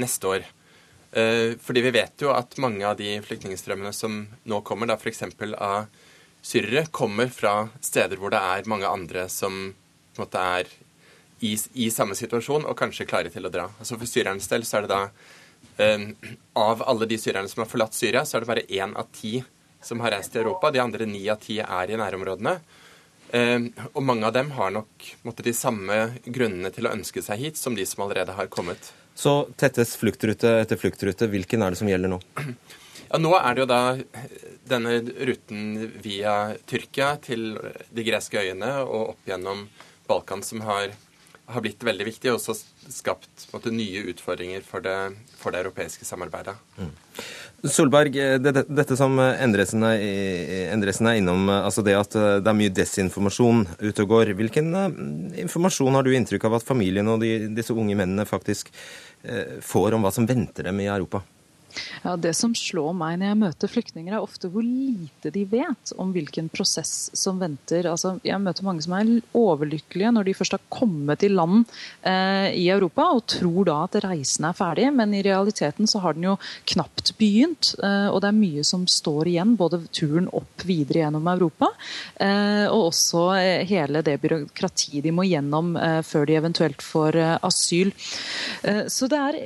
neste 0.00 0.30
år. 0.30 0.46
Eh, 1.14 1.54
fordi 1.62 1.84
vi 1.84 1.94
vet 1.94 2.22
jo 2.22 2.32
at 2.34 2.56
mange 2.62 2.86
av 2.86 2.98
de 2.98 3.16
flyktningstrømmene 3.22 3.92
som 3.94 4.24
nå 4.50 4.60
kommer, 4.66 4.90
da 4.90 4.98
f.eks. 4.98 5.22
av 5.54 5.86
syrere 6.44 6.86
kommer 6.90 7.30
fra 7.32 7.68
steder 7.80 8.20
hvor 8.20 8.34
det 8.34 8.40
er 8.42 8.68
mange 8.68 8.88
andre 8.88 9.28
som 9.32 9.70
på 10.14 10.20
en 10.20 10.26
måte 10.26 10.42
er 10.58 10.72
i, 11.44 11.54
i 11.54 11.88
samme 11.90 12.16
situasjon 12.18 12.66
og 12.68 12.76
kanskje 12.78 13.06
klare 13.08 13.32
til 13.32 13.46
å 13.46 13.52
dra. 13.52 13.68
Altså 13.78 13.98
For 13.98 14.10
syrernes 14.10 14.50
del 14.50 14.66
så 14.66 14.78
er 14.78 14.86
det 14.86 14.92
da 14.92 15.94
um, 15.96 16.06
Av 16.60 16.84
alle 16.86 17.08
de 17.10 17.18
syrerne 17.20 17.50
som 17.50 17.64
har 17.64 17.70
forlatt 17.70 17.96
Syria, 17.96 18.24
så 18.24 18.36
er 18.36 18.44
det 18.44 18.50
bare 18.50 18.66
én 18.68 18.94
av 18.98 19.10
ti 19.14 19.38
som 19.84 20.00
har 20.00 20.14
reist 20.14 20.32
til 20.32 20.44
Europa. 20.44 20.70
De 20.72 20.82
andre 20.82 21.06
ni 21.08 21.24
av 21.28 21.40
ti 21.42 21.58
er 21.60 21.90
i 21.90 21.98
nærområdene. 22.00 22.54
Um, 23.34 23.72
og 23.92 24.04
mange 24.06 24.28
av 24.28 24.34
dem 24.36 24.52
har 24.54 24.70
nok 24.70 25.08
måtte, 25.26 25.42
de 25.42 25.50
samme 25.56 25.96
grunnene 26.22 26.70
til 26.70 26.86
å 26.86 26.92
ønske 26.94 27.22
seg 27.24 27.40
hit 27.40 27.58
som 27.58 27.74
de 27.74 27.82
som 27.88 28.04
allerede 28.04 28.36
har 28.36 28.46
kommet. 28.46 28.92
Så 29.18 29.48
tettes 29.58 29.96
fluktrute 29.98 30.52
etter 30.60 30.78
fluktrute. 30.78 31.26
Hvilken 31.30 31.64
er 31.64 31.74
det 31.74 31.80
som 31.82 31.90
gjelder 31.90 32.14
nå? 32.14 32.22
Ja, 33.14 33.18
Nå 33.20 33.34
er 33.36 33.54
det 33.54 33.60
jo 33.62 33.66
da 33.68 33.80
denne 34.66 34.94
ruten 35.28 35.90
via 36.02 36.54
Tyrkia 36.66 37.12
til 37.22 37.52
de 37.94 38.04
greske 38.06 38.40
øyene 38.40 38.70
og 38.80 39.12
opp 39.12 39.28
gjennom 39.28 39.66
Balkan 40.08 40.42
som 40.42 40.64
har, 40.66 40.94
har 41.46 41.64
blitt 41.64 41.82
veldig 41.84 42.06
viktig, 42.08 42.30
og 42.32 42.38
også 42.38 42.54
skapt 42.92 43.46
måte, 43.52 43.72
nye 43.74 44.04
utfordringer 44.12 44.64
for 44.64 44.84
det, 44.84 44.96
for 45.40 45.52
det 45.54 45.60
europeiske 45.64 46.06
samarbeidet. 46.08 46.54
Mm. 46.78 46.92
Solberg, 47.64 48.16
det, 48.44 48.64
dette 48.68 48.96
som 49.00 49.18
Endresen 49.20 49.84
er, 49.88 51.18
innom, 51.18 51.48
altså 51.52 51.84
det 51.84 51.96
at 51.96 52.16
det 52.16 52.50
er 52.50 52.58
mye 52.58 52.72
desinformasjon 52.76 53.64
ute 53.80 54.04
og 54.04 54.10
går. 54.14 54.34
Hvilken 54.40 54.72
informasjon 55.44 55.96
har 55.96 56.04
du 56.04 56.12
inntrykk 56.16 56.48
av 56.48 56.58
at 56.60 56.66
familien 56.68 57.08
og 57.12 57.24
de, 57.24 57.34
disse 57.56 57.76
unge 57.76 57.96
mennene 57.96 58.28
faktisk 58.28 58.72
får 59.64 59.96
om 59.96 60.04
hva 60.04 60.12
som 60.12 60.28
venter 60.28 60.68
dem 60.68 60.84
i 60.84 60.90
Europa? 60.92 61.22
Ja, 62.04 62.16
Det 62.16 62.34
som 62.36 62.54
slår 62.54 62.92
meg 62.96 63.18
når 63.20 63.30
jeg 63.30 63.40
møter 63.40 63.72
flyktninger, 63.72 64.14
er 64.14 64.24
ofte 64.24 64.50
hvor 64.52 64.64
lite 64.64 65.32
de 65.34 65.44
vet 65.48 65.92
om 66.00 66.12
hvilken 66.14 66.50
prosess 66.52 67.10
som 67.16 67.40
venter. 67.42 67.88
Altså, 67.90 68.16
jeg 68.24 68.40
møter 68.42 68.66
mange 68.66 68.84
som 68.84 68.96
er 68.96 69.12
overlykkelige 69.36 70.12
når 70.14 70.28
de 70.28 70.36
først 70.36 70.56
har 70.56 70.64
kommet 70.72 71.24
i 71.24 71.32
land 71.32 71.64
eh, 72.02 72.50
i 72.54 72.68
Europa 72.72 73.08
og 73.14 73.24
tror 73.30 73.68
da 73.68 73.78
at 73.86 73.98
reisen 74.04 74.48
er 74.48 74.56
ferdig, 74.56 74.90
men 74.94 75.14
i 75.16 75.24
realiteten 75.24 75.88
så 75.90 76.02
har 76.04 76.16
den 76.16 76.28
jo 76.28 76.36
knapt 76.74 77.14
begynt. 77.18 77.74
Eh, 77.82 78.08
og 78.10 78.20
det 78.22 78.30
er 78.30 78.38
mye 78.38 78.66
som 78.66 78.86
står 78.90 79.32
igjen, 79.32 79.56
både 79.60 79.82
turen 79.94 80.28
opp 80.34 80.66
videre 80.68 81.04
gjennom 81.04 81.28
Europa 81.34 81.70
eh, 82.22 82.66
og 82.68 82.90
også 82.90 83.24
eh, 83.38 83.64
hele 83.68 84.02
det 84.04 84.16
byråkratiet 84.22 85.04
de 85.04 85.12
må 85.14 85.26
gjennom 85.28 85.74
eh, 85.76 86.00
før 86.06 86.28
de 86.28 86.38
eventuelt 86.38 86.84
får 86.84 87.20
eh, 87.20 87.34
asyl. 87.44 87.90
så 88.90 89.06
det 89.10 89.18
er, 89.18 89.36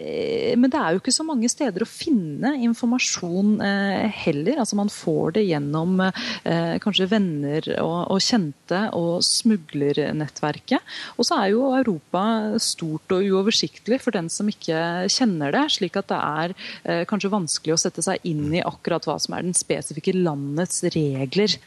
men 0.61 0.71
det 0.71 0.79
er 0.79 0.95
jo 0.95 1.01
ikke 1.01 1.14
så 1.14 1.25
mange 1.27 1.49
steder 1.51 1.83
å 1.83 1.88
finne 1.88 2.18
finne 2.19 2.55
informasjon 2.67 3.61
eh, 3.63 4.11
heller. 4.25 4.59
Altså 4.59 4.77
Man 4.77 4.91
får 4.91 5.37
det 5.39 5.47
gjennom 5.49 6.01
eh, 6.03 6.77
kanskje 6.83 7.09
venner 7.11 7.65
og, 7.83 8.11
og 8.13 8.23
kjente 8.23 8.83
og 8.97 9.23
smuglernettverket. 9.25 10.97
Og 11.17 11.29
så 11.29 11.39
er 11.43 11.53
jo 11.53 11.73
Europa 11.77 12.59
stort 12.63 13.13
og 13.15 13.25
uoversiktlig 13.25 14.01
for 14.03 14.15
den 14.17 14.31
som 14.33 14.49
ikke 14.51 15.09
kjenner 15.13 15.55
det. 15.55 15.67
Slik 15.77 15.99
at 16.01 16.11
det 16.11 16.21
er 16.21 16.57
eh, 16.85 17.05
kanskje 17.09 17.33
vanskelig 17.33 17.77
å 17.77 17.81
sette 17.81 18.05
seg 18.05 18.25
inn 18.29 18.49
i 18.53 18.65
akkurat 18.65 19.07
hva 19.07 19.19
som 19.23 19.37
er 19.37 19.47
den 19.47 19.57
spesifikke 19.57 20.17
landets 20.17 20.83
regler. 20.95 21.59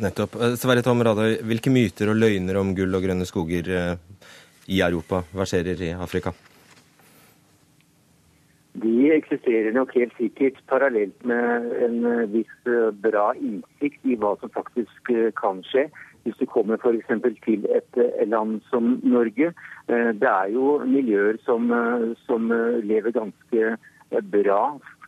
Nettopp. 0.00 0.38
Sverre 0.56 0.84
Tom 0.84 1.02
Radøy, 1.04 1.42
hvilke 1.44 1.72
myter 1.72 2.08
og 2.08 2.20
løgner 2.20 2.56
om 2.60 2.72
gull 2.76 2.94
og 2.96 3.04
grønne 3.04 3.28
skoger 3.28 3.68
i 4.70 4.80
Europa 4.80 5.20
verserer 5.36 5.82
i 5.84 5.90
Afrika? 5.92 6.32
De 8.72 9.10
eksisterer 9.12 9.72
nok 9.74 9.94
helt 9.94 10.12
sikkert 10.16 10.60
parallelt 10.70 11.24
med 11.26 11.72
en 11.84 12.04
eh, 12.06 12.28
viss 12.30 12.52
eh, 12.70 12.92
bra 13.02 13.32
innsikt 13.34 14.06
i 14.06 14.16
hva 14.20 14.36
som 14.40 14.52
faktisk 14.54 15.10
eh, 15.10 15.32
kan 15.40 15.64
skje. 15.66 15.88
Hvis 16.22 16.38
du 16.38 16.46
kommer 16.46 16.78
f.eks. 16.78 17.10
til 17.44 17.66
et 17.72 17.98
land 18.28 18.60
som 18.68 18.98
Norge. 19.02 19.54
Det 19.88 20.28
er 20.28 20.50
jo 20.52 20.74
miljøer 20.84 21.38
som, 21.46 21.72
som 22.26 22.52
lever 22.84 23.14
ganske 23.16 23.70
bra 24.28 24.60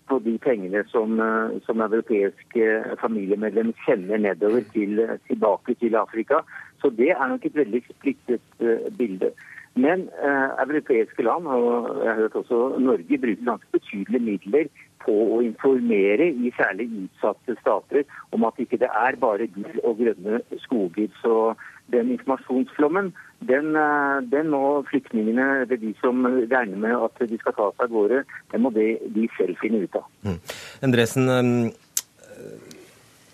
på 0.08 0.18
de 0.24 0.38
pengene 0.40 0.80
som, 0.88 1.20
som 1.66 1.84
europeiske 1.84 2.96
familiemedlemmer 3.02 3.76
kjenner 3.84 4.24
nedover 4.24 4.64
til, 4.72 5.04
tilbake 5.28 5.76
til 5.84 6.00
Afrika. 6.00 6.40
Så 6.80 6.88
det 6.96 7.12
er 7.12 7.28
nok 7.28 7.44
et 7.44 7.60
veldig 7.60 7.84
splittet 7.90 8.64
bilde. 8.96 9.34
Men 9.74 10.08
eh, 10.20 10.48
europeiske 10.66 11.24
land, 11.24 11.46
og 11.48 12.04
jeg 12.04 12.10
har 12.10 12.20
hørt 12.20 12.34
også 12.42 12.78
Norge, 12.78 13.18
bruker 13.18 13.44
ganske 13.46 13.68
betydelige 13.72 14.24
midler 14.26 14.68
på 15.02 15.14
å 15.34 15.38
informere 15.42 16.28
i 16.28 16.52
særlig 16.54 16.86
utsatte 17.06 17.56
stater 17.60 18.04
om 18.36 18.44
at 18.46 18.60
ikke 18.62 18.78
det 18.82 18.90
er 18.92 19.16
bare 19.22 19.48
gull 19.54 19.80
og 19.82 19.96
grønne 20.02 20.42
skoger. 20.62 21.08
Så 21.22 21.54
den 21.94 22.12
informasjonsflommen, 22.14 23.14
den, 23.48 23.72
eh, 23.76 24.18
den 24.34 24.52
må 24.52 24.82
flyktningene, 24.90 25.48
eller 25.64 25.80
de 25.80 25.94
som 26.02 26.20
regner 26.26 26.76
med 26.76 27.08
at 27.08 27.24
de 27.30 27.40
skal 27.40 27.56
ta 27.56 27.70
seg 27.72 27.88
av 27.88 27.96
gårde, 27.96 28.24
den 28.52 28.64
må 28.66 28.74
de, 28.76 28.90
de 29.16 29.28
selv 29.38 29.56
finne 29.64 29.86
ut 29.86 29.96
av. 30.02 30.06
Mm. 30.28 30.38
Endresen, 30.84 31.72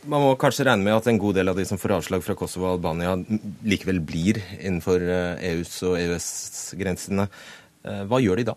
man 0.08 0.24
må 0.24 0.36
kanskje 0.40 0.66
regne 0.68 0.86
med 0.86 0.96
at 0.96 1.08
en 1.10 1.20
god 1.20 1.36
del 1.38 1.50
av 1.52 1.58
de 1.58 1.66
som 1.68 1.80
får 1.80 1.98
avslag 1.98 2.24
fra 2.24 2.36
Kosovo 2.38 2.68
og 2.68 2.78
Albania, 2.78 3.14
likevel 3.66 4.00
blir 4.04 4.40
innenfor 4.58 5.04
EUs 5.04 5.74
eh, 5.82 5.84
e 5.84 5.90
og 5.90 5.98
EØS-grensene. 6.04 7.28
Eh, 7.84 8.02
hva 8.08 8.20
gjør 8.22 8.40
de 8.40 8.48
da? 8.50 8.56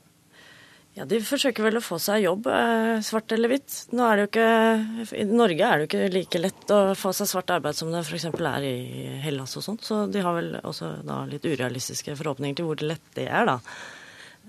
Ja, 0.97 1.05
De 1.07 1.21
forsøker 1.23 1.63
vel 1.63 1.79
å 1.79 1.83
få 1.83 1.97
seg 2.03 2.25
jobb, 2.25 2.49
eh, 2.51 2.99
svart 3.05 3.31
eller 3.31 3.51
hvitt. 3.51 3.77
Nå 3.95 4.03
er 4.07 4.19
det 4.19 4.25
jo 4.25 4.29
ikke, 4.31 5.15
I 5.21 5.25
Norge 5.29 5.67
er 5.67 5.79
det 5.79 5.85
jo 5.85 5.89
ikke 5.89 6.11
like 6.17 6.43
lett 6.43 6.75
å 6.75 6.81
få 6.99 7.13
seg 7.15 7.31
svart 7.31 7.55
arbeid 7.55 7.79
som 7.79 7.91
det 7.93 8.03
f.eks. 8.03 8.27
er 8.27 8.67
i 8.67 8.75
Hellas 9.23 9.55
og 9.59 9.65
sånt. 9.67 9.87
Så 9.87 10.03
de 10.11 10.23
har 10.23 10.35
vel 10.35 10.53
også 10.61 10.93
da 11.07 11.23
litt 11.31 11.47
urealistiske 11.47 12.15
forhåpninger 12.19 12.59
til 12.59 12.69
hvor 12.69 12.83
lett 12.83 13.11
det 13.15 13.27
er, 13.27 13.47
da. 13.47 13.59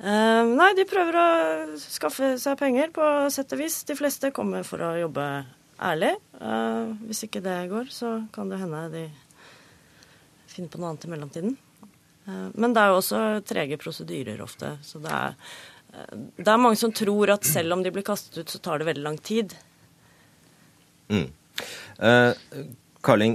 Nei, 0.03 0.71
de 0.75 0.87
prøver 0.89 1.19
å 1.21 1.27
skaffe 1.79 2.33
seg 2.41 2.57
penger 2.59 2.89
på 2.97 3.05
sett 3.31 3.53
og 3.53 3.61
vis. 3.61 3.83
De 3.87 3.95
fleste 3.95 4.33
kommer 4.35 4.65
for 4.67 4.81
å 4.83 4.95
jobbe 4.97 5.27
ærlig. 5.83 6.15
Uh, 6.39 6.95
hvis 7.09 7.25
ikke 7.27 7.43
det 7.45 7.59
går, 7.71 7.91
så 7.93 8.15
kan 8.35 8.51
det 8.51 8.61
hende 8.63 8.87
de 8.93 9.05
finner 10.53 10.73
på 10.73 10.81
noe 10.81 10.93
annet 10.93 11.07
i 11.07 11.13
mellomtiden. 11.13 11.55
Uh, 12.27 12.49
men 12.55 12.75
det 12.75 12.83
er 12.83 12.93
jo 12.93 12.99
også 13.01 13.21
trege 13.49 13.81
prosedyrer 13.81 14.43
ofte. 14.45 14.77
Så 14.87 15.03
det 15.03 15.13
er, 15.13 15.37
uh, 15.95 16.17
det 16.39 16.49
er 16.49 16.63
mange 16.63 16.81
som 16.81 16.95
tror 16.95 17.35
at 17.35 17.47
selv 17.49 17.77
om 17.77 17.85
de 17.85 17.95
blir 17.95 18.07
kastet 18.07 18.43
ut, 18.43 18.53
så 18.53 18.63
tar 18.63 18.83
det 18.83 18.91
veldig 18.91 19.07
lang 19.07 19.21
tid. 19.23 19.57
Mm. 21.13 21.29
Karling, 23.05 23.35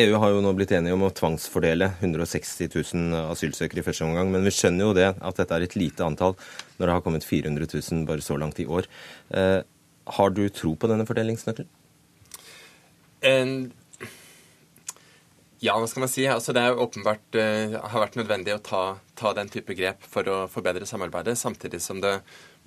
EU 0.00 0.14
har 0.16 0.30
jo 0.32 0.38
nå 0.40 0.54
blitt 0.56 0.70
enige 0.72 0.94
om 0.96 1.02
å 1.04 1.10
tvangsfordele 1.12 1.90
160 1.98 2.70
000 2.72 3.18
asylsøkere 3.34 3.82
i 3.82 3.84
første 3.84 4.06
omgang. 4.06 4.30
Men 4.32 4.46
vi 4.46 4.54
skjønner 4.54 4.88
jo 4.88 4.94
det, 4.96 5.10
at 5.12 5.42
dette 5.42 5.58
er 5.58 5.66
et 5.66 5.76
lite 5.76 6.06
antall 6.06 6.32
når 6.78 6.86
det 6.86 6.94
har 6.94 7.04
kommet 7.04 7.26
400 7.28 7.68
000 7.68 8.06
bare 8.08 8.24
så 8.24 8.38
langt 8.40 8.62
i 8.62 8.66
år. 8.66 8.88
Har 10.04 10.34
du 10.34 10.48
tro 10.48 10.74
på 10.76 10.90
denne 10.90 11.06
fordelingsnøkkelen? 11.06 11.70
En 13.22 13.54
ja, 15.62 15.76
hva 15.78 15.86
skal 15.86 16.02
man 16.02 16.10
si? 16.10 16.24
Altså, 16.26 16.50
det 16.56 16.62
er 16.66 16.80
åpenbart 16.82 17.36
uh, 17.38 17.76
har 17.92 18.02
vært 18.02 18.16
nødvendig 18.18 18.56
å 18.56 18.62
ta, 18.66 18.80
ta, 19.14 19.30
den 19.38 19.50
type 19.52 19.76
grep 19.78 20.02
for 20.10 20.26
å 20.26 20.38
forbedre 20.50 20.88
samarbeidet, 20.90 21.36
samtidig 21.38 21.78
som 21.84 22.00
det 22.02 22.16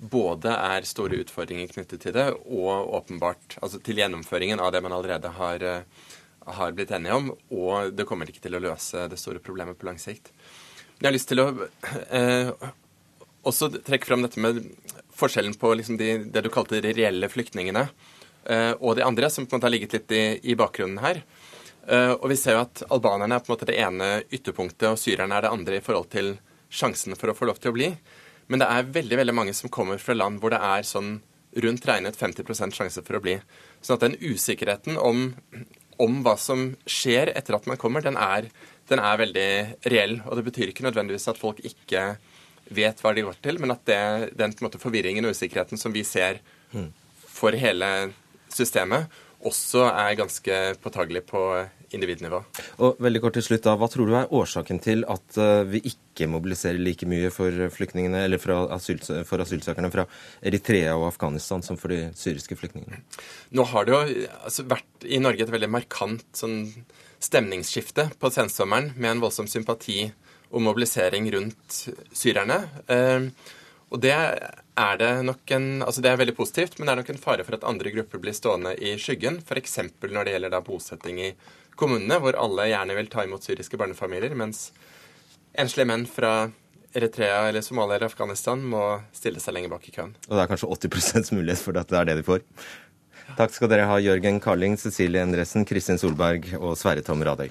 både 0.00 0.54
er 0.54 0.88
store 0.88 1.18
utfordringer 1.20 1.68
knyttet 1.74 2.06
til 2.06 2.14
det, 2.16 2.30
og 2.48 2.94
åpenbart 2.96 3.58
altså 3.60 3.82
til 3.84 4.00
gjennomføringen 4.00 4.64
av 4.64 4.72
det 4.72 4.80
man 4.86 4.96
allerede 4.96 5.34
har, 5.36 5.60
uh, 5.60 6.16
har 6.56 6.72
blitt 6.72 6.94
enige 6.96 7.20
om. 7.20 7.28
Og 7.52 7.92
det 7.92 8.08
kommer 8.08 8.32
ikke 8.32 8.46
til 8.48 8.56
å 8.56 8.64
løse 8.64 9.04
det 9.12 9.20
store 9.20 9.44
problemet 9.44 9.76
på 9.76 9.90
lang 9.90 10.00
sikt. 10.00 10.32
Jeg 10.96 11.10
har 11.10 11.16
lyst 11.18 11.28
til 11.28 11.44
å 11.44 11.50
uh, 11.52 12.68
også 13.44 13.74
trekke 13.76 14.08
fram 14.08 14.24
dette 14.24 14.40
med 14.40 14.64
forskjellen 15.16 15.56
på 15.60 15.72
liksom 15.78 15.98
de, 16.00 16.12
det 16.32 16.44
du 16.44 16.50
kalte 16.52 16.80
de 16.84 16.94
reelle 16.96 17.30
flyktningene, 17.32 17.86
uh, 18.50 18.72
og 18.78 18.96
de 18.98 19.06
andre, 19.06 19.30
som 19.32 19.46
på 19.46 19.54
en 19.54 19.60
måte 19.60 19.70
har 19.70 19.74
ligget 19.76 19.96
litt 19.96 20.16
i, 20.16 20.24
i 20.52 20.58
bakgrunnen 20.58 21.02
her. 21.04 21.22
Uh, 21.86 22.14
og 22.18 22.28
vi 22.32 22.38
ser 22.40 22.56
jo 22.56 22.64
at 22.64 22.82
albanerne 22.90 23.38
er 23.38 23.44
på 23.44 23.50
en 23.50 23.56
måte 23.56 23.68
det 23.70 23.78
ene 23.80 24.10
ytterpunktet, 24.26 24.90
og 24.90 25.00
syrerne 25.00 25.38
er 25.38 25.46
det 25.46 25.54
andre 25.54 25.80
i 25.80 25.84
forhold 25.84 26.10
til 26.12 26.34
sjansen 26.72 27.16
for 27.18 27.30
å 27.30 27.36
få 27.36 27.48
lov 27.48 27.60
til 27.62 27.72
å 27.72 27.76
bli. 27.76 27.92
Men 28.50 28.62
det 28.62 28.68
er 28.70 28.92
veldig 28.94 29.18
veldig 29.22 29.34
mange 29.34 29.54
som 29.56 29.72
kommer 29.72 29.98
fra 30.02 30.14
land 30.16 30.40
hvor 30.42 30.54
det 30.54 30.62
er 30.62 30.86
sånn 30.86 31.16
rundt 31.62 31.86
regnet 31.88 32.18
50% 32.18 32.76
sjanse 32.76 33.02
for 33.06 33.18
å 33.18 33.22
bli. 33.24 33.38
Sånn 33.80 33.96
at 33.96 34.04
den 34.04 34.18
usikkerheten 34.20 34.98
om, 35.00 35.30
om, 36.02 36.18
hva 36.24 36.36
som 36.40 36.68
skjer 36.84 37.32
etter 37.32 37.56
at 37.56 37.68
man 37.70 37.80
kommer, 37.80 38.04
den 38.04 38.18
er, 38.20 38.50
den 38.90 39.02
er 39.02 39.20
veldig 39.22 39.48
reell. 39.92 40.18
Og 40.26 40.38
det 40.38 40.46
betyr 40.50 40.72
ikke 40.72 40.86
nødvendigvis 40.86 41.28
at 41.32 41.40
folk 41.40 41.62
ikke 41.64 42.16
vet 42.74 43.00
hva 43.02 43.12
de 43.14 43.26
går 43.26 43.38
til, 43.44 43.60
men 43.62 43.74
at 43.74 43.84
det, 43.88 44.00
den 44.38 44.54
måte, 44.64 44.80
forvirringen 44.82 45.26
og 45.26 45.36
usikkerheten 45.36 45.80
som 45.80 45.94
vi 45.94 46.04
ser 46.06 46.40
for 47.36 47.56
hele 47.56 47.90
systemet, 48.52 49.10
også 49.46 49.84
er 49.90 50.16
ganske 50.18 50.60
påtagelig 50.82 51.22
på 51.28 51.40
individnivå. 51.94 52.40
Og 52.82 52.98
veldig 53.02 53.20
kort 53.22 53.36
til 53.36 53.44
slutt 53.46 53.64
da, 53.66 53.76
Hva 53.78 53.88
tror 53.90 54.08
du 54.08 54.14
er 54.18 54.32
årsaken 54.34 54.80
til 54.82 55.04
at 55.12 55.38
uh, 55.38 55.62
vi 55.68 55.82
ikke 55.86 56.28
mobiliserer 56.30 56.80
like 56.80 57.06
mye 57.08 57.30
for 57.34 57.68
flyktningene, 57.72 58.24
eller 58.26 58.42
for, 58.42 58.66
asylsøkerne 58.74 59.92
fra 59.92 60.06
Eritrea 60.42 60.96
og 60.96 61.08
Afghanistan 61.12 61.62
som 61.62 61.78
for 61.80 61.94
de 61.94 62.10
syriske 62.18 62.58
flyktningene? 62.58 63.02
Nå 63.54 63.66
har 63.70 63.86
det 63.86 63.94
jo 63.94 64.02
altså, 64.42 64.66
vært 64.66 65.06
i 65.06 65.20
Norge 65.22 65.46
et 65.46 65.54
veldig 65.54 65.70
markant 65.72 66.26
sånn, 66.36 66.62
stemningsskifte 67.22 68.10
på 68.20 68.30
sensommeren 68.34 68.92
med 68.96 69.14
en 69.14 69.22
voldsom 69.22 69.48
sympati 69.50 70.10
og 70.56 70.64
mobilisering 70.64 71.28
rundt 71.34 71.82
syrerne. 72.16 72.62
Eh, 72.88 73.28
og 73.92 74.02
det 74.02 74.14
er 74.16 74.98
det 74.98 75.10
nok 75.24 75.52
en 75.54 75.68
Altså 75.86 76.02
det 76.02 76.10
er 76.10 76.18
veldig 76.20 76.34
positivt, 76.36 76.78
men 76.78 76.88
det 76.88 76.94
er 76.94 77.00
nok 77.02 77.12
en 77.14 77.22
fare 77.22 77.44
for 77.46 77.56
at 77.56 77.66
andre 77.68 77.92
grupper 77.94 78.22
blir 78.22 78.34
stående 78.36 78.74
i 78.80 78.96
skyggen. 79.00 79.38
F.eks. 79.44 79.78
når 80.02 80.26
det 80.26 80.34
gjelder 80.34 80.54
da 80.56 80.62
bosetting 80.64 81.20
i 81.22 81.32
kommunene, 81.76 82.18
hvor 82.20 82.38
alle 82.40 82.70
gjerne 82.70 82.96
vil 82.96 83.10
ta 83.12 83.24
imot 83.24 83.44
syriske 83.44 83.78
barnefamilier, 83.78 84.34
mens 84.34 84.70
enslige 85.56 85.88
menn 85.88 86.06
fra 86.08 86.48
Eritrea 86.96 87.48
eller 87.50 87.60
Somalia 87.60 87.98
eller 87.98 88.08
Afghanistan 88.08 88.62
må 88.64 88.82
stille 89.16 89.42
seg 89.42 89.56
lenger 89.56 89.74
bak 89.74 89.84
i 89.88 89.92
køen. 89.92 90.16
Og 90.26 90.34
det 90.34 90.42
er 90.42 90.50
kanskje 90.50 90.72
80% 90.88 91.36
mulighet 91.36 91.62
for 91.62 91.76
at 91.76 91.92
det 91.92 92.00
er 92.00 92.08
det 92.08 92.18
de 92.22 92.26
får. 92.26 92.44
Takk 93.36 93.52
skal 93.52 93.68
dere 93.68 93.88
ha, 93.90 93.98
Jørgen 94.00 94.40
Karling, 94.40 94.78
Cecilie 94.80 95.20
Endresen, 95.20 95.66
Kristin 95.68 96.00
Solberg 96.00 96.48
og 96.56 96.76
Sverre 96.80 97.04
Tom 97.04 97.24
Radøy. 97.26 97.50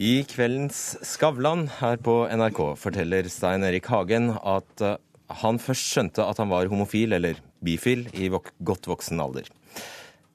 I 0.00 0.22
kveldens 0.24 0.94
Skavlan 1.04 1.66
her 1.76 1.98
på 2.00 2.22
NRK 2.32 2.58
forteller 2.80 3.26
Stein 3.28 3.66
Erik 3.68 3.90
Hagen 3.92 4.30
at 4.32 4.80
eh, 4.80 4.94
han 5.42 5.58
først 5.60 5.90
skjønte 5.90 6.24
at 6.24 6.40
han 6.40 6.48
var 6.48 6.70
homofil, 6.72 7.12
eller 7.18 7.42
bifil, 7.60 8.06
i 8.16 8.30
godt 8.32 8.88
voksen 8.88 9.20
alder. 9.20 9.50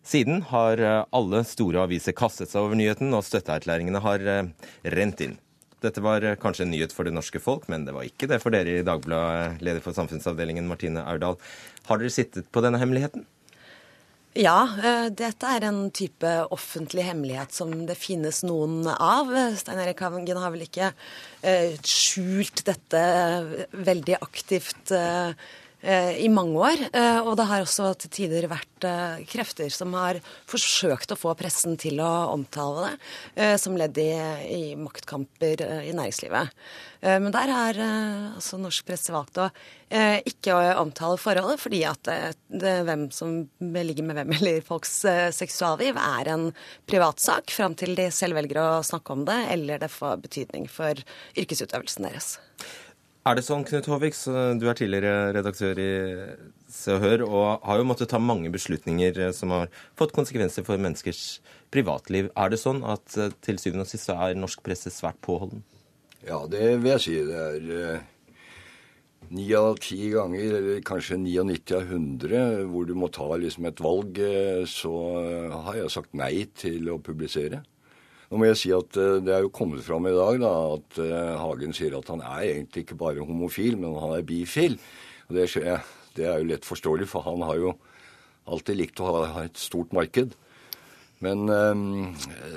Siden 0.06 0.44
har 0.52 0.78
eh, 0.78 1.00
alle 1.18 1.42
store 1.50 1.82
aviser 1.82 2.14
kastet 2.14 2.54
seg 2.54 2.62
over 2.62 2.78
nyheten, 2.78 3.10
og 3.18 3.26
støtteerklæringene 3.26 4.04
har 4.06 4.30
eh, 4.36 4.54
rent 4.94 5.26
inn. 5.26 5.40
Dette 5.82 6.04
var 6.06 6.22
kanskje 6.38 6.68
en 6.68 6.74
nyhet 6.76 6.94
for 6.94 7.10
det 7.10 7.18
norske 7.18 7.42
folk, 7.42 7.66
men 7.66 7.90
det 7.90 7.98
var 7.98 8.06
ikke 8.06 8.30
det 8.30 8.44
for 8.46 8.54
dere 8.54 8.84
i 8.84 8.86
Dagbladet, 8.86 9.64
leder 9.66 9.82
for 9.82 9.98
samfunnsavdelingen 9.98 10.70
Martine 10.70 11.10
Aurdal. 11.10 11.42
Har 11.90 12.04
dere 12.04 12.14
sittet 12.14 12.54
på 12.54 12.62
denne 12.62 12.78
hemmeligheten? 12.78 13.26
Ja, 14.36 14.68
eh, 14.84 15.06
dette 15.16 15.48
er 15.48 15.64
en 15.64 15.86
type 15.96 16.28
offentlig 16.52 17.06
hemmelighet 17.08 17.56
som 17.56 17.72
det 17.88 17.96
finnes 17.96 18.42
noen 18.44 18.84
av. 18.92 19.32
Stein 19.56 19.80
Erik 19.80 20.04
Hagen 20.04 20.42
har 20.42 20.52
vel 20.52 20.66
ikke 20.66 20.90
eh, 21.40 21.78
skjult 21.88 22.66
dette 22.68 23.04
veldig 23.72 24.18
aktivt 24.20 24.92
eh, 24.92 25.32
Eh, 25.32 25.65
i 25.86 26.30
mange 26.34 26.58
år. 26.58 26.82
Eh, 26.92 27.20
og 27.22 27.36
det 27.40 27.46
har 27.50 27.64
også 27.64 27.92
til 28.02 28.12
tider 28.14 28.48
vært 28.50 28.88
eh, 28.88 29.22
krefter 29.30 29.70
som 29.74 29.94
har 29.98 30.20
forsøkt 30.50 31.14
å 31.14 31.20
få 31.20 31.36
pressen 31.38 31.78
til 31.82 32.02
å 32.04 32.12
omtale 32.34 32.96
det 33.36 33.56
som 33.62 33.76
ledd 33.78 33.98
i, 34.02 34.10
i 34.50 34.64
maktkamper 34.80 35.62
i 35.86 35.94
næringslivet. 35.96 36.52
Men 37.06 37.30
der 37.30 37.52
har 37.54 37.78
altså 37.78 38.58
norsk 38.58 38.88
presse 38.88 39.14
valgt 39.14 39.38
å 39.38 39.50
ikke 40.26 40.56
omtale 40.82 41.20
forholdet, 41.22 41.62
fordi 41.62 41.84
at 41.86 42.02
det, 42.08 42.18
det, 42.50 42.74
hvem 42.88 43.04
som 43.14 43.36
ligger 43.60 44.08
med 44.08 44.18
hvem 44.18 44.34
eller 44.40 44.64
folks 44.66 44.96
seksualliv, 45.38 46.00
er 46.02 46.32
en 46.34 46.48
privatsak 46.90 47.54
fram 47.54 47.78
til 47.78 47.94
de 48.00 48.08
selv 48.16 48.40
velger 48.40 48.62
å 48.64 48.82
snakke 48.88 49.14
om 49.14 49.28
det, 49.28 49.38
eller 49.54 49.84
det 49.84 49.92
får 49.94 50.24
betydning 50.26 50.66
for 50.72 51.06
yrkesutøvelsen 51.38 52.10
deres. 52.10 52.34
Er 53.26 53.40
det 53.40 53.42
sånn, 53.42 53.64
Knut 53.66 53.88
Håvik, 53.90 54.14
du 54.62 54.68
er 54.70 54.78
tidligere 54.78 55.32
redaktør 55.34 55.80
i 55.82 55.94
Se 56.70 56.94
og 56.94 57.02
Hør, 57.02 57.24
og 57.26 57.64
har 57.66 57.80
jo 57.82 57.88
måttet 57.90 58.12
ta 58.12 58.20
mange 58.22 58.52
beslutninger 58.54 59.18
eh, 59.18 59.32
som 59.34 59.50
har 59.50 59.72
fått 59.98 60.14
konsekvenser 60.14 60.62
for 60.68 60.78
menneskers 60.78 61.40
privatliv. 61.74 62.30
Er 62.38 62.54
det 62.54 62.62
sånn 62.62 62.84
at 62.86 63.18
eh, 63.18 63.34
til 63.42 63.58
syvende 63.58 63.88
og 63.88 63.90
sist 63.90 64.12
så 64.12 64.20
er 64.28 64.38
norsk 64.38 64.62
presse 64.62 64.94
svært 64.94 65.18
påholden? 65.26 65.66
Ja, 66.22 66.44
det 66.46 66.68
vil 66.84 66.92
jeg 66.94 67.02
si. 67.08 67.18
Det 67.26 67.42
er 67.48 67.74
eh, 67.80 69.58
av 69.58 69.82
ti 69.82 70.00
ganger, 70.14 70.60
eller 70.60 70.86
kanskje 70.86 71.18
99 71.24 71.80
av 71.80 71.96
100, 71.98 72.66
hvor 72.70 72.86
du 72.86 72.94
må 72.94 73.10
ta 73.10 73.32
liksom 73.42 73.66
et 73.72 73.82
valg, 73.82 74.22
så 74.70 74.94
har 75.66 75.82
jeg 75.82 75.96
sagt 75.98 76.14
nei 76.14 76.46
til 76.62 76.94
å 76.94 77.02
publisere. 77.02 77.66
Nå 78.30 78.40
må 78.42 78.48
jeg 78.50 78.60
si 78.60 78.72
at 78.76 78.98
eh, 79.00 79.18
Det 79.24 79.34
er 79.36 79.44
jo 79.46 79.54
kommet 79.54 79.84
fram 79.86 80.08
i 80.10 80.16
dag 80.16 80.40
da, 80.42 80.54
at 80.78 81.02
eh, 81.04 81.36
Hagen 81.42 81.76
sier 81.78 81.98
at 81.98 82.10
han 82.12 82.24
er 82.26 82.48
egentlig 82.48 82.86
ikke 82.86 83.00
bare 83.00 83.26
homofil, 83.26 83.78
men 83.82 83.98
han 84.02 84.16
er 84.18 84.26
bifil. 84.26 84.80
Og 85.30 85.38
det, 85.38 85.50
det 86.18 86.26
er 86.26 86.42
jo 86.42 86.50
lett 86.50 86.66
forståelig, 86.68 87.10
for 87.12 87.26
han 87.28 87.46
har 87.46 87.62
jo 87.62 87.76
alltid 88.46 88.82
likt 88.82 89.02
å 89.02 89.14
ha 89.26 89.46
et 89.46 89.58
stort 89.58 89.94
marked. 89.96 90.36
Men 91.24 91.48
um, 91.50 92.12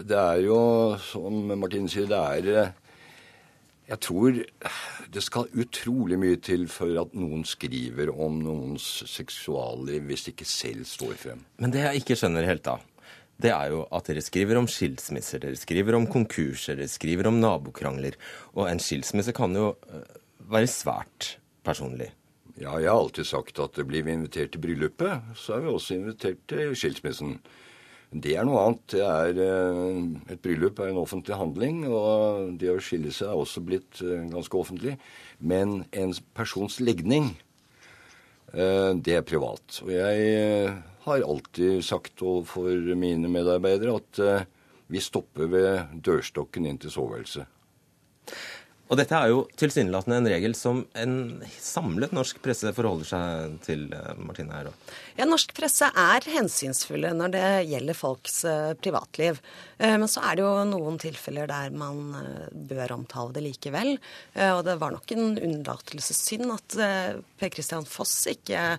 det 0.05 0.19
er 0.19 0.43
jo, 0.43 0.59
som 1.01 1.47
Martin 1.57 1.87
sier, 1.89 2.09
det 2.11 2.19
er 2.19 2.73
Jeg 3.89 3.99
tror 4.05 4.41
det 5.15 5.23
skal 5.25 5.49
utrolig 5.57 6.19
mye 6.21 6.37
til 6.45 6.67
for 6.69 6.93
at 7.01 7.15
noen 7.17 7.47
skriver 7.49 8.11
om 8.13 8.43
noens 8.43 8.89
seksualliv 9.09 10.11
hvis 10.11 10.27
de 10.27 10.35
ikke 10.35 10.49
selv 10.49 10.85
står 10.91 11.15
frem. 11.17 11.41
Men 11.57 11.73
det 11.73 11.87
jeg 11.87 12.03
ikke 12.03 12.19
skjønner 12.19 12.45
helt, 12.51 12.67
da 12.67 12.77
det 13.39 13.53
er 13.55 13.71
jo 13.71 13.85
at 13.95 14.09
dere 14.11 14.23
skriver 14.25 14.59
om 14.59 14.67
skilsmisser, 14.71 15.39
dere 15.45 15.59
skriver 15.59 15.95
om 15.95 16.09
konkurser, 16.11 16.79
dere 16.79 16.91
skriver 16.91 17.29
om 17.31 17.39
nabokrangler. 17.39 18.19
Og 18.57 18.67
en 18.67 18.83
skilsmisse 18.83 19.35
kan 19.37 19.55
jo 19.55 19.71
eh, 19.87 20.17
være 20.51 20.71
svært 20.73 21.37
personlig. 21.67 22.11
Ja, 22.59 22.75
jeg 22.83 22.91
har 22.91 22.99
alltid 22.99 23.29
sagt 23.29 23.61
at 23.63 23.79
blir 23.87 24.03
vi 24.03 24.17
invitert 24.17 24.57
til 24.57 24.65
bryllupet, 24.65 25.31
så 25.39 25.55
er 25.55 25.63
vi 25.63 25.71
også 25.71 26.01
invitert 26.01 26.43
til 26.51 26.75
skilsmissen. 26.75 27.39
Det 28.11 28.35
er 28.35 28.47
noe 28.49 28.65
annet. 28.65 28.99
Er, 28.99 29.39
eh, 29.47 30.03
et 30.35 30.43
bryllup 30.43 30.83
er 30.83 30.91
en 30.91 31.03
offentlig 31.05 31.39
handling, 31.39 31.85
og 31.87 32.59
det 32.59 32.75
å 32.75 32.83
skille 32.83 33.15
seg 33.15 33.31
er 33.31 33.39
også 33.39 33.63
blitt 33.63 34.03
eh, 34.03 34.27
ganske 34.35 34.59
offentlig. 34.59 34.99
Men 35.39 35.85
en 35.95 36.17
persons 36.35 36.81
legning, 36.83 37.37
det 38.49 39.13
er 39.13 39.27
privat. 39.29 39.83
Og 39.85 39.91
jeg 39.93 40.71
har 41.09 41.25
alltid 41.25 41.85
sagt 41.85 42.23
overfor 42.23 42.95
mine 42.99 43.31
medarbeidere 43.33 43.99
at 43.99 44.23
eh, 44.23 44.47
vi 44.89 45.03
stopper 45.05 45.51
ved 45.53 46.01
dørstokken 46.05 46.69
inn 46.69 46.81
til 46.81 46.95
soveværelset. 46.95 47.57
Og 48.89 48.97
dette 48.97 49.13
er 49.13 49.29
jo 49.29 49.43
tilsynelatende 49.61 50.17
en 50.17 50.29
regel 50.33 50.55
som 50.57 50.79
en 50.97 51.43
samlet 51.61 52.15
norsk 52.17 52.39
presse 52.41 52.71
forholder 52.73 53.09
seg 53.11 53.57
til, 53.67 53.83
eh, 53.93 54.15
Martine 54.17 54.55
Eiro. 54.57 54.73
Ja, 55.19 55.27
norsk 55.29 55.53
presse 55.53 55.91
er 55.93 56.25
hensynsfulle 56.33 57.11
når 57.13 57.35
det 57.35 57.49
gjelder 57.69 57.99
folks 57.99 58.39
uh, 58.49 58.73
privatliv. 58.81 59.43
Men 59.79 60.09
så 60.11 60.23
er 60.25 60.39
det 60.39 60.43
jo 60.43 60.65
noen 60.67 60.97
tilfeller 60.99 61.47
der 61.47 61.71
man 61.71 62.17
bør 62.51 62.97
omtale 62.97 63.37
det 63.37 63.45
likevel. 63.45 63.93
og 64.35 64.65
det 64.67 64.75
var 64.81 64.91
nok 64.91 65.13
en 65.15 65.37
unnlatelsessynd 65.37 66.51
at 66.51 66.79
Per 67.39 67.53
Christian 67.55 67.87
Foss 67.87 68.25
ikke 68.27 68.73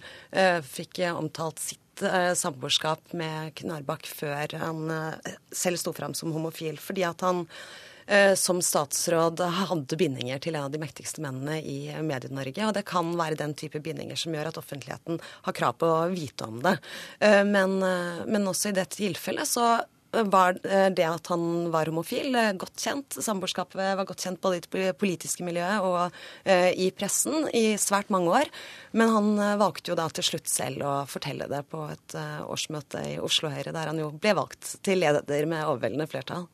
fikk 0.67 0.99
omtalt 1.13 1.63
sitt 1.63 1.88
uh, 2.05 2.33
samboerskap 2.37 3.13
med 3.17 3.53
Knarbakk 3.59 4.07
før 4.07 4.55
han 4.61 4.89
uh, 4.91 5.35
selv 5.51 5.81
sto 5.81 5.93
fram 5.95 6.15
som 6.17 6.33
homofil. 6.35 6.79
Fordi 6.81 7.05
at 7.07 7.23
han 7.25 7.43
uh, 7.45 8.33
som 8.39 8.61
statsråd 8.63 9.43
hadde 9.59 9.99
bindinger 9.99 10.41
til 10.43 10.57
en 10.57 10.67
av 10.67 10.73
de 10.73 10.81
mektigste 10.81 11.23
mennene 11.25 11.59
i 11.61 11.93
Medie-Norge. 12.05 12.65
Og 12.67 12.75
det 12.77 12.85
kan 12.89 13.13
være 13.19 13.39
den 13.41 13.55
type 13.59 13.81
bindinger 13.85 14.19
som 14.19 14.35
gjør 14.35 14.51
at 14.51 14.59
offentligheten 14.61 15.21
har 15.47 15.57
krav 15.57 15.79
på 15.81 15.89
å 15.89 16.09
vite 16.13 16.47
om 16.47 16.61
det. 16.65 16.77
Men, 17.19 17.77
men 17.79 18.49
også 18.49 18.71
i 18.71 18.77
dette 18.77 18.97
tilfellet 18.99 19.49
så 19.49 19.67
var 20.11 20.57
det 20.63 21.05
at 21.05 21.27
han 21.31 21.69
var 21.73 21.89
homofil 21.91 22.33
godt 22.59 22.81
kjent. 22.81 23.17
Samboerskapet 23.21 23.77
var 23.77 24.07
godt 24.07 24.23
kjent 24.25 24.41
både 24.41 24.59
i 24.59 24.63
det 24.63 24.93
politiske 24.99 25.45
miljøet 25.45 25.85
og 25.85 26.15
eh, 26.43 26.71
i 26.73 26.89
pressen 26.95 27.47
i 27.55 27.77
svært 27.81 28.11
mange 28.13 28.33
år. 28.41 28.51
Men 28.97 29.13
han 29.13 29.29
eh, 29.37 29.57
valgte 29.61 29.93
jo 29.93 29.99
da 29.99 30.07
til 30.13 30.25
slutt 30.25 30.49
selv 30.49 30.85
å 30.85 30.93
fortelle 31.09 31.49
det 31.51 31.61
på 31.69 31.83
et 31.91 32.17
eh, 32.17 32.39
årsmøte 32.45 33.03
i 33.11 33.19
Oslo 33.21 33.51
Høyre, 33.53 33.75
der 33.75 33.91
han 33.91 34.01
jo 34.01 34.11
ble 34.15 34.33
valgt 34.37 34.77
til 34.85 35.03
leder 35.03 35.49
med 35.49 35.65
overveldende 35.65 36.09
flertall. 36.09 36.49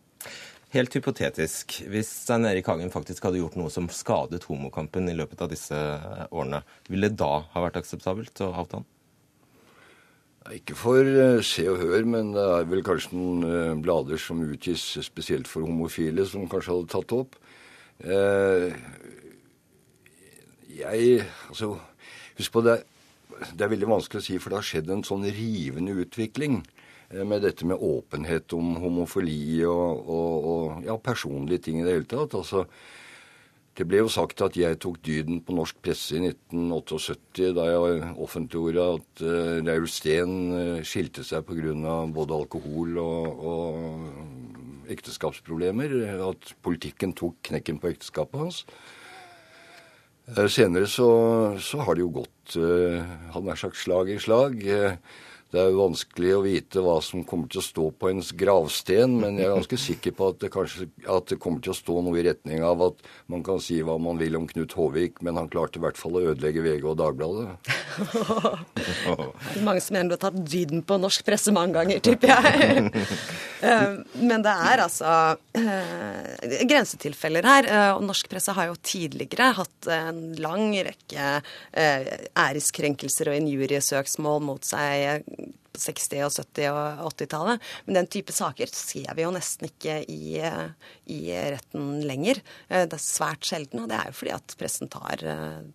Helt 0.75 0.95
hypotetisk, 0.97 1.77
hvis 1.87 2.09
Stein 2.25 2.47
Erik 2.49 2.67
Hagen 2.67 2.91
faktisk 2.91 3.23
hadde 3.27 3.39
gjort 3.39 3.55
noe 3.59 3.71
som 3.71 3.87
skadet 3.93 4.43
homokampen 4.49 5.07
i 5.07 5.15
løpet 5.15 5.45
av 5.45 5.51
disse 5.53 5.77
årene, 6.31 6.65
ville 6.89 7.11
det 7.13 7.21
da 7.21 7.45
ha 7.53 7.63
vært 7.63 7.79
akseptabelt 7.79 8.43
å 8.43 8.51
avtale? 8.63 8.83
Ikke 10.53 10.75
for 10.77 11.01
uh, 11.01 11.41
Se 11.41 11.63
og 11.71 11.79
Hør, 11.81 12.03
men 12.05 12.29
det 12.35 12.43
er 12.43 12.67
vel 12.69 12.83
kanskje 12.85 13.17
noen 13.17 13.45
uh, 13.49 13.77
blader 13.81 14.19
som 14.21 14.43
utgis 14.45 14.83
spesielt 15.01 15.49
for 15.49 15.65
homofile, 15.65 16.25
som 16.29 16.45
kanskje 16.49 16.75
hadde 16.75 16.91
tatt 16.93 17.15
opp. 17.17 17.37
Uh, 18.05 18.69
jeg 20.75 21.23
Altså, 21.49 21.71
husk 22.37 22.53
på 22.53 22.61
det. 22.61 22.83
Det 23.57 23.65
er 23.65 23.71
veldig 23.73 23.89
vanskelig 23.89 24.21
å 24.21 24.25
si, 24.27 24.37
for 24.37 24.53
det 24.53 24.59
har 24.59 24.67
skjedd 24.69 24.91
en 24.93 25.03
sånn 25.07 25.25
rivende 25.25 25.95
utvikling 26.05 26.61
med 27.25 27.41
dette 27.45 27.65
med 27.67 27.81
åpenhet 27.81 28.53
om 28.57 28.77
homofili 28.81 29.63
og, 29.67 30.07
og, 30.09 30.45
og 30.51 30.85
ja, 30.87 30.95
personlige 30.97 31.65
ting 31.67 31.81
i 31.81 31.85
det 31.85 31.97
hele 31.97 32.07
tatt. 32.09 32.37
Altså, 32.37 32.63
det 33.75 33.83
ble 33.89 33.99
jo 33.99 34.11
sagt 34.11 34.39
at 34.45 34.55
jeg 34.55 34.77
tok 34.79 35.01
dyden 35.03 35.41
på 35.43 35.55
norsk 35.57 35.81
presse 35.83 36.15
i 36.15 36.21
1978 36.23 37.49
da 37.57 37.65
jeg 37.67 38.11
offentliggjorde 38.23 38.85
at 38.93 39.23
uh, 39.27 39.57
Raul 39.67 39.87
Steen 39.91 40.35
uh, 40.53 40.83
skilte 40.87 41.25
seg 41.27 41.43
pga. 41.43 41.97
både 42.15 42.37
alkohol 42.39 42.95
og, 43.03 43.43
og 43.51 44.91
ekteskapsproblemer. 44.95 45.97
At 46.23 46.55
politikken 46.63 47.15
tok 47.19 47.41
knekken 47.49 47.81
på 47.83 47.91
ekteskapet 47.91 48.45
hans. 48.45 48.63
Uh, 50.31 50.47
senere 50.47 50.87
så, 50.87 51.09
så, 51.59 51.83
har 51.83 51.95
det 51.95 52.05
jo 52.05 52.13
gått, 52.21 52.55
uh, 52.55 53.03
hadde 53.35 53.45
nær 53.49 53.59
sagt, 53.59 53.77
slag 53.81 54.09
i 54.09 54.21
slag. 54.23 54.55
Uh, 54.63 54.95
det 55.53 55.61
er 55.61 55.69
jo 55.71 55.83
vanskelig 55.83 56.31
å 56.35 56.41
vite 56.43 56.81
hva 56.83 56.95
som 57.05 57.21
kommer 57.27 57.47
til 57.51 57.61
å 57.61 57.63
stå 57.65 57.85
på 57.95 58.09
ens 58.09 58.31
gravsten, 58.35 59.13
men 59.21 59.37
jeg 59.39 59.47
er 59.47 59.53
ganske 59.53 59.77
sikker 59.79 60.15
på 60.17 60.29
at 60.33 60.39
det, 60.41 60.49
kanskje, 60.53 60.87
at 61.05 61.29
det 61.31 61.37
kommer 61.41 61.61
til 61.63 61.71
å 61.71 61.77
stå 61.77 62.01
noe 62.03 62.19
i 62.19 62.25
retning 62.25 62.63
av 62.65 62.81
at 62.89 63.05
man 63.31 63.43
kan 63.45 63.61
si 63.63 63.77
hva 63.85 63.95
man 64.01 64.19
vil 64.19 64.35
om 64.39 64.47
Knut 64.49 64.75
Håvik, 64.75 65.21
men 65.25 65.37
han 65.39 65.47
klarte 65.53 65.79
i 65.79 65.83
hvert 65.85 65.99
fall 66.01 66.17
å 66.17 66.23
ødelegge 66.31 66.65
VG 66.65 66.89
og 66.89 66.97
Dagbladet. 66.99 67.53
det 68.75 69.55
er 69.55 69.63
mange 69.63 69.83
som 69.85 69.95
mener 69.95 70.11
du 70.11 70.17
har 70.17 70.23
tatt 70.25 70.41
dyden 70.43 70.83
på 70.83 70.97
norsk 70.99 71.23
presse 71.27 71.53
mange 71.55 71.77
ganger, 71.77 72.03
tipper 72.03 72.33
jeg. 72.33 72.91
Eh, 73.65 73.93
men 74.19 74.43
det 74.43 74.51
er 74.51 74.81
altså 74.83 75.11
uh, 75.39 76.57
grensetilfeller 76.67 77.47
her. 77.47 77.69
Uh, 77.71 77.91
og 77.95 78.03
norsk 78.09 78.27
presse 78.29 78.53
har 78.53 78.67
jo 78.67 78.75
tidligere 78.83 79.47
hatt 79.57 79.89
en 79.95 80.19
lang 80.43 80.75
rekke 80.85 81.29
æreskrenkelser 81.73 83.31
og 83.31 83.39
injuriesøksmål 83.39 84.43
mot 84.45 84.67
seg 84.67 85.25
60-, 85.81 86.23
og 86.25 86.33
70- 86.33 86.69
og 87.05 87.13
80-tallet. 87.13 87.69
Men 87.85 87.99
den 87.99 88.09
type 88.11 88.35
saker 88.35 88.71
ser 88.71 89.13
vi 89.17 89.25
jo 89.25 89.31
nesten 89.35 89.69
ikke 89.69 89.99
i, 90.11 90.35
i, 90.39 91.19
retten 91.55 92.01
lenger. 92.05 92.41
Det 92.69 92.97
er 92.97 93.01
svært 93.03 93.47
sjelden, 93.47 93.83
og 93.83 93.91
det 93.91 93.99
er 93.99 94.11
jo 94.11 94.17
fordi 94.19 94.35
at 94.35 94.57
pressen 94.59 94.91
tar, 94.91 95.23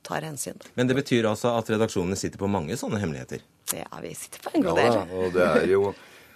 tar 0.06 0.26
hensyn. 0.26 0.60
Men 0.78 0.90
det 0.90 0.98
betyr 0.98 1.30
altså 1.30 1.54
at 1.58 1.72
redaksjonene 1.72 2.18
sitter 2.18 2.40
på 2.40 2.50
mange 2.50 2.78
sånne 2.80 3.00
hemmeligheter? 3.02 3.44
Ja, 3.76 3.90
vi 4.02 4.14
sitter 4.18 4.42
på 4.44 4.54
en 4.54 4.66
god 4.66 4.80
del. 4.80 4.94
Ja, 4.94 5.04
og 5.20 5.36
det 5.36 5.50
er 5.50 5.68
jo... 5.74 5.90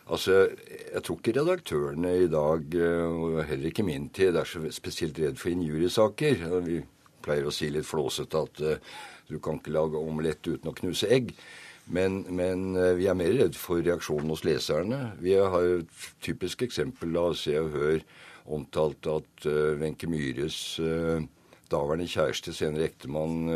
Altså, 0.04 0.50
Jeg 0.92 1.00
tror 1.00 1.16
ikke 1.16 1.32
redaktørene 1.38 2.10
i 2.20 2.26
dag, 2.28 2.74
og 3.08 3.38
heller 3.48 3.70
ikke 3.70 3.86
min 3.86 4.10
tid, 4.12 4.36
er 4.36 4.44
så 4.44 4.60
spesielt 4.70 5.18
redd 5.18 5.38
for 5.40 5.48
injuriesaker. 5.54 6.44
Vi 6.66 6.82
pleier 7.24 7.48
å 7.48 7.54
si 7.54 7.70
litt 7.72 7.88
flåsete 7.88 8.42
at 8.44 8.60
uh, 8.60 8.98
du 9.30 9.38
kan 9.42 9.58
ikke 9.58 9.72
lage 9.72 10.00
omelett 10.00 10.44
uten 10.44 10.70
å 10.70 10.76
knuse 10.76 11.08
egg. 11.08 11.32
Men, 11.86 12.22
men 12.32 12.72
uh, 12.78 12.94
vi 12.96 13.08
er 13.10 13.18
mer 13.18 13.34
redd 13.36 13.58
for 13.60 13.82
reaksjonen 13.84 14.32
hos 14.32 14.44
leserne. 14.46 15.12
Vi 15.20 15.36
har 15.36 15.68
et 15.80 16.08
typisk 16.24 16.64
eksempel 16.64 17.16
av 17.20 17.36
Se 17.38 17.56
og 17.60 17.74
Hør 17.74 18.04
omtalt 18.54 19.08
at 19.08 19.46
Wenche 19.80 20.08
uh, 20.08 20.12
Myhres 20.12 20.58
daværende 21.72 22.06
kjæreste, 22.06 22.52
senere 22.54 22.90
ektemann 22.90 23.48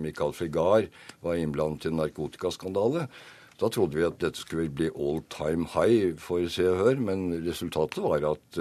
Michael 0.00 0.32
Frigard, 0.32 0.86
var 1.20 1.36
innblandet 1.36 1.88
i 1.88 1.90
en 1.90 1.98
narkotikaskandale. 1.98 3.08
Da 3.60 3.68
trodde 3.72 3.98
vi 3.98 4.06
at 4.06 4.20
dette 4.22 4.38
skulle 4.38 4.70
bli 4.70 4.86
all 4.94 5.18
time 5.32 5.66
high 5.74 6.14
for 6.20 6.46
Se 6.52 6.64
og 6.70 6.78
Hør, 6.78 7.02
men 7.08 7.26
resultatet 7.44 8.04
var 8.04 8.24
at 8.30 8.60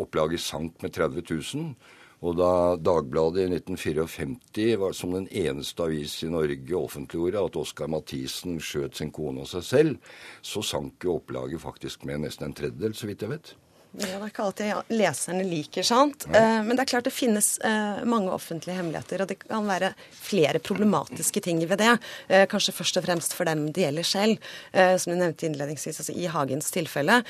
opplaget 0.00 0.40
sank 0.40 0.78
med 0.82 0.94
30 0.94 1.26
000. 1.26 1.74
Og 2.22 2.36
da 2.38 2.76
Dagbladet 2.78 3.44
i 3.44 3.56
1954 3.58 4.78
var 4.80 4.94
som 4.96 5.12
den 5.16 5.26
eneste 5.28 5.84
avis 5.84 6.16
i 6.22 6.30
Norge 6.32 6.78
offentliggjorde 6.78 7.42
at 7.48 7.58
Oskar 7.60 7.90
Mathisen 7.90 8.60
skjøt 8.62 9.00
sin 9.00 9.12
kone 9.14 9.44
og 9.44 9.50
seg 9.50 9.66
selv, 9.66 10.14
så 10.42 10.62
sank 10.64 11.04
jo 11.04 11.18
opplaget 11.18 11.62
faktisk 11.64 12.06
med 12.08 12.24
nesten 12.24 12.50
en 12.50 12.56
tredjedel, 12.56 12.94
så 12.96 13.10
vidt 13.10 13.26
jeg 13.26 13.34
vet. 13.34 13.54
Det 13.94 14.08
er 14.10 14.22
ikke 14.26 14.42
alltid 14.42 14.94
leserne 14.98 15.44
liker, 15.46 15.84
sant. 15.86 16.24
Eh, 16.26 16.60
men 16.66 16.74
det 16.74 16.82
er 16.82 16.90
klart 16.90 17.06
det 17.06 17.14
finnes 17.14 17.52
eh, 17.62 18.00
mange 18.10 18.32
offentlige 18.34 18.74
hemmeligheter, 18.80 19.22
og 19.22 19.30
det 19.30 19.36
kan 19.44 19.68
være 19.68 19.92
flere 20.18 20.58
problematiske 20.58 21.42
ting 21.44 21.60
ved 21.62 21.78
det. 21.78 21.92
Eh, 22.26 22.42
kanskje 22.50 22.74
først 22.74 22.98
og 22.98 23.06
fremst 23.06 23.36
for 23.38 23.46
dem 23.46 23.68
det 23.70 23.84
gjelder 23.84 24.08
selv. 24.08 24.50
Som 24.74 25.12
du 25.12 25.18
nevnte 25.18 25.46
innledningsvis, 25.46 26.00
altså 26.00 26.14
i 26.16 26.26
Hagens 26.30 26.70
tilfelle 26.74 27.20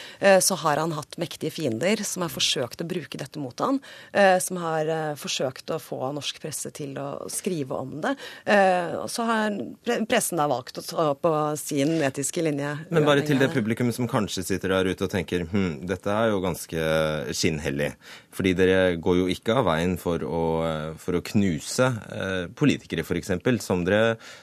så 0.42 0.57
har 0.62 0.79
han 0.81 0.94
hatt 0.96 1.16
mektige 1.20 1.53
fiender 1.53 2.00
som 2.07 2.24
har 2.24 2.33
forsøkt 2.33 2.81
å 2.83 2.87
bruke 2.88 3.18
dette 3.20 3.40
mot 3.40 3.59
han, 3.62 3.79
som 4.42 4.59
har 4.62 4.90
forsøkt 5.20 5.72
å 5.74 5.79
få 5.83 5.98
norsk 6.16 6.38
presse 6.42 6.70
til 6.74 6.96
å 7.00 7.27
skrive 7.33 7.77
om 7.77 7.92
det. 8.05 8.14
Og 9.00 9.11
så 9.12 9.27
har 9.29 9.59
pressen 10.11 10.40
da 10.40 10.48
valgt 10.50 10.81
å 10.81 10.87
ta 10.87 11.07
på 11.18 11.35
sin 11.61 11.96
etiske 12.07 12.44
linje. 12.46 12.72
Men 12.94 13.09
bare 13.09 13.27
til 13.27 13.40
det 13.42 13.50
publikum 13.55 13.92
som 13.94 14.09
kanskje 14.11 14.46
sitter 14.48 14.77
der 14.77 14.92
ute 14.92 15.07
og 15.07 15.12
tenker 15.12 15.46
hm, 15.50 15.85
dette 15.90 16.14
er 16.14 16.33
jo 16.33 16.42
ganske 16.44 16.54
ganske 16.55 17.35
skinnhellig. 17.35 17.93
Fordi 18.35 18.55
dere 18.57 18.97
går 19.03 19.21
jo 19.21 19.27
ikke 19.31 19.59
av 19.61 19.69
veien 19.69 19.97
for 20.01 20.23
å, 20.27 20.43
for 20.99 21.19
å 21.19 21.23
knuse 21.23 21.90
eh, 22.14 22.47
politikere, 22.57 23.05
f.eks., 23.05 23.35
som, 23.64 23.85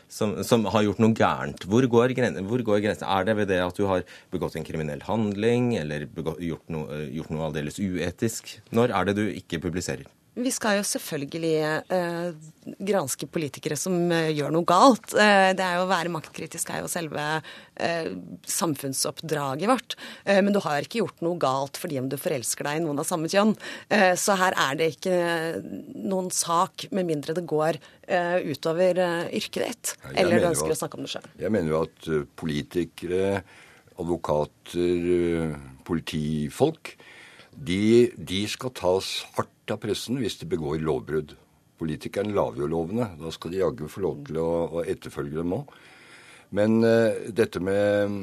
som, 0.08 0.38
som 0.47 0.69
har 0.71 0.86
gjort 0.88 1.02
noe 1.04 1.17
gærent. 1.17 1.67
Hvor 1.67 1.88
går, 1.91 2.15
hvor 2.47 2.63
går 2.67 2.86
grensen? 2.86 3.08
Er 3.08 3.28
det 3.28 3.38
ved 3.41 3.52
det 3.52 3.62
at 3.65 3.78
du 3.78 3.88
har 3.89 4.06
begått 4.32 4.56
en 4.56 4.67
kriminell 4.67 5.04
handling, 5.08 5.74
eller 5.82 6.08
begått, 6.08 6.39
gjort, 6.43 6.67
noe, 6.71 7.04
gjort 7.12 7.36
noe 7.36 7.50
aldeles 7.50 7.82
uetisk? 7.82 8.58
Når 8.76 8.95
er 8.95 9.12
det 9.12 9.19
du 9.19 9.26
ikke 9.32 9.63
publiserer? 9.63 10.08
Vi 10.32 10.52
skal 10.54 10.78
jo 10.78 10.84
selvfølgelig 10.88 11.56
eh, 11.91 12.28
granske 12.88 13.28
politikere 13.28 13.76
som 13.76 13.96
eh, 14.15 14.30
gjør 14.32 14.54
noe 14.56 14.67
galt. 14.67 15.12
Eh, 15.12 15.52
det 15.58 15.65
er 15.65 15.76
jo 15.76 15.84
Å 15.84 15.89
være 15.89 16.13
maktkritisk 16.13 16.72
er 16.72 16.80
jo 16.86 16.91
selve 16.91 17.26
eh, 17.76 18.08
samfunnsoppdraget 18.48 19.67
vårt. 19.67 19.98
Eh, 20.24 20.39
men 20.39 20.56
du 20.56 20.62
har 20.63 20.88
ikke 20.88 21.02
gjort 21.02 21.20
noe 21.26 21.36
galt 21.41 21.80
fordi 21.82 22.00
om 22.00 22.08
du 22.08 22.15
forelsker 22.22 22.70
deg 22.70 22.80
i 22.80 22.86
noen 22.86 23.04
av 23.04 23.10
samme 23.10 23.28
kjønn. 23.32 23.52
Eh, 23.91 24.13
så 24.15 24.38
her 24.39 24.56
er 24.56 24.80
det 24.80 24.89
ikke 24.96 25.17
noen 26.00 26.32
sak, 26.32 26.88
med 26.96 27.12
mindre 27.12 27.36
det 27.36 27.48
går 27.48 27.82
utover 28.12 28.98
yrket 29.32 29.62
ditt. 29.63 29.91
eller 30.20 30.41
du 30.41 30.48
ønsker 30.50 30.67
at, 30.67 30.74
å 30.74 30.80
snakke 30.82 30.98
om 31.00 31.06
det 31.06 31.12
sjøl. 31.13 31.28
Jeg 31.39 31.54
mener 31.54 31.72
jo 31.72 31.84
at 31.86 32.10
politikere, 32.41 33.38
advokater, 33.96 35.54
politifolk 35.88 36.91
de, 37.56 38.12
de 38.17 38.41
skal 38.50 38.74
tas 38.76 39.10
hardt 39.38 39.54
av 39.73 39.81
pressen 39.84 40.19
hvis 40.21 40.39
de 40.41 40.49
begår 40.49 40.81
lovbrudd. 40.84 41.36
Politikerne 41.81 42.36
lager 42.36 42.65
jo 42.65 42.69
lovene. 42.69 43.10
Da 43.17 43.31
skal 43.34 43.53
de 43.53 43.63
jaggu 43.63 43.88
få 43.89 44.03
lov 44.05 44.21
til 44.27 44.38
å, 44.41 44.51
å 44.69 44.86
etterfølge 44.86 45.41
dem 45.41 45.57
òg. 45.57 45.73
Men 46.51 46.81
uh, 46.84 47.15
dette 47.31 47.62
med, 47.63 48.17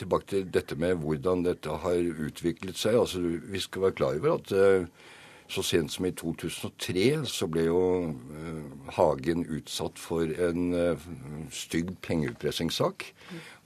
tilbake 0.00 0.30
til 0.30 0.46
dette 0.52 0.76
med 0.80 1.02
hvordan 1.02 1.44
dette 1.44 1.80
har 1.82 1.98
utviklet 2.00 2.80
seg. 2.80 2.96
altså 2.96 3.20
Vi 3.20 3.60
skal 3.60 3.86
være 3.86 3.98
klar 3.98 4.16
over 4.16 4.38
at 4.38 4.54
uh, 4.56 5.10
så 5.52 5.60
sent 5.60 5.92
som 5.92 6.06
i 6.08 6.14
2003 6.16 7.04
så 7.28 7.46
ble 7.52 7.66
jo 7.66 7.82
uh, 8.08 8.62
Hagen 8.96 9.44
utsatt 9.44 10.00
for 10.00 10.24
en 10.48 10.72
stygg 11.52 11.92
pengeutpressingssak. 12.06 13.10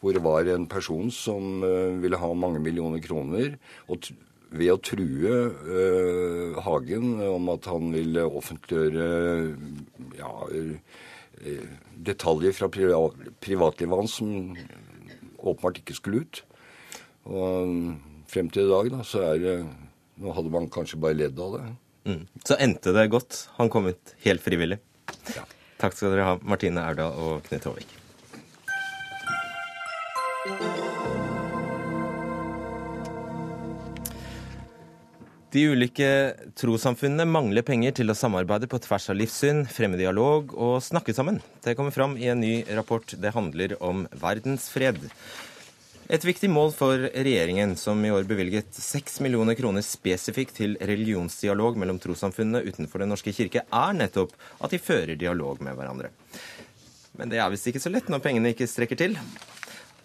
Hvor 0.03 0.15
det 0.15 0.25
var 0.27 0.51
en 0.51 0.67
person 0.71 1.11
som 1.15 1.63
ville 2.03 2.19
ha 2.19 2.33
mange 2.35 2.61
millioner 2.63 3.03
kroner. 3.03 3.57
og 3.89 4.11
ved 4.51 4.73
å 4.73 4.81
true 4.81 5.35
uh, 5.69 6.59
Hagen 6.65 7.19
om 7.27 7.51
at 7.53 7.69
han 7.69 7.91
vil 7.93 8.21
offentliggjøre 8.25 9.09
ja, 10.19 10.33
uh, 10.49 11.03
detaljer 12.09 12.57
fra 12.57 12.71
privatlivet 12.73 13.99
hans 14.01 14.17
som 14.21 14.31
åpenbart 15.39 15.83
ikke 15.83 15.97
skulle 15.99 16.25
ut. 16.25 16.43
Og 17.29 17.77
frem 18.29 18.49
til 18.53 18.67
i 18.67 18.73
dag, 18.73 18.91
da, 18.97 19.05
så 19.07 19.29
er 19.33 19.45
det 19.45 19.59
Nå 20.19 20.33
hadde 20.35 20.51
man 20.51 20.65
kanskje 20.67 20.99
bare 20.99 21.15
ledd 21.15 21.39
av 21.39 21.53
det. 21.55 21.61
Mm. 22.11 22.25
Så 22.43 22.57
endte 22.59 22.91
det 22.97 23.05
godt. 23.13 23.45
Han 23.55 23.71
kom 23.71 23.87
ut 23.87 24.15
helt 24.25 24.43
frivillig. 24.43 24.81
Ja. 25.31 25.45
Takk 25.79 25.95
skal 25.95 26.11
dere 26.11 26.27
ha, 26.27 26.35
Martine 26.43 26.83
Erdal 26.91 27.15
og 27.23 27.47
Knut 27.47 27.71
Håvik. 27.71 27.95
De 35.49 35.63
ulike 35.65 36.09
trossamfunnene 36.61 37.25
mangler 37.25 37.65
penger 37.65 37.95
til 37.97 38.13
å 38.13 38.17
samarbeide 38.17 38.69
på 38.69 38.81
tvers 38.85 39.07
av 39.09 39.17
livssyn, 39.17 39.63
fremme 39.73 39.97
dialog 39.97 40.51
og 40.53 40.75
snakke 40.85 41.15
sammen. 41.17 41.39
Det 41.65 41.73
kommer 41.79 41.95
fram 41.95 42.19
i 42.21 42.27
en 42.29 42.43
ny 42.45 42.67
rapport. 42.77 43.15
Det 43.17 43.33
handler 43.33 43.73
om 43.81 44.03
verdensfred. 44.13 45.01
Et 46.13 46.25
viktig 46.25 46.51
mål 46.53 46.75
for 46.77 47.01
regjeringen, 47.01 47.73
som 47.81 48.05
i 48.05 48.13
år 48.13 48.29
bevilget 48.29 48.77
6 48.77 49.23
millioner 49.25 49.57
kroner 49.57 49.85
spesifikt 49.85 50.59
til 50.61 50.77
religionsdialog 50.85 51.81
mellom 51.81 52.01
trossamfunnene 52.01 52.67
utenfor 52.69 53.01
Den 53.01 53.15
norske 53.17 53.33
kirke, 53.33 53.65
er 53.65 53.97
nettopp 53.97 54.37
at 54.61 54.77
de 54.77 54.85
fører 54.85 55.17
dialog 55.17 55.65
med 55.65 55.81
hverandre. 55.81 56.13
Men 57.17 57.33
det 57.33 57.41
er 57.41 57.49
visst 57.53 57.73
ikke 57.73 57.81
så 57.81 57.93
lett 57.93 58.13
når 58.13 58.21
pengene 58.25 58.53
ikke 58.53 58.69
strekker 58.69 59.01
til. 59.01 59.17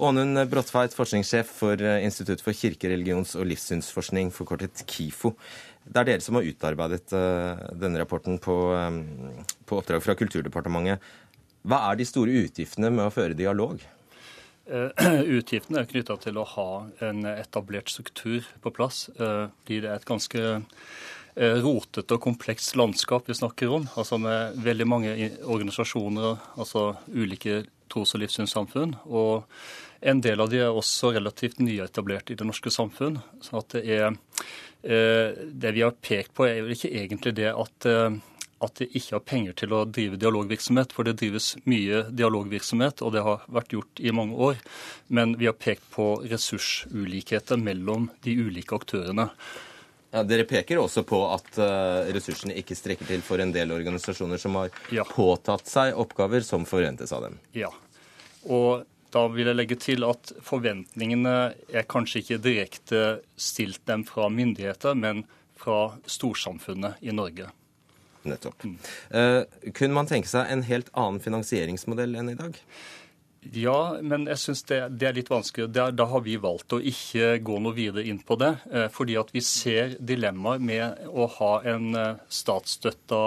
Ånund 0.03 0.35
Bråttveit, 0.51 0.91
forskningssjef 0.97 1.51
for 1.61 1.79
eh, 1.79 2.03
Institutt 2.03 2.41
for 2.43 2.55
kirke-, 2.57 2.89
religions- 2.91 3.37
og 3.39 3.47
livssynsforskning, 3.47 4.33
forkortet 4.35 4.83
KIFO. 4.89 5.31
Det 5.85 6.01
er 6.01 6.07
dere 6.09 6.23
som 6.23 6.35
har 6.39 6.47
utarbeidet 6.47 7.13
uh, 7.15 7.59
denne 7.79 7.99
rapporten 8.01 8.37
på, 8.43 8.55
um, 8.71 8.99
på, 9.67 9.77
oppdrag 9.79 10.03
fra 10.03 10.15
Kulturdepartementet. 10.19 11.03
Hva 11.67 11.79
er 11.89 11.99
de 11.99 12.07
store 12.07 12.35
utgiftene 12.43 12.91
med 12.91 13.05
å 13.05 13.13
føre 13.15 13.37
dialog? 13.37 13.83
Utgiftene 15.37 15.83
er 15.83 15.89
knytta 15.91 16.17
til 16.23 16.39
å 16.39 16.47
ha 16.55 16.69
en 17.03 17.27
etablert 17.33 17.91
struktur 17.91 18.47
på 18.63 18.71
plass. 18.75 19.05
Fordi 19.15 19.81
det 19.83 19.91
er 19.91 19.99
et 19.99 20.07
ganske 20.07 20.43
rotete 21.63 22.15
og 22.15 22.23
komplekst 22.23 22.77
landskap 22.79 23.27
vi 23.27 23.35
snakker 23.35 23.75
om. 23.75 23.87
altså 23.99 24.19
Med 24.23 24.59
veldig 24.63 24.87
mange 24.87 25.13
organisasjoner, 25.43 26.39
altså 26.55 26.93
ulike 27.11 27.65
tros- 27.91 28.15
og 28.15 28.23
livssynssamfunn. 28.23 28.95
Og 29.05 29.43
en 30.03 30.21
del 30.21 30.41
av 30.43 30.51
de 30.51 30.59
er 30.63 30.75
også 30.75 31.13
relativt 31.15 31.61
nyetablert 31.63 32.31
i 32.31 32.37
det 32.39 32.45
norske 32.47 32.71
samfunn. 32.73 33.19
så 33.41 33.61
at 33.61 33.75
det 33.77 33.83
er 33.87 34.05
eh, 34.09 35.31
Det 35.47 35.71
vi 35.71 35.81
har 35.81 35.95
pekt 35.95 36.33
på, 36.35 36.47
er 36.47 36.61
jo 36.61 36.75
ikke 36.75 36.91
egentlig 36.91 37.35
det 37.39 37.51
at, 37.51 37.87
eh, 37.87 38.17
at 38.63 38.79
de 38.79 38.89
ikke 38.91 39.15
har 39.15 39.25
penger 39.27 39.57
til 39.63 39.73
å 39.73 39.83
drive 39.85 40.19
dialogvirksomhet, 40.19 40.91
for 40.91 41.07
det 41.07 41.17
drives 41.21 41.53
mye 41.63 42.05
dialogvirksomhet, 42.11 43.01
og 43.01 43.13
det 43.15 43.23
har 43.23 43.45
vært 43.47 43.75
gjort 43.75 43.99
i 44.03 44.11
mange 44.11 44.35
år. 44.35 44.59
Men 45.07 45.37
vi 45.39 45.47
har 45.47 45.55
pekt 45.55 45.87
på 45.95 46.17
ressursulikheter 46.27 47.59
mellom 47.59 48.09
de 48.23 48.35
ulike 48.43 48.75
aktørene. 48.75 49.29
Ja, 50.13 50.21
Dere 50.21 50.45
peker 50.45 50.77
også 50.77 51.01
på 51.09 51.23
at 51.33 51.55
uh, 51.57 52.05
ressursene 52.13 52.53
ikke 52.59 52.75
strekker 52.77 53.07
til 53.09 53.23
for 53.25 53.41
en 53.41 53.49
del 53.55 53.73
organisasjoner 53.73 54.37
som 54.37 54.59
har 54.59 54.69
ja. 54.93 55.07
påtatt 55.09 55.65
seg 55.65 55.97
oppgaver 55.97 56.45
som 56.45 56.67
forventes 56.69 57.09
av 57.17 57.25
dem. 57.25 57.39
Ja, 57.57 57.71
og 58.45 58.83
da 59.13 59.27
vil 59.29 59.49
jeg 59.49 59.57
legge 59.57 59.77
til 59.79 60.05
at 60.07 60.33
forventningene 60.43 61.35
er 61.69 61.89
kanskje 61.89 62.23
ikke 62.23 62.41
direkte 62.43 63.03
stilt 63.37 63.83
dem 63.89 64.05
fra 64.07 64.29
myndigheter, 64.33 64.97
men 64.97 65.23
fra 65.59 65.93
storsamfunnet 66.09 67.03
i 67.05 67.13
Norge. 67.15 67.51
Nettopp. 68.23 68.63
Mm. 68.63 68.75
Uh, 69.11 69.71
kunne 69.75 69.95
man 69.97 70.09
tenke 70.09 70.31
seg 70.31 70.49
en 70.51 70.63
helt 70.67 70.91
annen 70.95 71.21
finansieringsmodell 71.23 72.15
enn 72.19 72.33
i 72.33 72.37
dag? 72.39 72.59
Ja, 73.51 73.97
men 73.99 74.23
jeg 74.31 74.39
syns 74.39 74.63
det, 74.69 74.79
det, 74.95 75.07
er 75.09 75.17
litt 75.17 75.31
vanskelig. 75.31 75.67
Da, 75.75 75.89
da, 75.91 76.07
har 76.07 76.23
vi 76.23 76.37
valgt 76.39 76.75
å 76.75 76.79
ikke 76.79 77.35
gå 77.43 77.57
noe 77.59 77.75
videre 77.75 78.05
inn 78.07 78.21
på 78.23 78.37
det. 78.39 78.53
Uh, 78.71 78.87
fordi 78.93 79.19
at 79.19 79.33
vi 79.35 79.43
ser 79.43 79.97
dilemmaer 79.99 80.63
med 80.63 81.07
å 81.11 81.27
ha 81.37 81.53
en 81.75 81.89
uh, 81.97 82.21
statsstøtta 82.31 83.23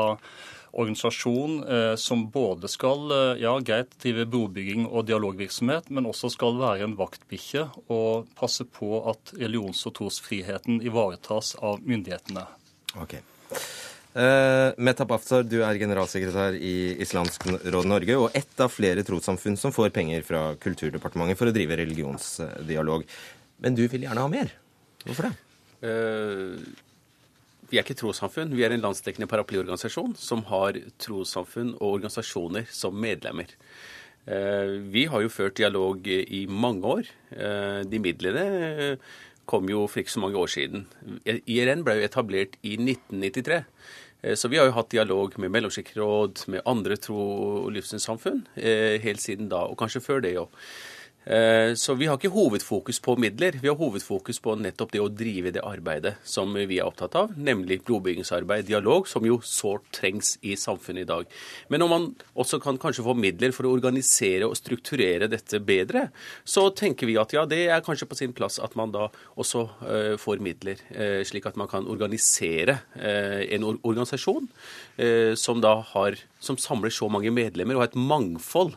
organisasjon 0.76 1.56
eh, 1.64 1.94
som 2.00 2.26
både 2.30 2.68
skal 2.68 3.10
eh, 3.14 3.42
ja, 3.42 3.54
greit 3.64 3.96
drive 4.02 4.26
brobygging 4.28 4.86
og 4.86 5.06
dialogvirksomhet, 5.08 5.88
men 5.90 6.08
også 6.10 6.30
skal 6.34 6.58
være 6.60 6.86
en 6.86 6.96
vaktbikkje 6.98 7.66
og 7.92 8.28
passe 8.38 8.66
på 8.68 9.00
at 9.10 9.34
religions- 9.40 9.86
og 9.88 9.96
trosfriheten 9.98 10.82
ivaretas 10.84 11.54
av 11.64 11.80
myndighetene. 11.84 12.44
Okay. 13.02 13.24
Uh, 14.16 14.72
Metap 14.80 15.10
Afsar, 15.12 15.42
du 15.44 15.58
er 15.60 15.76
generalsekretær 15.76 16.54
i 16.56 16.94
Islamsk 17.04 17.42
Råd 17.60 17.88
Norge 17.90 18.14
og 18.16 18.38
ett 18.38 18.62
av 18.64 18.72
flere 18.72 19.04
trossamfunn 19.04 19.58
som 19.60 19.74
får 19.76 19.90
penger 19.92 20.24
fra 20.24 20.46
Kulturdepartementet 20.56 21.36
for 21.36 21.50
å 21.50 21.52
drive 21.52 21.76
religionsdialog. 21.82 23.04
Men 23.60 23.76
du 23.76 23.84
vil 23.92 24.06
gjerne 24.06 24.24
ha 24.24 24.32
mer. 24.32 24.54
Hvorfor 25.04 25.28
det? 25.28 25.34
Uh, 25.84 26.56
vi 27.70 27.79
er 27.79 27.85
ikke 27.85 27.98
trossamfunn. 27.98 28.55
Vi 28.57 28.64
er 28.66 28.74
en 28.74 28.85
landsdekkende 28.85 29.29
paraplyorganisasjon 29.31 30.16
som 30.20 30.45
har 30.51 30.78
trossamfunn 31.03 31.74
og 31.76 31.99
organisasjoner 31.99 32.68
som 32.70 32.97
medlemmer. 32.99 33.53
Uh, 34.26 34.82
vi 34.90 35.05
har 35.07 35.22
jo 35.22 35.30
ført 35.30 35.59
dialog 35.59 36.07
i 36.11 36.47
mange 36.51 36.97
år. 36.97 37.14
De 37.86 38.01
midlene 38.03 38.47
kom 39.47 39.68
jo 39.70 39.84
for 39.86 40.03
ikke 40.03 40.14
så 40.14 40.22
mange 40.22 40.40
år 40.40 40.51
siden. 40.51 40.88
IRN 41.24 41.84
ble 41.86 42.01
jo 42.01 42.09
etablert 42.09 42.59
i 42.66 42.74
1993. 42.74 43.62
Eh, 44.22 44.34
så 44.34 44.51
vi 44.51 44.59
har 44.59 44.68
jo 44.68 44.74
hatt 44.76 44.90
dialog 44.93 45.38
med 45.38 45.53
Mellomkirkeråd, 45.55 46.47
med 46.53 46.66
andre 46.66 46.99
tro- 46.99 47.66
og 47.66 47.72
livssynssamfunn 47.76 48.45
eh, 48.57 48.99
helt 49.03 49.22
siden 49.22 49.51
da, 49.53 49.66
og 49.66 49.78
kanskje 49.80 50.05
før 50.05 50.22
det 50.24 50.36
òg. 50.40 50.51
Eh, 51.27 51.74
så 51.74 51.95
vi 51.99 52.07
har 52.07 52.20
ikke 52.20 52.31
hovedfokus 52.31 53.01
på 53.03 53.16
midler. 53.18 53.57
Vi 53.59 53.66
har 53.66 53.74
hovedfokus 53.74 54.39
på 54.43 54.53
nettopp 54.61 54.93
det 54.95 55.01
å 55.03 55.09
drive 55.11 55.51
det 55.57 55.64
arbeidet 55.66 56.14
som 56.22 56.53
vi 56.55 56.79
er 56.79 56.87
opptatt 56.87 57.16
av, 57.18 57.33
nemlig 57.35 57.81
blodbyggingsarbeid, 57.89 58.68
dialog, 58.68 59.09
som 59.11 59.27
jo 59.27 59.41
sårt 59.43 59.89
trengs 59.97 60.37
i 60.47 60.55
samfunnet 60.55 61.03
i 61.03 61.09
dag. 61.11 61.33
Men 61.72 61.83
om 61.83 61.91
man 61.91 62.07
også 62.39 62.61
kan 62.62 62.79
kanskje 62.79 63.03
få 63.09 63.16
midler 63.18 63.55
for 63.57 63.66
å 63.66 63.72
organisere 63.74 64.47
og 64.47 64.55
strukturere 64.59 65.27
dette 65.33 65.59
bedre, 65.59 66.07
så 66.47 66.68
tenker 66.70 67.11
vi 67.11 67.18
at 67.18 67.35
ja, 67.35 67.43
det 67.43 67.64
er 67.74 67.83
kanskje 67.83 68.07
på 68.07 68.20
sin 68.20 68.37
plass 68.37 68.61
at 68.62 68.79
man 68.79 68.95
da 68.95 69.09
også 69.35 69.64
uh, 69.83 70.14
får 70.20 70.45
midler, 70.45 70.79
uh, 70.95 71.27
slik 71.27 71.51
at 71.51 71.59
man 71.59 71.70
kan 71.70 71.91
organisere 71.91 72.79
en 72.97 73.64
organisasjon 73.66 74.47
som 75.39 75.61
da 75.62 75.72
har 75.93 76.16
som 76.43 76.59
samler 76.61 76.93
så 76.95 77.09
mange 77.12 77.31
medlemmer 77.35 77.77
og 77.77 77.83
har 77.83 77.91
et 77.91 77.99
mangfold 77.99 78.74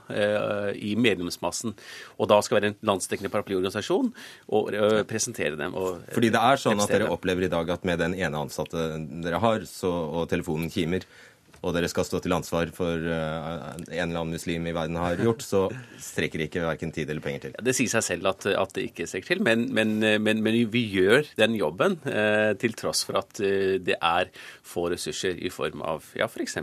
i 0.75 0.91
medlemsmassen. 0.99 1.75
Og 2.19 2.29
da 2.31 2.38
skal 2.45 2.59
være 2.59 2.71
en 2.73 2.77
landsdekkende 2.91 3.31
paraplyorganisasjon 3.33 4.11
og 4.57 4.69
presentere 5.09 5.59
dem. 5.59 5.75
Og, 5.77 6.03
Fordi 6.15 6.31
det 6.33 6.43
er 6.43 6.61
sånn 6.61 6.83
at 6.83 6.93
dere 6.93 7.09
opplever 7.13 7.47
i 7.47 7.51
dag 7.51 7.73
at 7.75 7.87
med 7.87 8.01
den 8.01 8.17
ene 8.19 8.43
ansatte 8.45 8.91
dere 9.23 9.41
har, 9.43 9.65
så, 9.69 9.89
og 9.89 10.29
telefonen 10.31 10.71
kimer, 10.73 11.07
og 11.59 11.75
dere 11.75 11.89
skal 11.91 12.05
stå 12.07 12.21
til 12.23 12.35
ansvar 12.35 12.71
for 12.75 13.03
uh, 13.03 13.75
en 13.75 13.93
eller 13.93 14.21
annen 14.21 14.35
muslim 14.35 14.67
i 14.69 14.73
verden 14.75 14.99
har 14.99 15.19
gjort, 15.19 15.43
så 15.45 15.65
strekker 16.01 16.45
ikke 16.45 16.63
verken 16.63 16.93
tid 16.95 17.09
eller 17.09 17.23
penger 17.23 17.45
til. 17.45 17.55
Ja, 17.57 17.65
det 17.67 17.75
sier 17.77 17.91
seg 17.91 18.05
selv 18.05 18.29
at, 18.31 18.47
at, 18.51 18.75
det 18.77 18.85
ikke 18.91 19.07
strekker 19.09 19.33
til, 19.33 19.43
men, 19.45 19.67
men, 19.75 19.97
men, 20.23 20.43
men 20.45 20.59
vi 20.71 20.85
gjør 20.93 21.27
den 21.39 21.57
jobben 21.59 21.97
uh, 22.05 22.53
til 22.59 22.77
tross 22.79 23.03
for 23.07 23.19
at 23.21 23.41
uh, 23.43 23.75
det 23.83 23.97
er 23.97 24.31
få 24.69 24.87
ressurser 24.93 25.39
i 25.41 25.51
form 25.53 25.83
av 25.85 26.07
ja, 26.17 26.29
f.eks. 26.29 26.59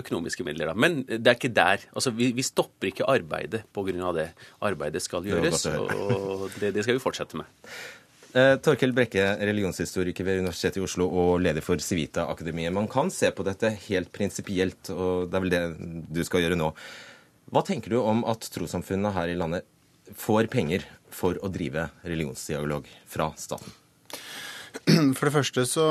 økonomiske 0.00 0.46
midler. 0.46 0.72
Da. 0.72 0.76
Men 0.76 1.00
det 1.08 1.24
er 1.24 1.38
ikke 1.38 1.54
der. 1.54 1.86
Altså, 1.94 2.12
vi, 2.16 2.32
vi 2.36 2.46
stopper 2.46 2.90
ikke 2.90 3.08
arbeidet 3.10 3.64
pga. 3.72 4.12
det. 4.16 4.28
Arbeidet 4.64 5.02
skal 5.02 5.24
gjøres, 5.26 5.66
og 5.66 6.50
det, 6.60 6.74
det 6.76 6.84
skal 6.84 6.98
vi 6.98 7.02
fortsette 7.02 7.40
med. 7.40 7.48
Eh, 8.32 8.56
Torkel 8.62 8.92
Brekke, 8.94 9.24
religionshistoriker 9.42 10.26
ved 10.26 10.38
Universitetet 10.44 10.78
i 10.78 10.84
Oslo 10.84 11.08
og 11.10 11.40
leder 11.42 11.64
for 11.66 11.82
Civita-akademiet. 11.82 12.70
Man 12.72 12.86
kan 12.90 13.10
se 13.10 13.32
på 13.34 13.42
dette 13.46 13.72
helt 13.88 14.12
prinsipielt, 14.14 14.92
og 14.94 15.30
det 15.30 15.38
er 15.38 15.44
vel 15.44 15.54
det 15.54 15.62
du 16.14 16.22
skal 16.26 16.44
gjøre 16.44 16.58
nå. 16.60 16.70
Hva 17.50 17.64
tenker 17.66 17.90
du 17.90 17.98
om 17.98 18.22
at 18.30 18.46
trossamfunnene 18.54 19.10
her 19.16 19.32
i 19.32 19.38
landet 19.38 19.66
får 20.14 20.46
penger 20.52 20.86
for 21.10 21.38
å 21.42 21.50
drive 21.50 21.88
religionsdialog 22.06 22.86
fra 23.10 23.32
staten? 23.40 23.74
For 25.16 25.26
det 25.26 25.34
første 25.34 25.64
så, 25.66 25.84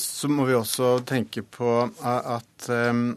så 0.00 0.28
må 0.32 0.46
vi 0.48 0.54
også 0.56 0.94
tenke 1.04 1.42
på 1.44 1.68
at 2.00 2.68
um, 2.72 3.10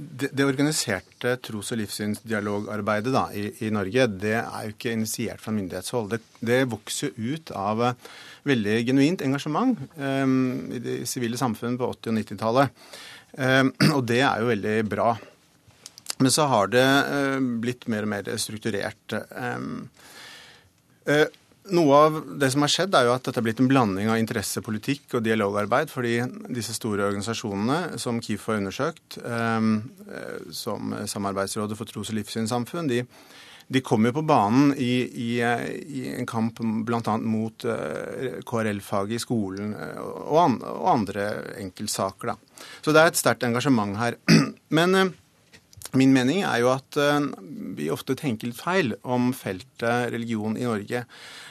det, 0.00 0.30
det, 0.32 0.46
organiserte 0.48 1.34
tros- 1.44 1.74
og 1.74 1.80
livssynsdialogarbeidet 1.82 3.12
da, 3.12 3.26
i, 3.36 3.50
i, 3.60 3.68
Norge 3.74 4.06
det 4.14 4.36
er 4.38 4.64
jo 4.64 4.72
ikke 4.72 4.94
initiert 4.96 5.42
fra 5.42 5.52
myndighetshold. 5.52 6.14
Det, 6.14 6.20
det 6.40 6.60
vokser 6.72 7.12
ut 7.18 7.52
av 7.52 7.82
uh, 7.84 8.12
veldig 8.48 8.78
genuint 8.88 9.24
engasjement 9.26 9.76
um, 10.00 10.70
i 10.72 10.80
det 10.80 10.96
sivile 11.10 11.40
samfunn 11.40 11.76
på 11.80 11.90
80- 11.92 12.12
og 12.12 12.16
90-tallet. 12.20 12.80
Um, 13.36 13.74
og 13.98 14.06
det 14.08 14.22
er 14.24 14.40
jo 14.40 14.48
veldig 14.54 14.76
bra. 14.88 15.10
Men 16.20 16.32
så 16.32 16.48
har 16.52 16.72
det 16.72 16.86
uh, 16.86 17.36
blitt 17.60 17.84
mer 17.92 18.08
og 18.08 18.12
mer 18.14 18.32
strukturert. 18.40 19.18
Um, 19.36 19.84
uh, 21.08 21.26
noe 21.68 21.98
av 22.06 22.16
det 22.40 22.50
som 22.52 22.64
har 22.64 22.72
skjedd, 22.72 22.94
er 22.96 23.08
jo 23.08 23.14
at 23.14 23.26
dette 23.26 23.40
er 23.40 23.44
blitt 23.44 23.60
en 23.62 23.68
blanding 23.70 24.08
av 24.10 24.18
interessepolitikk 24.20 25.18
og 25.18 25.24
dialogarbeid. 25.26 25.92
Fordi 25.92 26.16
disse 26.56 26.74
store 26.76 27.06
organisasjonene, 27.10 28.00
som 28.00 28.20
KIF 28.24 28.48
har 28.48 28.60
undersøkt, 28.62 29.20
ehm, 29.24 29.74
eh, 30.08 30.50
som 30.50 30.94
Samarbeidsrådet 31.06 31.76
for 31.78 31.86
tros- 31.86 32.10
og 32.10 32.18
livssynssamfunn, 32.18 32.88
de, 32.88 33.04
de 33.68 33.80
kom 33.86 34.04
jo 34.08 34.12
på 34.16 34.26
banen 34.26 34.74
i, 34.74 35.06
i, 35.06 35.30
i 35.40 36.04
en 36.16 36.26
kamp 36.26 36.58
bl.a. 36.58 37.16
mot 37.18 37.64
eh, 37.64 38.40
KRL-faget 38.42 39.18
i 39.18 39.22
skolen 39.22 39.74
eh, 39.74 40.00
og, 40.00 40.62
andre 40.90 41.30
enkeltsaker. 41.60 42.32
Da. 42.32 42.64
Så 42.82 42.96
det 42.96 43.02
er 43.02 43.12
et 43.12 43.20
sterkt 43.20 43.46
engasjement 43.46 43.98
her. 44.00 44.18
Men 44.76 45.14
Min 45.98 46.12
mening 46.14 46.44
er 46.46 46.60
jo 46.62 46.70
at 46.70 46.96
vi 47.76 47.88
ofte 47.90 48.14
tenker 48.18 48.50
litt 48.50 48.60
feil 48.60 48.92
om 49.02 49.32
feltet 49.34 50.12
religion 50.14 50.54
i 50.58 50.66
Norge. 50.68 51.04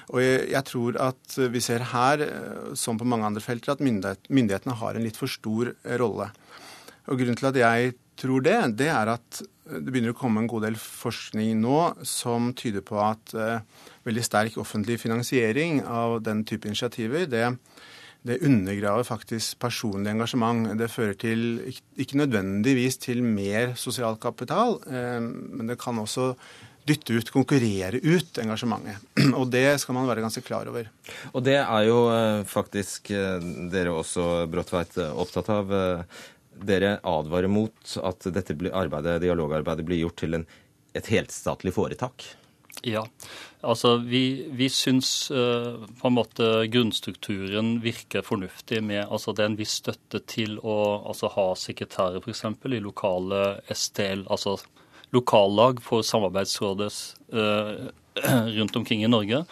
Og 0.10 0.24
jeg 0.24 0.66
tror 0.66 0.98
at 1.04 1.38
vi 1.54 1.62
ser 1.62 1.86
her, 1.92 2.24
eh, 2.26 2.74
som 2.80 2.98
på 2.98 3.08
mange 3.08 3.28
andre 3.28 3.44
felter, 3.44 3.76
at 3.76 3.84
myndighetene 3.84 4.78
har 4.82 4.96
en 4.96 5.06
litt 5.06 5.20
for 5.20 5.30
stor 5.30 5.74
eh, 5.74 5.98
rolle. 6.02 6.32
Og 7.10 7.20
Grunnen 7.20 7.38
til 7.38 7.50
at 7.52 7.60
jeg 7.60 7.94
tror 8.20 8.44
det, 8.46 8.58
det 8.80 8.90
er 8.92 9.14
at 9.14 9.42
det 9.70 9.94
begynner 9.94 10.16
å 10.16 10.18
komme 10.18 10.42
en 10.42 10.50
god 10.50 10.66
del 10.66 10.80
forskning 10.82 11.60
nå 11.62 11.78
som 12.08 12.50
tyder 12.58 12.82
på 12.86 12.98
at 13.00 13.32
veldig 14.08 14.24
sterk 14.26 14.58
offentlig 14.60 14.98
finansiering 15.00 15.84
av 15.86 16.18
den 16.26 16.42
type 16.50 16.68
initiativer, 16.68 17.28
det, 17.30 17.46
det 18.28 18.42
undergraver 18.44 19.06
faktisk 19.08 19.60
personlig 19.64 20.12
engasjement. 20.12 20.74
Det 20.80 20.90
fører 20.92 21.16
til, 21.20 21.62
ikke 21.96 22.20
nødvendigvis 22.20 23.00
til 23.00 23.24
mer 23.24 23.76
sosial 23.80 24.20
kapital, 24.20 24.80
uh, 24.88 25.22
men 25.22 25.72
det 25.72 25.80
kan 25.80 26.02
også 26.02 26.34
dytte 26.90 27.16
ut, 27.20 27.32
konkurrere 27.34 28.00
ut 28.02 28.42
engasjementet. 28.42 29.04
Og 29.40 29.48
det 29.52 29.66
skal 29.82 29.98
man 29.98 30.10
være 30.10 30.24
ganske 30.26 30.44
klar 30.46 30.70
over. 30.72 30.90
Og 31.34 31.46
det 31.46 31.60
er 31.62 31.86
jo 31.88 32.02
eh, 32.14 32.42
faktisk 32.50 33.12
eh, 33.16 33.38
dere 33.72 33.94
også, 33.94 34.48
Bråttveit, 34.52 34.98
eh, 35.02 35.22
opptatt 35.24 35.52
av. 35.54 35.74
Dere 36.60 36.98
advarer 37.08 37.52
mot 37.52 37.96
at 38.04 38.28
dette 38.36 38.58
arbeidet, 38.76 39.22
dialogarbeidet 39.24 39.86
blir 39.88 40.02
gjort 40.04 40.20
til 40.20 40.40
en, 40.40 40.48
et 40.98 41.12
helstatlig 41.14 41.76
foretak. 41.76 42.26
Ja, 42.88 43.04
altså 43.62 43.98
vi, 43.98 44.48
vi 44.56 44.70
syns 44.72 45.32
uh, 45.32 45.84
på 46.00 46.08
en 46.08 46.16
måte 46.16 46.48
grunnstrukturen 46.72 47.80
virker 47.84 48.24
fornuftig 48.24 48.80
med 48.86 49.04
altså 49.04 49.34
det 49.36 49.44
er 49.44 49.52
en 49.52 49.58
viss 49.60 49.80
støtte 49.82 50.22
til 50.32 50.56
å 50.64 50.78
altså, 51.10 51.32
ha 51.34 51.48
sekretærer 51.60 52.24
f.eks. 52.24 52.46
i 52.48 52.80
lokale 52.84 53.42
STL, 53.68 54.24
altså 54.32 54.56
lokallag 55.16 55.82
for 55.84 56.06
Samarbeidsrådet 56.08 56.94
uh, 57.36 57.90
rundt 58.56 58.80
omkring 58.80 59.04
i 59.04 59.12
Norge. 59.12 59.44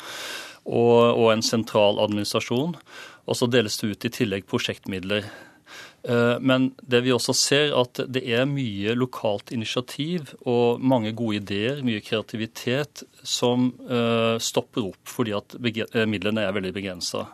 Og, 0.68 1.00
og, 1.16 1.28
en 1.32 1.44
sentral 1.44 2.00
administrasjon. 2.04 2.74
Og 3.28 3.38
så 3.40 3.48
deles 3.48 3.78
det 3.80 3.88
ut 3.88 4.08
i 4.08 4.12
tillegg 4.12 4.48
prosjektmidler. 4.52 5.24
Eh, 6.08 6.40
men 6.40 6.72
det 6.82 7.02
vi 7.04 7.12
også 7.12 7.36
ser, 7.36 7.74
at 7.76 8.00
det 8.08 8.24
er 8.32 8.48
mye 8.48 8.96
lokalt 8.96 9.52
initiativ 9.52 10.32
og 10.48 10.80
mange 10.80 11.12
gode 11.18 11.42
ideer, 11.42 11.82
mye 11.84 12.04
kreativitet, 12.04 13.04
som 13.28 13.74
eh, 13.90 14.38
stopper 14.40 14.88
opp 14.94 15.12
fordi 15.12 15.36
at 15.36 15.58
midlene 16.08 16.46
er 16.48 16.56
veldig 16.56 16.74
begrensa. 16.76 17.28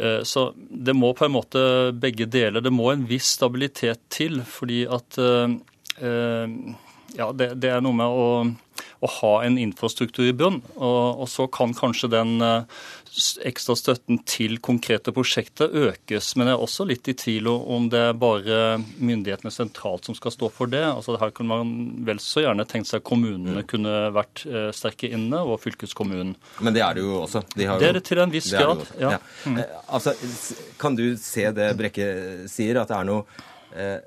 Så 0.00 0.44
det 0.56 0.94
må 0.94 1.10
på 1.18 1.26
en 1.26 1.32
måte 1.34 1.60
begge 2.00 2.24
deler. 2.30 2.62
Det 2.62 2.70
må 2.72 2.86
en 2.92 3.02
viss 3.10 3.34
stabilitet 3.34 3.98
til, 4.08 4.38
fordi 4.48 4.84
at 4.88 5.18
ja, 7.18 7.26
det, 7.34 7.66
er 7.68 7.82
noe 7.84 7.98
med 7.98 8.06
å, 8.06 8.28
å, 9.02 9.10
ha 9.18 9.32
en 9.44 9.58
infrastruktur 9.60 10.30
i 10.30 10.32
bunn. 10.32 10.60
Og, 10.78 11.20
og, 11.20 11.26
så 11.28 11.48
kan 11.52 11.74
kanskje 11.76 12.12
den 12.14 12.38
ekstra 13.44 13.74
støtten 13.78 14.20
til 14.28 14.58
konkrete 14.62 15.12
prosjekter 15.14 15.72
økes. 15.88 16.32
Men 16.38 16.50
jeg 16.50 16.56
er 16.56 16.64
også 16.64 16.86
litt 16.88 17.08
i 17.10 17.14
tvil 17.18 17.48
om 17.50 17.88
det 17.90 18.02
er 18.10 18.18
bare 18.18 18.58
myndighetene 18.98 19.52
sentralt 19.54 20.06
som 20.06 20.16
skal 20.18 20.34
stå 20.34 20.50
for 20.54 20.70
det. 20.70 20.82
Altså 20.86 21.18
Her 21.20 21.32
kunne 21.34 21.60
man 21.60 21.72
vel 22.06 22.22
så 22.22 22.44
gjerne 22.44 22.66
tenkt 22.70 22.90
seg 22.90 23.04
kommunene 23.06 23.64
mm. 23.64 23.68
kunne 23.70 23.96
vært 24.14 24.44
uh, 24.46 24.70
sterke 24.76 25.10
inne, 25.10 25.42
og 25.42 25.60
fylkeskommunen. 25.64 26.34
Men 26.60 26.76
det 26.76 26.84
er 26.86 26.98
det 26.98 27.06
jo 27.06 27.18
også. 27.24 27.44
De 27.54 27.66
det 27.80 27.88
er 27.90 27.98
det 27.98 28.04
til 28.06 28.22
en 28.22 28.32
viss 28.32 28.52
grad. 28.54 28.84
Ja. 29.00 29.16
ja. 29.16 29.20
Mm. 29.44 29.60
Eh, 29.62 29.76
altså, 29.88 30.14
kan 30.80 30.98
du 30.98 31.06
se 31.20 31.48
det 31.56 31.72
Brekke 31.78 32.10
sier, 32.50 32.80
at 32.82 32.90
det 32.90 32.98
er 32.98 33.08
noe 33.08 33.24
eh, 33.74 33.98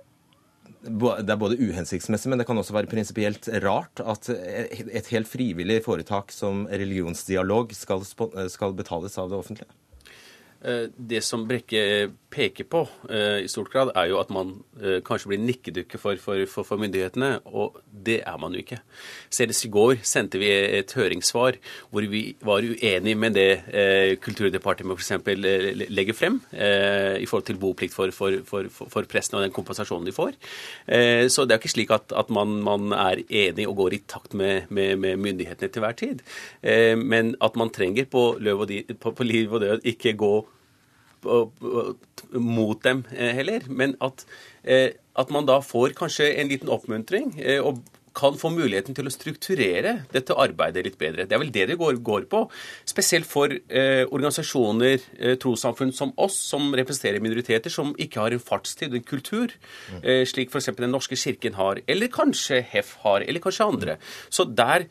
det 0.83 1.31
er 1.31 1.39
både 1.39 1.59
uhensiktsmessig, 1.63 2.29
men 2.31 2.41
det 2.41 2.47
kan 2.49 2.59
også 2.59 2.75
være 2.75 2.91
prinsipielt 2.91 3.47
rart 3.63 4.01
at 4.03 4.27
et 4.29 5.07
helt 5.13 5.29
frivillig 5.31 5.79
foretak 5.85 6.33
som 6.35 6.65
religionsdialog 6.67 7.71
skal, 7.77 8.03
skal 8.51 8.75
betales 8.75 9.15
av 9.21 9.31
det 9.31 9.39
offentlige? 9.39 9.71
Eh, 10.63 10.85
det 10.95 11.23
som 11.23 11.43
Brekke 11.47 12.11
peker 12.33 12.67
på 12.69 12.83
eh, 13.09 13.43
i 13.45 13.49
stort 13.51 13.71
grad, 13.73 13.91
er 13.97 14.09
jo 14.09 14.19
at 14.21 14.31
man 14.33 14.55
eh, 14.81 14.99
kanskje 15.05 15.31
blir 15.31 15.41
nikkedukke 15.43 15.99
for, 16.01 16.19
for, 16.21 16.43
for, 16.49 16.67
for, 16.67 16.81
myndighetene, 16.81 17.35
og 17.45 17.79
det 17.91 18.19
er 18.25 18.39
man 18.41 18.55
jo 18.55 18.63
ikke. 18.63 18.79
Senest 19.33 19.67
i 19.67 19.71
går 19.73 20.01
sendte 20.07 20.41
vi 20.41 20.49
et 20.49 20.93
høringssvar 20.97 21.59
hvor 21.93 22.07
vi 22.09 22.23
var 22.43 22.65
uenig 22.65 23.15
med 23.19 23.37
det 23.37 23.49
eh, 23.69 24.15
Kulturdepartementet 24.23 25.03
f.eks. 25.03 25.89
legger 25.93 26.17
frem 26.17 26.39
eh, 26.51 27.19
i 27.21 27.27
forhold 27.29 27.47
til 27.49 27.59
boplikt 27.61 27.95
for, 27.95 28.13
for, 28.13 29.09
pressen 29.09 29.37
og 29.37 29.45
den 29.45 29.53
kompensasjonen 29.55 30.07
de 30.07 30.15
får. 30.15 30.37
Eh, 30.87 31.25
så 31.31 31.45
det 31.45 31.55
er 31.55 31.61
ikke 31.61 31.75
slik 31.75 31.93
at, 31.93 32.13
at 32.15 32.31
man, 32.33 32.57
man, 32.65 32.91
er 32.93 33.23
enig 33.25 33.65
og 33.69 33.77
går 33.79 33.95
i 33.95 34.01
takt 34.09 34.35
med, 34.37 34.69
med, 34.73 34.95
med 35.01 35.19
myndighetene 35.21 35.71
til 35.71 35.83
hver 35.83 35.95
tid. 35.97 36.21
men 36.99 37.33
at 37.41 37.55
man 37.59 37.71
trenger 37.73 38.05
på, 38.09 38.23
løv 38.39 38.63
og 38.63 38.67
di, 38.69 38.81
på, 38.83 39.11
på 39.15 39.25
liv 39.25 39.53
og 39.53 39.61
død 39.63 39.87
ikke 39.93 40.13
gå 40.19 40.33
mot 41.23 42.83
dem 42.83 43.03
eh, 43.15 43.33
heller. 43.37 43.65
Men 43.69 43.97
at, 44.01 44.25
eh, 44.63 44.93
at, 45.15 45.33
man 45.33 45.49
da 45.49 45.59
får 45.63 45.97
kanskje 45.97 46.33
en 46.37 46.51
liten 46.51 46.71
oppmuntring, 46.73 47.33
eh, 47.39 47.61
og 47.63 47.83
kan 48.13 48.35
få 48.37 48.51
muligheten 48.53 48.93
til 48.93 49.09
å 49.09 49.13
strukturere 49.13 49.93
dette 50.13 50.35
arbeidet 50.37 50.83
litt 50.85 50.97
bedre. 51.01 51.25
Det 51.25 51.33
er 51.33 51.41
vel 51.41 51.51
det 51.53 51.65
det 51.71 51.77
går, 51.79 51.97
går 52.05 52.27
på. 52.29 52.43
Spesielt 52.85 53.25
for 53.25 53.49
eh, 53.49 54.03
organisasjoner, 54.05 55.01
eh, 55.17 55.35
trossamfunn 55.41 55.93
som 55.95 56.13
oss, 56.21 56.37
som 56.37 56.69
representerer 56.77 57.23
minoriteter, 57.23 57.73
som 57.73 57.95
ikke 57.97 58.21
har 58.21 58.35
en 58.35 58.43
fartstid, 58.43 58.93
en 58.93 59.07
kultur, 59.07 59.55
eh, 60.01 60.21
slik 60.29 60.53
f.eks. 60.53 60.69
Den 60.77 60.93
norske 60.93 61.17
kirken 61.17 61.57
har, 61.57 61.81
eller 61.89 62.13
kanskje 62.13 62.61
HEF 62.73 62.99
har, 63.01 63.25
eller 63.25 63.41
kanskje 63.43 63.69
andre. 63.73 63.97
Så 64.29 64.45
der 64.45 64.85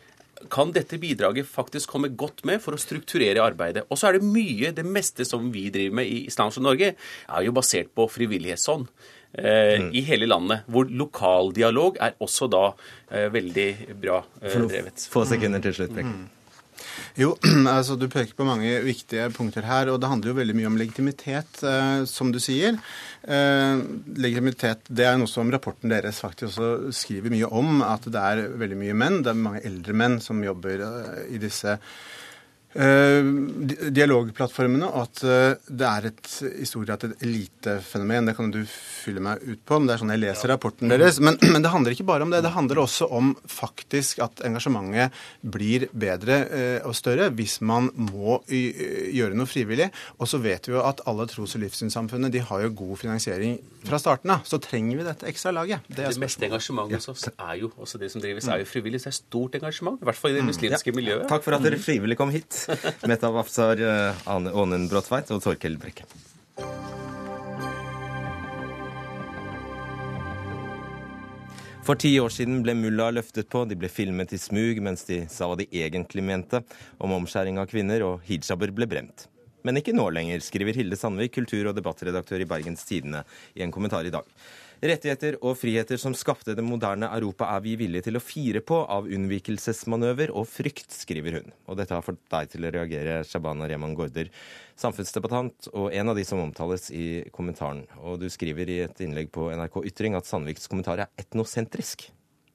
kan 0.51 0.73
dette 0.75 0.99
bidraget 1.03 1.49
faktisk 1.49 1.93
komme 1.95 2.13
godt 2.19 2.45
med 2.49 2.63
for 2.65 2.77
å 2.77 2.81
strukturere 2.81 3.45
arbeidet. 3.45 3.87
Og 3.91 3.99
så 4.01 4.09
er 4.09 4.19
det 4.19 4.27
mye, 4.27 4.73
det 4.75 4.87
meste 4.87 5.27
som 5.29 5.51
vi 5.55 5.69
driver 5.75 6.01
med 6.03 6.11
i 6.11 6.23
Islamsk 6.31 6.63
Norge, 6.65 6.95
er 6.97 7.47
jo 7.47 7.55
basert 7.57 7.93
på 7.95 8.09
frivillighetsånd. 8.11 8.89
Eh, 9.33 9.81
mm. 9.81 9.95
i 9.97 10.03
hele 10.05 10.27
landet, 10.29 10.67
hvor 10.69 10.91
lokaldialog 10.93 11.97
er 12.05 12.19
også 12.21 12.51
da 12.53 12.67
eh, 13.09 13.31
veldig 13.33 13.69
bra 13.97 14.19
eh, 14.43 14.59
drevet. 14.69 15.07
Få 15.09 15.25
sekunder 15.25 15.63
til 15.65 15.79
slutt, 15.79 15.95
Bekk. 15.97 16.11
Mm. 16.11 16.42
Jo, 17.19 17.35
altså 17.77 17.97
Du 18.01 18.09
peker 18.13 18.37
på 18.39 18.47
mange 18.49 18.71
viktige 18.85 19.29
punkter 19.35 19.67
her. 19.69 19.91
og 19.93 20.01
Det 20.01 20.11
handler 20.11 20.33
jo 20.33 20.39
veldig 20.39 20.57
mye 20.59 20.71
om 20.71 20.79
legitimitet, 20.81 21.63
eh, 21.67 22.05
som 22.09 22.33
du 22.33 22.41
sier. 22.43 22.79
Eh, 23.23 23.83
legitimitet 24.17 24.89
det 24.89 25.07
er 25.09 25.21
noe 25.21 25.31
som 25.31 25.51
rapporten 25.53 25.93
deres 25.93 26.23
faktisk 26.23 26.59
også 26.59 26.95
skriver 27.03 27.35
mye 27.35 27.51
om. 27.51 27.83
At 27.87 28.09
det 28.09 28.25
er 28.33 28.47
veldig 28.63 28.81
mye 28.81 28.97
menn. 29.05 29.21
Det 29.23 29.33
er 29.33 29.45
mange 29.45 29.65
eldre 29.69 29.97
menn 29.97 30.19
som 30.25 30.43
jobber 30.45 30.87
eh, 30.89 31.23
i 31.37 31.43
disse 31.43 31.79
dialogplattformene, 32.73 34.89
at 34.97 35.21
eh, 35.29 35.59
det 35.69 35.89
er 35.89 36.07
et, 36.09 36.29
i 36.63 36.69
stor 36.69 36.87
grad 36.87 37.05
et 37.05 37.25
elitefenomen. 37.27 38.31
Det 38.31 38.35
kan 38.39 38.53
du 38.55 38.63
fylle 38.65 39.23
meg 39.25 39.43
ut 39.45 39.61
på, 39.69 39.79
men 39.79 39.91
det 39.91 39.97
er 39.97 40.03
sånn 40.03 40.15
jeg 40.15 40.23
leser 40.23 40.53
rapporten 40.55 40.93
deres. 40.93 41.21
Men, 41.21 41.37
men, 41.53 41.61
det 41.65 41.73
handler 41.73 41.97
ikke 41.97 42.09
bare 42.09 42.25
om 42.25 42.33
det. 42.33 42.43
Det 42.47 42.55
handler 42.55 42.83
også 42.85 43.11
om 43.13 43.35
faktisk 43.51 44.23
at 44.25 44.45
engasjementet 44.49 45.19
blir 45.43 45.89
bedre 45.93 46.39
eh, 46.49 46.89
og 46.89 46.97
større 46.97 47.29
hvis 47.37 47.59
man 47.61 47.91
må 47.93 48.41
gjøre 48.49 49.37
noe 49.37 49.51
frivillig. 49.51 49.91
Og 50.19 50.31
så 50.31 50.41
vet 50.43 50.69
vi 50.69 50.77
jo 50.77 50.85
at 50.87 51.05
alle 51.11 51.29
tros- 51.31 51.57
og 51.59 51.65
livssynssamfunnene 51.67 52.33
de 52.33 52.45
har 52.47 52.65
jo 52.65 52.73
god 52.83 52.97
finansiering 53.05 53.59
fra 53.85 54.01
starten 54.01 54.33
av. 54.33 54.47
Så 54.49 54.61
trenger 54.63 55.01
vi 55.01 55.07
dette 55.07 55.29
ekstra 55.29 55.53
laget. 55.55 55.85
Det, 55.89 56.09
det 56.09 56.23
meste 56.23 56.49
engasjementet 56.49 57.03
hos 57.03 57.13
oss 57.13 57.29
er 57.33 57.55
jo 57.61 57.73
også 57.77 58.01
det 58.01 58.13
som 58.15 58.25
drives, 58.25 58.49
er 58.49 58.65
jo 58.65 58.71
frivillig. 58.71 59.03
Så 59.03 59.11
det 59.11 59.15
er 59.15 59.21
stort 59.21 59.61
engasjement, 59.61 60.01
i 60.01 60.09
hvert 60.09 60.19
fall 60.19 60.33
i 60.33 60.39
det 60.39 60.47
mm. 60.47 60.53
muslimske 60.55 60.97
miljøet. 60.97 61.29
Takk 61.31 61.45
for 61.45 61.59
at 61.59 61.65
dere 61.65 61.81
frivillig 61.83 62.19
kom 62.21 62.33
hit. 62.33 62.62
Metav 63.11 63.39
Afsar 63.41 63.81
eh, 63.81 64.29
Ånen 64.29 64.89
Bråtveit 64.91 65.31
og 65.35 65.43
Torkel 65.45 65.79
Brekke. 65.81 66.07
For 71.83 71.99
ti 71.99 72.13
år 72.23 72.31
siden 72.31 72.61
ble 72.63 72.77
mulla 72.79 73.09
løftet 73.11 73.49
på, 73.51 73.65
de 73.67 73.75
ble 73.75 73.89
filmet 73.91 74.31
i 74.31 74.39
smug 74.39 74.79
mens 74.87 75.03
de 75.09 75.25
sa 75.33 75.49
hva 75.51 75.57
de 75.59 75.67
egentlig 75.75 76.23
mente 76.23 76.61
om 77.03 77.15
omskjæring 77.17 77.59
av 77.59 77.67
kvinner, 77.73 78.05
og 78.07 78.23
hijaber 78.29 78.71
ble 78.71 78.87
brent. 78.87 79.27
Men 79.67 79.79
ikke 79.79 79.95
nå 79.95 80.05
lenger, 80.15 80.43
skriver 80.43 80.79
Hilde 80.79 80.99
Sandvik, 80.99 81.35
kultur- 81.35 81.71
og 81.71 81.75
debattredaktør 81.75 82.43
i 82.43 82.47
Bergens 82.51 82.87
Tidende, 82.87 83.25
i 83.59 83.67
en 83.67 83.75
kommentar 83.75 84.07
i 84.07 84.15
dag. 84.15 84.27
Rettigheter 84.83 85.37
og 85.47 85.55
friheter 85.61 85.95
som 86.01 86.11
skapte 86.19 86.57
det 86.59 86.63
moderne 86.67 87.07
Europa, 87.15 87.47
er 87.55 87.61
vi 87.63 87.77
villige 87.79 88.09
til 88.09 88.19
å 88.19 88.23
fire 88.23 88.59
på 88.67 88.81
av 88.91 89.07
unnvikelsesmanøver 89.07 90.33
og 90.35 90.49
frykt, 90.51 90.91
skriver 90.91 91.37
hun. 91.39 91.53
Og 91.71 91.79
dette 91.79 91.95
har 91.95 92.03
fått 92.03 92.19
deg 92.35 92.51
til 92.51 92.67
å 92.67 92.73
reagere, 92.75 93.21
Shabana 93.23 93.69
Rehman 93.71 93.95
Gaarder, 93.95 94.33
samfunnsdebattant 94.83 95.71
og 95.71 95.95
en 95.95 96.11
av 96.11 96.19
de 96.19 96.25
som 96.27 96.43
omtales 96.43 96.89
i 96.91 97.23
kommentaren. 97.31 97.85
Og 98.03 98.19
du 98.25 98.27
skriver 98.27 98.75
i 98.75 98.81
et 98.89 99.05
innlegg 99.07 99.31
på 99.31 99.53
NRK 99.55 99.85
Ytring 99.93 100.19
at 100.19 100.27
Sandviks 100.27 100.67
kommentar 100.67 101.05
er 101.05 101.15
etnosentrisk. 101.23 102.09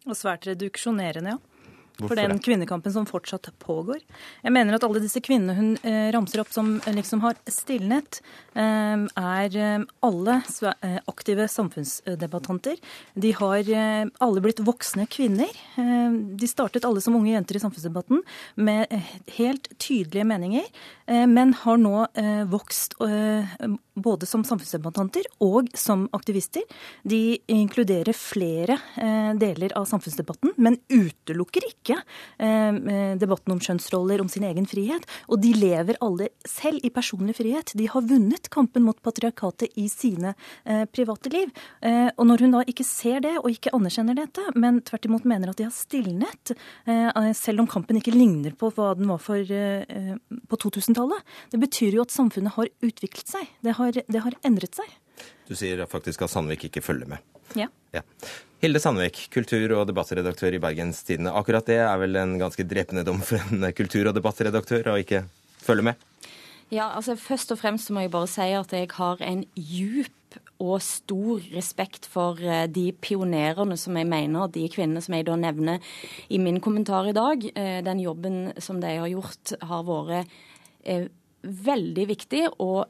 Og 0.04 0.20
svært 0.20 0.50
reduksjonerende, 0.52 1.38
ja. 1.38 1.57
Hvorfor 1.98 2.14
for 2.14 2.20
den 2.22 2.39
kvinnekampen 2.43 2.93
som 2.93 3.08
fortsatt 3.10 3.48
pågår. 3.58 4.04
Jeg 4.43 4.54
mener 4.54 4.76
at 4.78 4.84
alle 4.86 5.02
disse 5.02 5.22
kvinnene 5.24 5.56
hun 5.58 5.70
eh, 5.82 6.12
ramser 6.14 6.43
opp 6.43 6.52
som 6.54 6.76
eh, 6.84 6.93
liksom 6.93 7.24
har 7.24 7.39
stilnet, 7.50 8.20
eh, 8.54 9.08
er 9.18 9.58
eh, 9.58 9.86
alle 10.06 10.36
eh, 10.38 11.00
aktive 11.10 11.48
samfunnsdebattanter. 11.50 12.78
De 13.18 13.32
har 13.39 13.72
eh, 13.74 14.04
alle 14.22 14.43
blitt 14.45 14.62
voksne 14.62 15.08
kvinner. 15.10 15.50
de 16.38 16.48
startet 16.50 16.86
alle 16.86 17.02
som 17.02 17.16
unge 17.16 17.32
jenter 17.32 17.58
i 17.58 17.62
samfunnsdebatten 17.62 18.22
med 18.56 18.91
helt 19.38 19.70
tydelige 19.82 20.26
meninger, 20.28 20.66
men 21.30 21.54
har 21.64 21.78
nå 21.80 22.06
vokst 22.52 22.95
både 22.98 24.30
som 24.30 24.43
samfunnsdebattanter 24.48 25.28
og 25.43 25.70
som 25.78 26.08
aktivister. 26.18 26.66
De 27.04 27.38
inkluderer 27.48 28.18
flere 28.18 28.80
deler 29.39 29.76
av 29.78 29.88
samfunnsdebatten, 29.89 30.56
men 30.58 30.80
utelukker 30.89 31.70
ikke 31.70 31.87
eh, 31.96 33.14
debatten 33.20 33.54
om 33.56 33.62
kjønnsroller, 33.64 34.22
om 34.22 34.30
sin 34.32 34.46
egen 34.48 34.68
frihet. 34.70 35.06
Og 35.32 35.42
de 35.44 35.54
lever 35.56 36.00
alle 36.04 36.30
selv 36.48 36.84
i 36.86 36.92
personlig 36.94 37.38
frihet. 37.40 37.74
De 37.78 37.88
har 37.92 38.06
vunnet 38.10 38.50
kampen 38.54 38.86
mot 38.86 39.00
patriarkatet 39.04 39.78
i 39.80 39.88
sine 39.92 40.34
eh, 40.66 40.84
private 40.92 41.32
liv. 41.34 41.54
Og 42.18 42.24
når 42.28 42.44
hun 42.44 42.56
da 42.56 42.62
ikke 42.68 42.86
ser 42.86 43.22
det, 43.24 43.36
og 43.40 43.50
ikke 43.52 43.72
anerkjenner 43.76 44.18
dette, 44.18 44.44
men 44.60 44.80
tvert 44.86 45.08
imot 45.08 45.26
mener 45.30 45.52
at 45.52 45.60
de 45.60 45.68
har 45.68 45.74
stilnet, 45.74 46.54
selv 47.38 47.64
om 47.64 47.70
kampen 47.70 48.00
ikke 48.00 48.14
ligner 48.16 48.56
på 48.58 48.70
hva 48.76 48.92
den 48.98 49.10
var 49.12 49.22
for, 49.24 49.42
på 49.44 50.60
2000-tallet, 50.64 51.36
det 51.54 51.62
betyr 51.62 51.98
jo 51.98 52.06
at 52.06 52.14
samfunnet 52.14 52.56
har 52.58 52.72
utviklet 52.84 53.32
seg. 53.36 53.50
Det 53.64 53.78
har, 53.80 54.02
det 54.08 54.24
har 54.26 54.38
endret 54.48 54.80
seg. 54.80 54.92
Du 55.48 55.56
sier 55.58 55.86
faktisk 55.90 56.26
at 56.26 56.34
Sandvik 56.34 56.68
ikke 56.70 56.84
følger 56.84 57.16
med. 57.16 57.37
Ja. 57.56 57.70
ja. 57.95 58.04
Hilde 58.64 58.82
Sandvik, 58.82 59.28
kultur- 59.34 59.76
og 59.78 59.86
debattredaktør 59.86 60.56
i 60.58 60.62
Bergens 60.62 61.04
Tidende. 61.06 61.34
Akkurat 61.38 61.68
det 61.70 61.78
er 61.84 61.98
vel 62.02 62.18
en 62.18 62.39
ganske 62.41 62.66
drepende 62.66 63.06
dom 63.06 63.22
for 63.22 63.38
en 63.38 63.68
kultur- 63.78 64.10
og 64.10 64.18
debattredaktør 64.18 64.93
å 64.93 65.00
ikke 65.02 65.28
følge 65.62 65.91
med? 65.91 66.08
Ja, 66.74 66.89
altså 66.89 67.16
Først 67.16 67.54
og 67.54 67.62
fremst 67.62 67.91
må 67.93 68.04
jeg 68.04 68.12
bare 68.12 68.28
si 68.28 68.48
at 68.58 68.74
jeg 68.76 68.89
har 68.98 69.22
en 69.24 69.45
djup 69.56 70.14
og 70.60 70.82
stor 70.84 71.45
respekt 71.54 72.10
for 72.10 72.41
eh, 72.41 72.66
de 72.68 72.89
pionerene 72.98 73.78
som 73.80 73.95
jeg 73.95 74.10
mener, 74.10 74.50
de 74.52 74.66
kvinnene 74.74 75.04
som 75.06 75.16
jeg 75.16 75.28
da 75.30 75.38
nevner 75.39 75.93
i 76.34 76.41
min 76.41 76.60
kommentar 76.60 77.08
i 77.08 77.16
dag. 77.16 77.45
Eh, 77.54 77.80
den 77.86 78.02
jobben 78.04 78.52
som 78.62 78.82
de 78.82 78.98
har 78.98 79.08
gjort, 79.12 79.54
har 79.62 79.86
vært 79.88 80.36
eh, 80.84 81.08
veldig 81.45 82.08
viktig. 82.10 82.43
og 82.58 82.89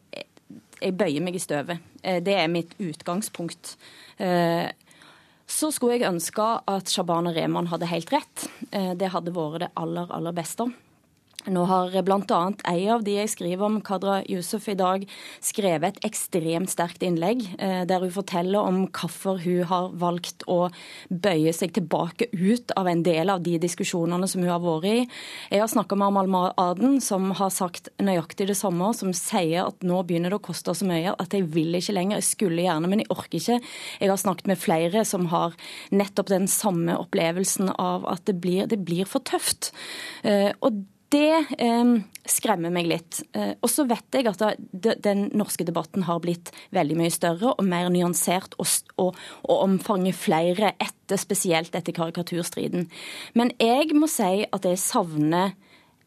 jeg 0.77 0.93
bøyer 0.93 1.23
meg 1.25 1.37
i 1.37 1.41
støvet. 1.41 1.81
Eh, 2.07 2.21
det 2.23 2.35
er 2.39 2.51
mitt 2.51 2.73
utgangspunkt. 2.79 3.75
Eh, 4.17 4.67
så 5.47 5.71
skulle 5.71 5.97
jeg 5.97 6.09
ønske 6.09 6.45
at 6.67 6.91
Shabana 6.91 7.31
Rehman 7.35 7.69
hadde 7.71 7.89
helt 7.91 8.11
rett. 8.15 8.47
Eh, 8.71 8.93
det 8.99 9.11
hadde 9.13 9.35
vært 9.35 9.65
det 9.65 9.71
aller, 9.79 10.11
aller 10.11 10.35
beste. 10.35 10.69
Nå 11.47 11.63
har 11.69 11.93
bl.a. 12.03 12.39
ei 12.67 12.87
av 12.91 13.03
de 13.05 13.13
jeg 13.15 13.31
skriver 13.31 13.63
om, 13.67 13.77
Kadra 13.85 14.19
Yusuf, 14.27 14.65
i 14.67 14.75
dag 14.75 15.05
skrevet 15.43 15.95
et 15.95 16.07
ekstremt 16.09 16.71
sterkt 16.71 17.05
innlegg 17.07 17.45
eh, 17.55 17.83
der 17.87 18.03
hun 18.03 18.11
forteller 18.11 18.67
om 18.67 18.81
hvorfor 18.91 19.39
hun 19.43 19.63
har 19.69 19.93
valgt 19.95 20.43
å 20.51 20.67
bøye 21.07 21.53
seg 21.55 21.71
tilbake 21.77 22.27
ut 22.33 22.73
av 22.75 22.89
en 22.91 23.03
del 23.05 23.31
av 23.31 23.45
de 23.45 23.55
diskusjonene 23.63 24.27
som 24.27 24.43
hun 24.43 24.51
har 24.51 24.63
vært 24.63 24.89
i. 24.89 24.97
Jeg 25.53 25.63
har 25.63 25.71
snakka 25.71 25.95
med 25.95 26.09
Amal 26.09 26.51
Aden, 26.59 26.99
som 27.03 27.31
har 27.39 27.53
sagt 27.55 27.87
nøyaktig 28.03 28.49
det 28.51 28.57
samme, 28.59 28.91
som 28.97 29.15
sier 29.15 29.69
at 29.69 29.87
nå 29.87 30.01
begynner 30.03 30.35
det 30.35 30.41
å 30.41 30.47
koste 30.49 30.75
så 30.75 30.87
mye 30.89 31.15
at 31.15 31.31
jeg 31.31 31.47
vil 31.55 31.79
ikke 31.79 31.95
lenger. 31.95 32.19
Jeg 32.19 32.31
skulle 32.33 32.67
gjerne, 32.67 32.91
men 32.91 33.05
jeg 33.05 33.11
orker 33.15 33.39
ikke. 33.39 33.61
Jeg 34.03 34.11
har 34.11 34.19
snakket 34.19 34.51
med 34.51 34.59
flere 34.59 35.05
som 35.07 35.31
har 35.31 35.55
nettopp 35.95 36.33
den 36.33 36.51
samme 36.51 36.99
opplevelsen 36.99 37.71
av 37.79 38.03
at 38.11 38.27
det 38.27 38.35
blir, 38.43 38.67
det 38.67 38.83
blir 38.83 39.07
for 39.07 39.23
tøft. 39.23 39.71
Eh, 40.27 40.51
og 40.59 40.83
det 41.13 41.45
eh, 41.57 41.91
skremmer 42.27 42.73
meg 42.73 42.89
litt. 42.89 43.21
Eh, 43.37 43.53
og 43.61 43.71
så 43.71 43.85
vet 43.87 44.17
jeg 44.17 44.27
at 44.29 44.41
da, 44.41 44.95
den 45.03 45.27
norske 45.37 45.65
debatten 45.67 46.05
har 46.07 46.19
blitt 46.23 46.51
veldig 46.75 46.97
mye 46.99 47.13
større 47.13 47.53
og 47.53 47.63
mer 47.67 47.89
nyansert 47.93 48.57
og, 48.59 48.67
og, 48.99 49.15
og 49.47 49.63
omfanger 49.67 50.17
flere 50.17 50.73
etter, 50.75 51.19
spesielt 51.21 51.75
etter 51.77 51.95
karikaturstriden. 51.95 52.89
Men 53.39 53.53
jeg 53.61 53.95
må 53.95 54.09
si 54.11 54.43
at 54.51 54.67
jeg 54.67 54.83
savner 54.83 55.55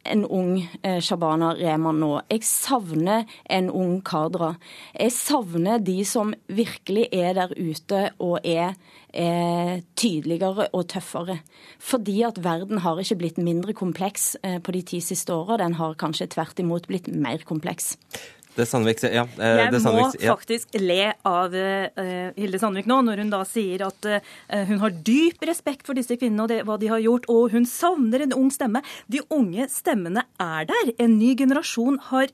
en 0.05 0.25
ung 0.25 0.55
eh, 0.83 1.01
Shabana 1.01 1.53
Rehman 1.59 2.01
nå. 2.01 2.13
Jeg 2.31 2.45
savner 2.49 3.27
en 3.53 3.69
ung 3.71 3.99
Kadra. 4.05 4.55
Jeg 4.95 5.13
savner 5.17 5.81
de 5.85 5.99
som 6.09 6.33
virkelig 6.49 7.09
er 7.13 7.37
der 7.37 7.53
ute 7.57 8.07
og 8.19 8.41
er 8.45 8.77
er 9.13 9.81
tydeligere 9.99 10.69
og 10.77 10.89
tøffere. 10.93 11.41
Fordi 11.79 12.21
at 12.27 12.41
verden 12.45 12.83
har 12.85 13.01
ikke 13.01 13.19
blitt 13.23 13.41
mindre 13.43 13.75
kompleks 13.77 14.37
eh, 14.43 14.59
på 14.63 14.75
de 14.77 14.83
ti 14.93 15.01
siste 15.05 15.35
åra. 15.35 15.59
Den 15.63 15.79
har 15.81 15.99
kanskje 16.01 16.31
tvert 16.35 16.63
imot 16.63 16.89
blitt 16.91 17.11
mer 17.11 17.43
kompleks. 17.47 17.97
Det 18.57 18.67
Sandvik, 18.67 19.03
ja, 19.05 19.23
eh, 19.39 19.59
det 19.71 19.79
Jeg 19.79 19.95
må 19.95 20.07
ja. 20.19 20.35
faktisk 20.35 20.75
le 20.81 21.13
av 21.27 21.55
uh, 21.55 22.31
Hilde 22.37 22.59
Sandvik 22.59 22.89
nå, 22.91 22.99
når 23.07 23.23
hun 23.23 23.31
da 23.33 23.41
sier 23.47 23.85
at 23.87 24.09
uh, 24.11 24.19
hun 24.67 24.81
har 24.83 24.97
dyp 25.07 25.45
respekt 25.47 25.87
for 25.87 25.99
disse 25.99 26.17
kvinnene 26.19 26.45
og 26.45 26.51
det, 26.51 26.59
hva 26.67 26.77
de 26.81 26.91
har 26.91 27.03
gjort, 27.05 27.29
og 27.31 27.55
hun 27.55 27.69
savner 27.69 28.25
en 28.25 28.35
ung 28.35 28.51
stemme. 28.53 28.83
De 29.13 29.23
unge 29.31 29.69
stemmene 29.71 30.25
er 30.43 30.67
der. 30.69 30.93
En 31.01 31.15
ny 31.21 31.33
generasjon 31.39 32.01
har 32.11 32.33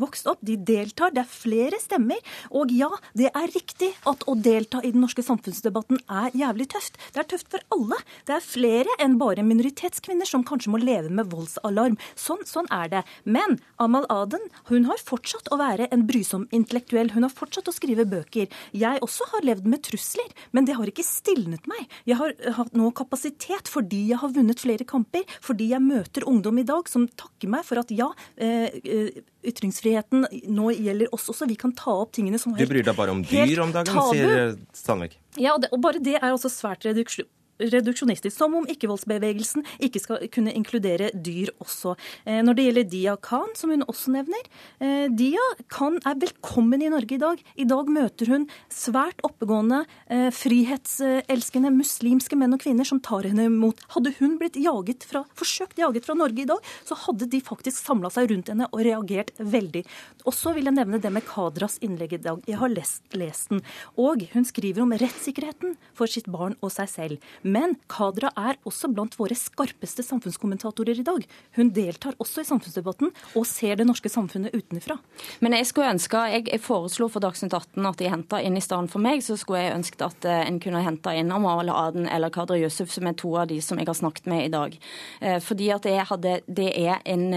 vokst 0.00 0.28
opp. 0.30 0.40
De 0.46 0.56
deltar. 0.56 1.12
Det 1.14 1.22
er 1.22 1.30
flere 1.30 1.78
stemmer. 1.82 2.18
Og 2.56 2.72
ja, 2.74 2.88
det 3.18 3.28
er 3.28 3.52
riktig 3.52 3.90
at 4.08 4.24
å 4.28 4.36
delta 4.38 4.80
i 4.82 4.92
den 4.94 5.02
norske 5.04 5.24
samfunnsdebatten 5.24 6.00
er 6.08 6.34
jævlig 6.38 6.68
tøft. 6.72 6.98
Det 7.12 7.22
er 7.22 7.28
tøft 7.34 7.50
for 7.52 7.64
alle. 7.74 8.00
Det 8.28 8.38
er 8.38 8.44
flere 8.44 8.98
enn 9.02 9.18
bare 9.20 9.44
minoritetskvinner 9.46 10.28
som 10.28 10.46
kanskje 10.48 10.72
må 10.72 10.80
leve 10.82 11.12
med 11.12 11.30
voldsalarm. 11.32 11.98
Sånn, 12.18 12.44
sånn 12.48 12.70
er 12.74 12.92
det. 12.92 13.04
Men 13.28 13.58
Amal 13.82 14.08
Aden 14.12 14.48
hun 14.72 14.88
har 14.88 15.00
fortsatt 15.02 15.50
å 15.52 15.57
være 15.58 15.88
en 15.94 16.04
brysom 16.08 16.46
intellektuell. 16.54 17.12
Hun 17.14 17.26
har 17.26 17.34
fortsatt 17.34 17.70
å 17.70 17.74
skrive 17.74 18.06
bøker. 18.08 18.48
Jeg 18.76 19.02
også 19.04 19.28
har 19.32 19.46
levd 19.46 19.68
med 19.68 19.82
trusler, 19.86 20.28
men 20.56 20.68
det 20.68 20.76
har 20.78 20.90
ikke 20.90 21.06
stilnet 21.06 21.68
meg. 21.70 21.86
Jeg 22.08 22.18
har 22.20 22.34
hatt 22.58 22.76
nå 22.78 22.90
kapasitet 22.96 23.70
fordi 23.70 24.06
jeg 24.12 24.20
har 24.22 24.34
vunnet 24.34 24.62
flere 24.62 24.86
kamper, 24.88 25.26
fordi 25.44 25.70
jeg 25.72 25.84
møter 25.84 26.26
ungdom 26.28 26.60
i 26.62 26.66
dag 26.68 26.88
som 26.90 27.08
takker 27.08 27.50
meg 27.52 27.66
for 27.68 27.82
at 27.82 27.92
ja, 27.94 28.10
eh, 28.36 28.68
eh, 28.82 29.22
ytringsfriheten 29.48 30.26
nå 30.50 30.72
gjelder 30.74 31.14
oss 31.14 31.28
også. 31.32 31.48
Vi 31.48 31.58
kan 31.60 31.74
ta 31.76 31.94
opp 32.02 32.14
tingene 32.16 32.40
som 32.40 32.54
er 32.54 32.64
Du 32.64 32.70
bryr 32.70 32.86
deg 32.86 32.96
bare 32.98 33.14
om 33.14 33.24
dyr 33.24 33.64
om 33.64 33.74
dagen, 33.74 33.94
tabu. 33.94 34.14
sier 34.14 34.54
Sandvik. 34.76 35.18
Ja, 35.38 35.54
og, 35.54 35.62
det, 35.62 35.72
og 35.72 35.82
bare 35.82 36.02
det 36.02 36.18
er 36.18 36.30
også 36.32 36.50
svært 36.52 36.86
reduksjon 36.88 37.28
reduksjonistisk, 37.58 38.36
som 38.36 38.54
om 38.58 38.66
ikkevoldsbevegelsen 38.70 39.66
ikke 39.84 40.02
skal 40.02 40.24
kunne 40.32 40.54
inkludere 40.56 41.10
dyr 41.14 41.50
også. 41.62 41.94
Eh, 42.24 42.40
når 42.44 42.58
det 42.58 42.66
gjelder 42.66 42.88
Dia 42.92 43.16
Khan, 43.16 43.54
som 43.58 43.72
hun 43.74 43.84
også 43.88 44.12
nevner, 44.14 44.44
eh, 44.80 45.08
Dia 45.08 45.42
Khan 45.68 45.98
er 46.04 46.18
velkommen 46.18 46.82
i 46.82 46.90
Norge 46.92 47.14
i 47.14 47.22
dag. 47.22 47.42
I 47.56 47.64
dag 47.64 47.86
møter 47.86 48.26
hun 48.28 48.48
svært 48.70 49.20
oppegående, 49.26 49.84
eh, 50.08 50.30
frihetselskende 50.30 51.72
muslimske 51.74 52.36
menn 52.36 52.54
og 52.54 52.60
kvinner 52.60 52.86
som 52.86 53.00
tar 53.00 53.22
henne 53.22 53.46
imot. 53.46 53.80
Hadde 53.90 54.14
hun 54.18 54.38
blitt 54.38 54.54
jaget 54.54 55.04
fra, 55.04 55.24
forsøkt 55.34 55.78
jaget 55.78 56.04
fra 56.04 56.14
Norge 56.14 56.42
i 56.42 56.44
dag, 56.44 56.58
så 56.84 56.96
hadde 56.96 57.28
de 57.28 57.40
faktisk 57.40 57.84
samla 57.84 58.10
seg 58.10 58.30
rundt 58.30 58.48
henne 58.48 58.68
og 58.72 58.84
reagert 58.84 59.32
veldig. 59.38 59.84
Og 60.26 60.32
så 60.32 60.54
vil 60.54 60.64
jeg 60.64 60.74
nevne 60.74 61.00
det 61.00 61.12
med 61.12 61.24
Kadras 61.24 61.78
innlegg 61.80 62.12
i 62.12 62.22
dag. 62.22 62.42
Jeg 62.46 62.58
har 62.58 62.68
lest, 62.68 63.02
lest 63.14 63.48
den. 63.48 63.62
Og 63.96 64.22
hun 64.32 64.44
skriver 64.44 64.82
om 64.82 64.92
rettssikkerheten 64.92 65.76
for 65.96 66.06
sitt 66.06 66.28
barn 66.30 66.56
og 66.60 66.72
seg 66.74 66.88
selv. 66.88 67.18
Men 67.48 67.76
Kadra 67.90 68.30
er 68.36 68.58
også 68.68 68.90
blant 68.92 69.16
våre 69.18 69.36
skarpeste 69.38 70.04
samfunnskommentatorer 70.04 71.00
i 71.00 71.06
dag. 71.06 71.24
Hun 71.56 71.72
deltar 71.74 72.16
også 72.20 72.42
i 72.42 72.48
samfunnsdebatten 72.48 73.12
og 73.38 73.46
ser 73.48 73.78
det 73.78 73.86
norske 73.88 74.10
samfunnet 74.12 74.54
utenfra. 74.56 74.98
Men 75.44 75.56
jeg 75.56 75.70
skulle 75.70 75.92
ønske, 75.94 76.24
jeg 76.34 76.62
foreslo 76.64 77.08
for 77.12 77.24
Dagsnytt 77.24 77.56
18 77.56 77.88
at 77.88 78.00
de 78.02 78.12
henta 78.12 78.42
inn 78.44 78.58
i 78.58 78.64
stedet 78.64 78.92
for 78.92 79.04
meg, 79.04 79.24
så 79.24 79.38
skulle 79.40 79.64
jeg 79.64 79.76
ønsket 79.78 80.04
at 80.06 80.28
eh, 80.28 80.44
en 80.48 80.60
kunne 80.62 80.84
henta 80.84 81.14
inn 81.16 81.32
Amal 81.34 81.72
Aden 81.72 82.08
eller 82.10 82.32
Kadra 82.34 82.58
Yusuf, 82.60 82.92
som 82.94 83.08
er 83.08 83.16
to 83.18 83.34
av 83.38 83.48
de 83.50 83.60
som 83.64 83.80
jeg 83.80 83.88
har 83.88 83.98
snakket 83.98 84.28
med 84.30 84.46
i 84.46 84.52
dag. 84.52 84.78
Eh, 85.20 85.38
fordi 85.44 85.72
at 85.74 85.88
jeg 85.88 86.08
hadde, 86.12 86.38
det 86.46 86.70
er 86.74 87.02
en 87.08 87.28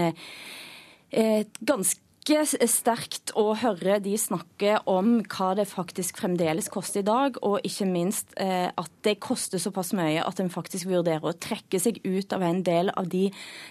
eh, 1.12 1.44
ganske 1.60 2.01
ikke 2.22 2.68
sterkt 2.70 3.32
å 3.38 3.48
høre 3.58 3.96
de 4.02 4.12
snakke 4.20 4.76
om 4.86 5.16
hva 5.26 5.48
det 5.58 5.64
faktisk 5.66 6.20
fremdeles 6.22 6.68
koster 6.70 7.02
i 7.02 7.06
dag, 7.06 7.38
og 7.42 7.64
ikke 7.66 7.86
minst 7.88 8.30
eh, 8.38 8.68
at 8.70 8.90
det 9.02 9.16
koster 9.22 9.58
såpass 9.58 9.90
mye 9.98 10.22
at 10.22 10.38
en 10.38 10.50
faktisk 10.52 10.86
vurderer 10.86 11.24
å 11.26 11.34
trekke 11.34 11.80
seg 11.82 11.98
ut 12.04 12.32
av 12.34 12.44
en 12.46 12.60
del 12.62 12.92
av 12.94 13.08
de 13.10 13.24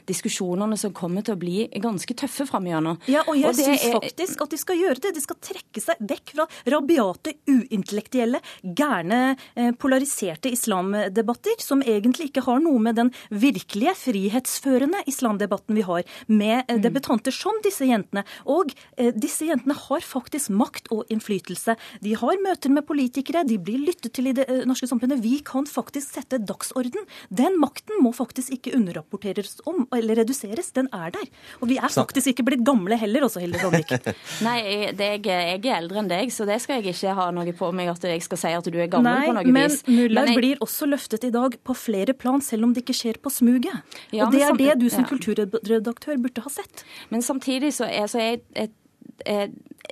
diskusjonene 0.10 0.76
som 0.80 0.92
kommer 0.96 1.24
til 1.24 1.38
å 1.38 1.40
bli 1.40 1.70
ganske 1.80 2.16
tøffe 2.18 2.48
framover. 2.50 3.00
Ja, 3.10 3.24
og 3.24 3.40
jeg 3.40 3.54
og 3.54 3.56
syns 3.58 3.86
er... 3.88 3.96
faktisk 3.96 4.44
at 4.44 4.52
de 4.52 4.60
skal 4.60 4.82
gjøre 4.82 5.00
det. 5.06 5.14
De 5.16 5.24
skal 5.24 5.40
trekke 5.48 5.82
seg 5.84 6.04
vekk 6.12 6.36
fra 6.36 6.48
rabiate, 6.76 7.38
uintellektuelle, 7.48 8.44
gærne, 8.62 9.22
eh, 9.56 9.72
polariserte 9.80 10.52
islamdebatter, 10.52 11.56
som 11.64 11.86
egentlig 11.88 12.30
ikke 12.30 12.46
har 12.50 12.60
noe 12.64 12.84
med 12.84 13.00
den 13.00 13.14
virkelige 13.32 13.96
frihetsførende 14.04 15.06
islamdebatten 15.10 15.80
vi 15.80 15.88
har, 15.88 16.04
med 16.28 16.66
eh, 16.66 16.76
mm. 16.76 16.84
debutanter 16.84 17.36
som 17.36 17.56
disse 17.64 17.88
jentene. 17.88 18.28
Og 18.50 18.74
eh, 18.98 19.12
disse 19.16 19.48
jentene 19.50 19.76
har 19.78 20.06
faktisk 20.06 20.52
makt 20.56 20.92
og 20.94 21.10
innflytelse. 21.14 21.76
De 22.04 22.16
har 22.18 22.42
møter 22.44 22.74
med 22.74 22.86
politikere, 22.88 23.46
de 23.48 23.58
blir 23.62 23.82
lyttet 23.86 24.14
til 24.18 24.32
i 24.32 24.36
det 24.38 24.48
eh, 24.48 24.64
norske 24.70 24.90
samfunnet. 24.90 25.22
Vi 25.24 25.40
kan 25.46 25.68
faktisk 25.70 26.16
sette 26.18 26.42
dagsorden. 26.42 27.08
Den 27.30 27.58
makten 27.62 28.02
må 28.04 28.14
faktisk 28.16 28.54
ikke 28.58 28.76
underrapporteres 28.78 29.60
om 29.70 29.86
eller 29.96 30.22
reduseres. 30.22 30.72
Den 30.76 30.90
er 30.96 31.14
der. 31.14 31.28
Og 31.62 31.70
vi 31.72 31.78
er 31.82 31.92
faktisk 31.92 32.32
ikke 32.34 32.46
blitt 32.48 32.66
gamle 32.68 32.98
heller, 33.00 33.26
også, 33.28 33.44
Hilde 33.44 33.62
Sandvik. 33.62 33.94
Nei, 34.48 34.58
jeg, 34.64 35.22
jeg, 35.26 35.60
er 35.62 35.78
eldre 35.78 36.02
enn 36.02 36.12
deg, 36.12 36.32
så 36.34 36.48
det 36.50 36.60
skal 36.64 36.80
jeg 36.80 36.96
ikke 36.96 37.16
ha 37.18 37.30
noe 37.36 37.56
på 37.58 37.72
meg 37.76 37.92
at 37.92 38.06
jeg 38.08 38.24
skal 38.26 38.42
si 38.42 38.54
at 38.58 38.70
du 38.72 38.78
er 38.80 38.90
gammel 38.92 39.12
Nei, 39.12 39.28
på 39.30 39.36
noe 39.38 39.56
men 39.58 39.70
vis. 39.72 39.82
Muller 39.90 40.32
jeg... 40.32 40.38
blir 40.40 40.64
også 40.64 40.88
løftet 40.90 41.28
i 41.28 41.34
dag 41.34 41.58
på 41.68 41.76
flere 41.78 42.16
plan, 42.18 42.42
selv 42.44 42.68
om 42.68 42.76
det 42.76 42.86
ikke 42.86 42.98
skjer 42.98 43.20
på 43.22 43.34
smuget. 43.34 43.82
Ja, 44.12 44.26
og 44.26 44.36
det 44.36 44.44
er 44.46 44.58
det 44.60 44.78
du 44.82 44.88
som 44.92 45.06
ja. 45.06 45.10
kulturredaktør 45.10 46.20
burde 46.22 46.46
ha 46.46 46.52
sett. 46.52 46.86
Men 47.12 47.26
samtidig 47.26 47.74
så 47.78 47.88
er, 47.90 48.08
så 48.12 48.22
er 48.22 48.31
et, 48.34 48.72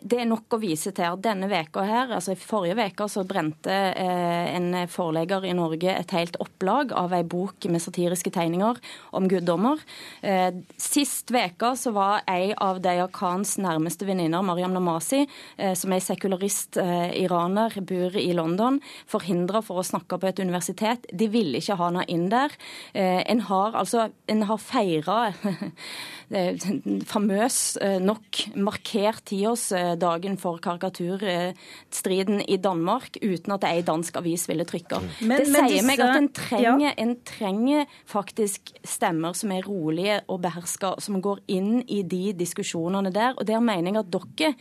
det 0.01 0.19
er 0.21 0.27
nok 0.29 0.55
å 0.55 0.59
vise 0.61 0.91
til 0.95 1.17
denne 1.23 1.49
veka 1.51 1.83
her, 1.85 2.11
altså 2.15 2.33
i 2.33 2.39
forrige 2.39 2.77
veke 2.79 3.07
så 3.11 3.23
brente 3.27 3.73
eh, 3.73 4.55
en 4.55 4.87
forlegger 4.91 5.47
i 5.49 5.55
Norge 5.57 5.91
et 5.91 6.13
helt 6.15 6.37
opplag 6.41 6.93
av 6.97 7.13
ei 7.15 7.23
bok 7.27 7.67
med 7.71 7.83
satiriske 7.83 8.31
tegninger 8.35 8.79
om 9.17 9.27
guddommer. 9.31 9.81
Eh, 10.21 10.61
sist 10.79 11.33
veka 11.33 11.73
så 11.79 11.93
var 11.95 12.23
ei 12.31 12.53
av 12.55 12.81
Deya 12.83 13.09
Khans 13.13 13.57
nærmeste 13.61 14.07
venninner, 14.07 14.45
Mariam 14.45 14.75
Namasi, 14.75 15.25
eh, 15.57 15.75
som 15.79 15.93
er 15.95 16.05
sekularist 16.05 16.79
eh, 16.81 17.11
iraner, 17.23 17.75
bor 17.81 18.15
i 18.19 18.29
London, 18.37 18.79
forhindra 19.09 19.63
for 19.65 19.81
å 19.81 19.87
snakke 19.87 20.19
på 20.19 20.31
et 20.31 20.43
universitet. 20.43 21.09
De 21.11 21.29
ville 21.31 21.59
ikke 21.59 21.77
ha 21.79 21.89
henne 21.89 22.07
inn 22.11 22.29
der. 22.31 22.55
Eh, 22.93 23.21
en 23.29 23.43
har 23.49 23.77
altså 23.79 24.09
en 24.29 24.47
har 24.49 24.63
feira 24.63 25.19
famøs 27.09 27.59
eh, 27.81 27.97
nok 28.03 28.43
markert 28.61 29.18
tiårs 29.27 29.69
dagen 29.99 30.37
for 30.39 30.59
karikaturstriden 30.63 32.41
i 32.41 32.57
Danmark 32.61 33.17
uten 33.21 33.55
at 33.55 33.67
ei 33.69 33.83
dansk 33.85 34.19
avis 34.21 34.47
ville 34.49 34.65
trykke. 34.67 34.99
Mm. 35.01 35.09
Men, 35.21 35.43
det 35.43 35.47
sier 35.49 35.69
disse, 35.73 35.87
meg 35.87 36.03
at 36.03 36.19
en 36.19 36.29
trenger, 36.35 36.85
ja. 36.87 36.93
en 37.03 37.15
trenger, 37.27 37.95
faktisk 38.09 38.73
stemmer 38.87 39.37
som 39.37 39.53
er 39.55 39.67
rolige 39.67 40.19
og 40.27 40.41
beherska, 40.45 40.95
som 41.03 41.19
går 41.23 41.43
inn 41.51 41.81
i 41.87 42.01
de 42.03 42.33
diskusjonene 42.37 43.13
der. 43.15 43.35
Og 43.37 43.47
der 43.49 43.63
mener 43.63 43.93
jeg 43.93 44.03
at 44.03 44.13
dere, 44.15 44.53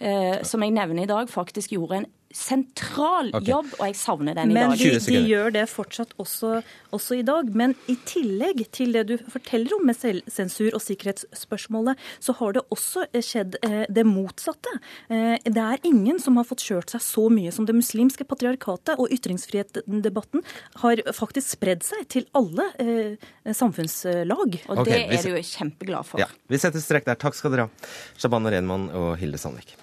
eh, 0.00 0.36
som 0.46 0.64
jeg 0.64 0.74
nevner 0.76 1.04
i 1.04 1.10
dag, 1.10 1.30
faktisk 1.32 1.76
gjorde 1.76 2.02
en 2.02 2.10
sentral 2.34 3.30
okay. 3.30 3.48
jobb, 3.48 3.68
og 3.78 3.84
jeg 3.88 3.96
savner 3.98 4.36
den 4.36 4.52
i 4.52 4.56
dag. 4.56 4.72
Men 4.72 4.80
de, 4.80 4.90
de, 5.00 5.20
gjør 5.30 5.52
det 5.54 5.64
fortsatt 5.70 6.12
også, 6.22 6.60
også, 6.94 7.20
i 7.20 7.24
dag. 7.26 7.48
Men 7.56 7.74
i 7.90 7.96
tillegg 8.08 8.64
til 8.74 8.96
det 8.96 9.06
du 9.10 9.14
forteller 9.32 9.76
om 9.78 9.86
med 9.88 9.98
selvsensur 9.98 10.76
og 10.76 10.82
sikkerhetsspørsmålet, 10.84 12.02
så 12.22 12.36
har 12.40 12.56
det 12.56 12.64
også 12.74 13.06
skjedd 13.24 13.58
eh, 13.66 13.84
det 13.92 14.06
motsatte. 14.08 14.74
Eh, 15.08 15.36
det 15.44 15.64
er 15.64 15.88
ingen 15.88 16.20
som 16.22 16.38
har 16.40 16.48
fått 16.48 16.66
kjørt 16.66 16.92
seg 16.94 17.04
så 17.04 17.28
mye 17.32 17.54
som 17.54 17.68
det 17.68 17.76
muslimske 17.78 18.26
patriarkatet, 18.28 18.96
og 18.98 19.12
ytringsfrihetsdebatten 19.14 20.44
har 20.82 21.04
faktisk 21.16 21.56
spredd 21.56 21.86
seg 21.86 22.06
til 22.12 22.28
alle 22.36 22.68
eh, 22.82 23.26
samfunnslag. 23.54 24.60
Og 24.66 24.84
okay, 24.84 25.06
det 25.06 25.20
er 25.20 25.26
du 25.26 25.36
jo 25.36 25.44
kjempeglad 25.46 26.10
for. 26.10 26.22
Ja, 26.22 26.30
vi 26.50 26.60
setter 26.60 26.82
strek 26.82 27.08
der. 27.08 27.18
Takk 27.20 27.38
skal 27.38 27.54
dere 27.54 27.68
ha, 27.68 27.90
Shabana 28.20 28.52
Renman 28.52 28.90
og 28.92 29.14
Hilde 29.20 29.40
Sandvik. 29.40 29.76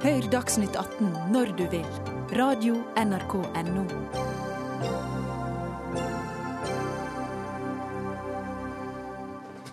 Hør 0.00 0.24
Dagsnytt 0.32 0.78
18 0.80 1.10
når 1.28 1.50
du 1.58 1.66
vil. 1.68 1.84
Radio 2.32 2.78
NRK 2.96 3.34
Radio.nrk.no. 3.36 3.82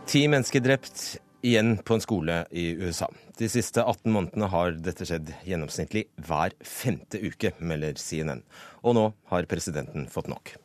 Ti 0.03 0.25
mennesker 0.27 0.59
drept 0.65 1.03
igjen 1.47 1.77
på 1.79 1.95
en 1.95 2.03
skole 2.03 2.41
i 2.51 2.65
USA. 2.75 3.07
De 3.39 3.47
siste 3.47 3.79
18 3.79 4.11
månedene 4.11 4.49
har 4.51 4.75
dette 4.75 5.07
skjedd 5.07 5.31
gjennomsnittlig 5.47 6.09
hver 6.27 6.57
femte 6.59 7.23
uke, 7.23 7.53
melder 7.63 7.95
CNN. 7.95 8.43
Og 8.83 8.99
nå 8.99 9.05
har 9.31 9.47
presidenten 9.47 10.09
fått 10.11 10.27
nok. 10.27 10.57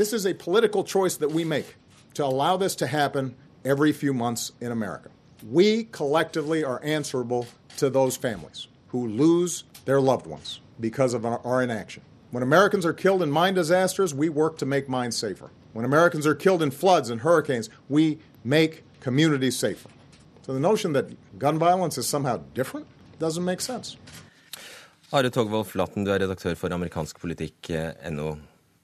This 0.00 0.14
is 0.16 0.24
a 0.24 0.32
political 0.32 0.80
choice 0.80 1.20
that 1.20 1.36
we 1.36 1.44
make 1.44 1.76
to 2.14 2.24
allow 2.24 2.56
this 2.56 2.74
to 2.76 2.86
happen 2.86 3.34
every 3.66 3.92
few 3.92 4.14
months 4.14 4.52
in 4.62 4.72
America. 4.72 5.10
We 5.44 5.84
collectively 5.92 6.64
are 6.64 6.80
answerable 6.82 7.44
to 7.76 7.90
those 7.90 8.16
families 8.16 8.66
who 8.88 9.06
lose 9.06 9.64
their 9.84 10.00
loved 10.00 10.26
ones 10.26 10.60
because 10.80 11.14
of 11.14 11.24
our 11.24 11.62
inaction. 11.62 12.02
When 12.30 12.42
Americans 12.42 12.84
are 12.84 12.92
killed 12.92 13.22
in 13.22 13.30
mine 13.30 13.54
disasters, 13.54 14.14
we 14.14 14.28
work 14.28 14.58
to 14.58 14.66
make 14.66 14.88
mine 14.88 15.12
safer. 15.12 15.50
When 15.72 15.84
Americans 15.84 16.26
are 16.26 16.34
killed 16.34 16.62
in 16.62 16.70
floods 16.70 17.10
and 17.10 17.20
hurricanes, 17.20 17.70
we 17.88 18.18
make 18.44 18.84
communities 19.00 19.56
safer. 19.56 19.88
So 20.44 20.52
the 20.52 20.60
notion 20.60 20.92
that 20.92 21.06
gun 21.38 21.58
violence 21.58 21.98
is 21.98 22.06
somehow 22.06 22.40
different 22.54 22.86
doesn't 23.18 23.44
make 23.44 23.60
sense. 23.60 23.96
Are 25.12 25.22
Togvold 25.30 25.66
Flaten, 25.66 26.04
du 26.04 26.12
er 26.12 26.20
redaktør 26.20 26.54
for 26.56 26.68
amerikansk 26.68 27.20
politikk, 27.20 27.70
NO. 28.12 28.36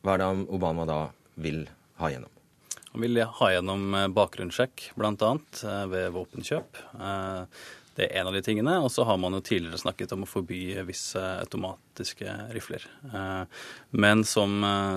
Hva 0.04 0.14
er 0.14 0.22
det 0.22 0.28
Obama 0.48 0.86
da 0.88 0.98
vil 1.36 1.66
ha 2.00 2.08
gjennom? 2.08 2.30
Han 2.94 3.04
vil 3.04 3.20
ha 3.26 3.48
gjennom 3.52 3.96
bakgrunnssjekk, 4.16 4.86
bl.a. 4.96 5.32
ved 5.90 6.12
våpenkjøp. 6.14 6.80
Det 7.94 8.08
er 8.08 8.20
en 8.20 8.28
av 8.28 8.34
de 8.34 8.42
tingene. 8.42 8.74
Og 8.82 8.90
så 8.92 9.04
har 9.06 9.18
man 9.20 9.36
jo 9.36 9.42
tidligere 9.44 9.78
snakket 9.78 10.12
om 10.16 10.24
å 10.26 10.28
forby 10.28 10.60
visse 10.86 11.20
automatiske 11.44 12.34
rifler. 12.54 12.86
Men 13.94 14.24
som, 14.26 14.56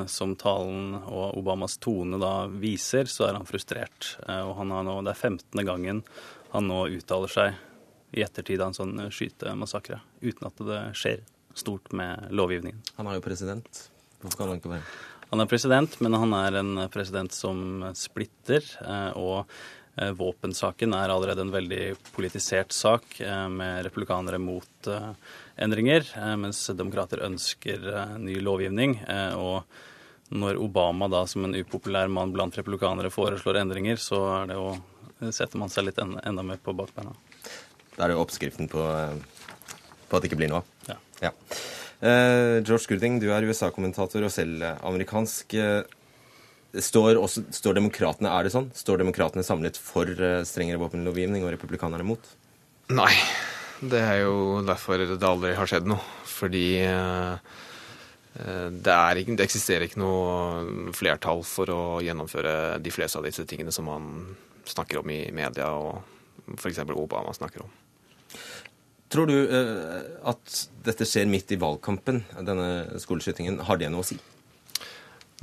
som, 0.10 0.34
talen 0.40 0.96
og 1.04 1.38
Obamas 1.38 1.78
tone 1.84 2.20
da 2.22 2.34
viser, 2.50 3.10
så 3.12 3.30
er 3.30 3.38
han 3.38 3.50
frustrert. 3.50 4.16
Og 4.26 4.56
han 4.62 4.74
har 4.74 4.88
nå, 4.88 5.00
det 5.06 5.14
er 5.14 5.22
15. 5.30 5.66
gangen 5.68 6.04
han 6.54 6.70
nå 6.70 6.86
uttaler 6.96 7.32
seg 7.32 8.18
i 8.18 8.24
ettertid 8.24 8.62
av 8.64 8.72
en 8.72 8.78
sånn 8.78 9.10
skytemassakre, 9.12 10.00
uten 10.24 10.48
at 10.48 10.62
det 10.64 10.80
skjer 10.98 11.26
stort 11.58 11.92
med 11.98 12.32
lovgivningen. 12.32 12.80
Han 12.98 13.10
er 13.12 13.18
jo 13.18 13.26
president. 13.26 13.84
Hvorfor 14.22 14.40
kan 14.40 14.54
han 14.54 14.62
ikke 14.62 14.74
være 14.78 14.86
Han 15.28 15.44
er 15.44 15.50
president, 15.52 15.98
men 16.00 16.16
han 16.16 16.34
er 16.34 16.56
en 16.62 16.86
president 16.90 17.36
som 17.36 17.84
splitter. 18.00 18.64
Og 19.20 19.44
Eh, 19.44 19.87
våpensaken 19.98 20.94
er 20.94 21.10
allerede 21.10 21.42
en 21.42 21.52
veldig 21.54 21.96
politisert 22.14 22.72
sak, 22.76 23.20
eh, 23.22 23.48
med 23.50 23.86
republikanere 23.88 24.38
mot 24.38 24.88
eh, 24.88 25.14
endringer, 25.58 26.06
mens 26.38 26.68
demokrater 26.78 27.24
ønsker 27.26 27.88
ny 28.22 28.36
lovgivning. 28.46 29.00
Og 29.42 29.64
når 30.30 30.60
Obama 30.62 31.08
da 31.10 31.24
som 31.26 31.48
en 31.48 31.56
upopulær 31.58 32.12
mann 32.14 32.30
blant 32.36 32.54
republikanere 32.60 33.10
foreslår 33.10 33.58
endringer, 33.64 33.98
så 33.98 34.20
er 34.36 34.52
det 34.52 34.60
jo, 34.60 34.68
setter 35.32 35.58
man 35.58 35.74
seg 35.74 35.88
litt 35.88 35.98
enda, 36.04 36.22
enda 36.30 36.46
mer 36.46 36.62
på 36.62 36.76
bakbeina. 36.78 37.16
Da 37.96 38.06
er 38.06 38.12
det 38.12 38.20
jo 38.20 38.22
oppskriften 38.22 38.70
på, 38.70 38.86
på, 38.86 40.14
at 40.14 40.22
det 40.22 40.30
ikke 40.30 40.42
blir 40.44 40.54
noe 40.54 40.62
av. 40.62 40.72
Ja. 40.92 41.00
ja. 41.26 41.34
Eh, 41.98 42.62
George 42.62 42.86
Gooding, 42.92 43.18
du 43.24 43.32
er 43.34 43.50
USA-kommentator 43.50 44.30
og 44.30 44.34
selv 44.36 44.62
amerikansk. 44.78 45.58
Står, 46.76 47.16
også, 47.16 47.46
står 47.56 47.78
demokratene, 47.78 48.28
er 48.28 48.44
det 48.44 48.52
sånn? 48.52 48.68
Står 48.76 49.00
demokratene 49.00 49.46
samlet 49.46 49.78
for 49.80 50.10
eh, 50.12 50.42
strengere 50.46 50.82
våpenlovgivning 50.82 51.46
og 51.46 51.54
republikanerne 51.56 52.04
mot? 52.06 52.34
Nei. 52.92 53.14
Det 53.78 54.02
er 54.02 54.24
jo 54.26 54.60
derfor 54.66 55.04
det 55.06 55.24
aldri 55.24 55.54
har 55.56 55.70
skjedd 55.70 55.88
noe. 55.88 56.04
Fordi 56.28 56.66
eh, 56.84 57.56
eh, 58.42 58.68
det, 58.74 58.98
ikke, 59.24 59.38
det, 59.40 59.48
eksisterer 59.48 59.88
ikke 59.88 60.04
noe 60.04 60.92
flertall 60.98 61.46
for 61.48 61.72
å 61.72 61.82
gjennomføre 62.04 62.78
de 62.84 62.94
fleste 62.94 63.22
av 63.22 63.28
disse 63.30 63.48
tingene 63.48 63.72
som 63.72 63.88
man 63.88 64.12
snakker 64.68 65.00
om 65.00 65.14
i 65.14 65.22
media, 65.32 65.72
og 65.72 66.58
f.eks. 66.60 66.84
Obama 66.92 67.32
snakker 67.38 67.64
om. 67.64 67.76
Tror 69.08 69.30
du 69.30 69.38
at 70.28 70.58
dette 70.84 71.06
skjer 71.08 71.30
midt 71.32 71.54
i 71.56 71.62
valgkampen, 71.62 72.26
denne 72.44 73.00
skoleskytingen? 73.00 73.62
Har 73.64 73.80
det 73.80 73.88
noe 73.94 74.04
å 74.04 74.10
si? 74.10 74.18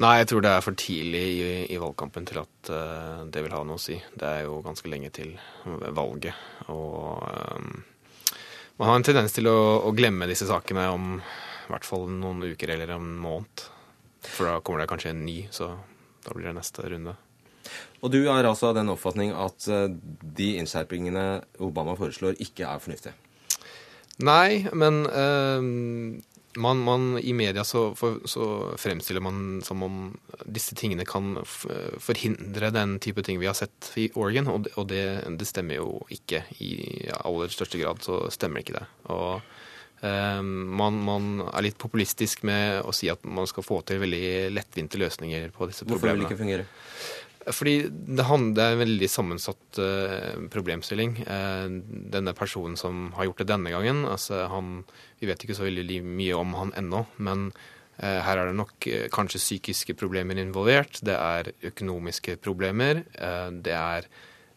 Nei, 0.03 0.17
jeg 0.19 0.27
tror 0.27 0.43
det 0.43 0.51
er 0.51 0.63
for 0.65 0.75
tidlig 0.75 1.23
i, 1.23 1.43
i 1.71 1.77
valgkampen 1.79 2.25
til 2.27 2.41
at 2.41 2.71
uh, 2.75 3.21
det 3.31 3.45
vil 3.45 3.53
ha 3.55 3.61
noe 3.63 3.79
å 3.79 3.83
si. 3.83 3.95
Det 3.95 4.27
er 4.27 4.41
jo 4.49 4.57
ganske 4.65 4.91
lenge 4.91 5.13
til 5.15 5.37
valget. 5.95 6.35
Og 6.75 7.23
um, 7.23 7.69
man 8.81 8.91
har 8.91 8.99
en 8.99 9.07
tendens 9.07 9.37
til 9.37 9.47
å, 9.47 9.59
å, 9.87 9.93
glemme 9.95 10.27
disse 10.27 10.49
sakene 10.51 10.89
om 10.91 11.13
i 11.21 11.71
hvert 11.71 11.87
fall 11.87 12.09
noen 12.11 12.43
uker 12.43 12.75
eller 12.75 12.97
en 12.97 13.07
måned. 13.23 13.69
For 14.25 14.51
da 14.51 14.57
kommer 14.67 14.83
det 14.83 14.91
kanskje 14.91 15.15
en 15.15 15.23
ny, 15.23 15.45
så 15.55 15.71
da 16.27 16.35
blir 16.35 16.51
det 16.51 16.57
neste 16.59 16.91
runde. 16.91 17.15
Og 18.03 18.11
du 18.11 18.25
er 18.25 18.49
altså 18.49 18.73
av 18.73 18.81
den 18.81 18.91
oppfatning 18.91 19.31
at 19.31 19.71
uh, 19.71 19.87
de 20.35 20.57
innskjerpingene 20.59 21.29
Obama 21.63 21.95
foreslår, 22.01 22.35
ikke 22.43 22.67
er 22.67 22.83
fornuftige? 22.83 23.15
Nei, 24.27 24.65
men 24.75 25.05
uh, 25.07 26.19
man, 26.57 26.81
man, 26.85 27.19
I 27.19 27.33
media 27.33 27.65
så, 27.65 27.95
for, 27.95 28.21
så, 28.29 28.47
fremstiller 28.79 29.23
man 29.25 29.61
som 29.65 29.83
om 29.83 29.99
disse 30.45 30.77
tingene 30.79 31.07
kan 31.09 31.37
forhindre 31.45 32.71
den 32.75 32.99
type 33.03 33.25
ting 33.27 33.41
vi 33.43 33.49
har 33.51 33.57
sett 33.59 33.93
i 34.01 34.09
Oregon, 34.15 34.51
og, 34.53 34.65
det, 34.67 34.75
og 34.81 34.89
det, 34.91 35.05
det 35.41 35.49
stemmer 35.49 35.81
jo 35.81 36.01
ikke. 36.15 36.45
I 36.63 36.73
aller 37.21 37.53
største 37.53 37.81
grad 37.81 38.03
så 38.07 38.25
stemmer 38.35 38.65
ikke 38.65 38.79
det. 38.79 38.85
Og 39.15 39.41
eh, 40.05 40.41
man, 40.43 41.01
man, 41.07 41.31
er 41.51 41.69
litt 41.69 41.79
populistisk 41.81 42.47
med 42.49 42.83
å 42.85 42.95
si 42.95 43.11
at 43.13 43.25
man 43.27 43.49
skal 43.51 43.67
få 43.67 43.83
til 43.89 44.03
veldig 44.05 44.55
lettvinte 44.55 45.01
løsninger 45.01 45.51
på 45.55 45.71
disse 45.71 45.87
problemene. 45.87 46.01
Hvorfor 46.01 46.15
vil 46.15 46.25
det 46.25 46.31
ikke 46.31 46.43
fungere? 46.45 46.69
Fordi 47.53 47.75
det, 47.91 48.25
er 48.25 48.73
en 48.73 48.81
veldig 48.81 49.09
sammensatt 49.11 49.79
uh, 49.81 50.49
problemstilling. 50.53 51.19
Uh, 51.29 51.69
denne 52.15 52.33
personen 52.37 52.77
som 52.81 53.11
har 53.19 53.29
gjort 53.29 53.43
det 53.43 53.51
denne 53.51 53.73
gangen, 53.75 54.05
altså 54.09 54.47
han, 54.53 54.79
vi 55.21 55.29
vet 55.29 55.45
ikke 55.45 55.57
så 55.57 55.67
veldig 55.67 56.01
mye 56.07 56.37
om 56.39 56.55
han 56.57 56.73
ennå, 56.81 57.03
men 57.27 57.51
uh, 57.51 58.21
her 58.25 58.41
er 58.41 58.51
det 58.51 58.59
nok 58.61 58.89
kanskje 59.13 59.43
psykiske 59.43 59.97
problemer 60.01 60.41
involvert. 60.41 61.03
Det 61.05 61.17
er 61.19 61.53
økonomiske 61.73 62.39
problemer. 62.45 63.05
det 63.65 63.75
er 63.75 64.09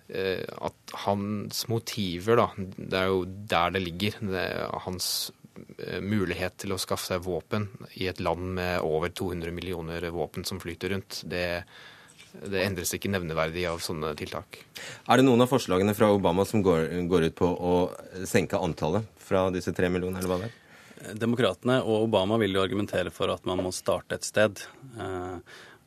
at 0.08 0.94
hans 1.04 1.66
motiver, 1.68 2.40
da, 2.40 2.46
det 2.78 2.96
er 2.96 3.10
jo 3.12 3.26
der 3.28 3.74
det 3.76 3.82
ligger. 3.84 4.16
Det 4.24 4.46
hans 4.86 5.10
mulighet 6.00 6.56
til 6.62 6.72
å 6.72 6.80
skaffe 6.80 7.10
seg 7.10 7.26
våpen 7.26 7.66
i 8.00 8.08
et 8.08 8.22
land 8.24 8.54
med 8.56 8.86
over 8.88 9.12
200 9.12 9.52
millioner 9.52 10.06
våpen 10.16 10.48
som 10.48 10.62
flyter 10.64 10.94
rundt. 10.96 11.20
det 11.28 11.44
er 11.58 11.66
det 12.46 12.62
endres 12.66 12.94
ikke 12.96 13.10
nevneverdig 13.12 13.66
av 13.70 13.82
sånne 13.84 14.14
tiltak. 14.20 14.62
Er 15.08 15.20
det 15.20 15.26
noen 15.26 15.44
av 15.44 15.52
forslagene 15.52 15.96
fra 15.98 16.12
Obama 16.14 16.46
som 16.46 16.62
går, 16.66 16.90
går 17.10 17.30
ut 17.30 17.36
på 17.40 17.50
å 17.50 17.76
senke 18.30 18.60
antallet 18.62 19.08
fra 19.18 19.48
disse 19.54 19.74
tre 19.76 19.90
millionene, 19.92 20.22
eller 20.22 20.34
hva 20.34 20.42
det 20.44 20.52
er? 20.52 20.56
Demokratene 20.98 21.78
og 21.86 22.08
Obama 22.08 22.40
vil 22.42 22.56
jo 22.58 22.64
argumentere 22.64 23.12
for 23.14 23.30
at 23.30 23.46
man 23.48 23.62
må 23.62 23.72
starte 23.76 24.18
et 24.18 24.26
sted. 24.26 24.64
Eh, 24.98 25.38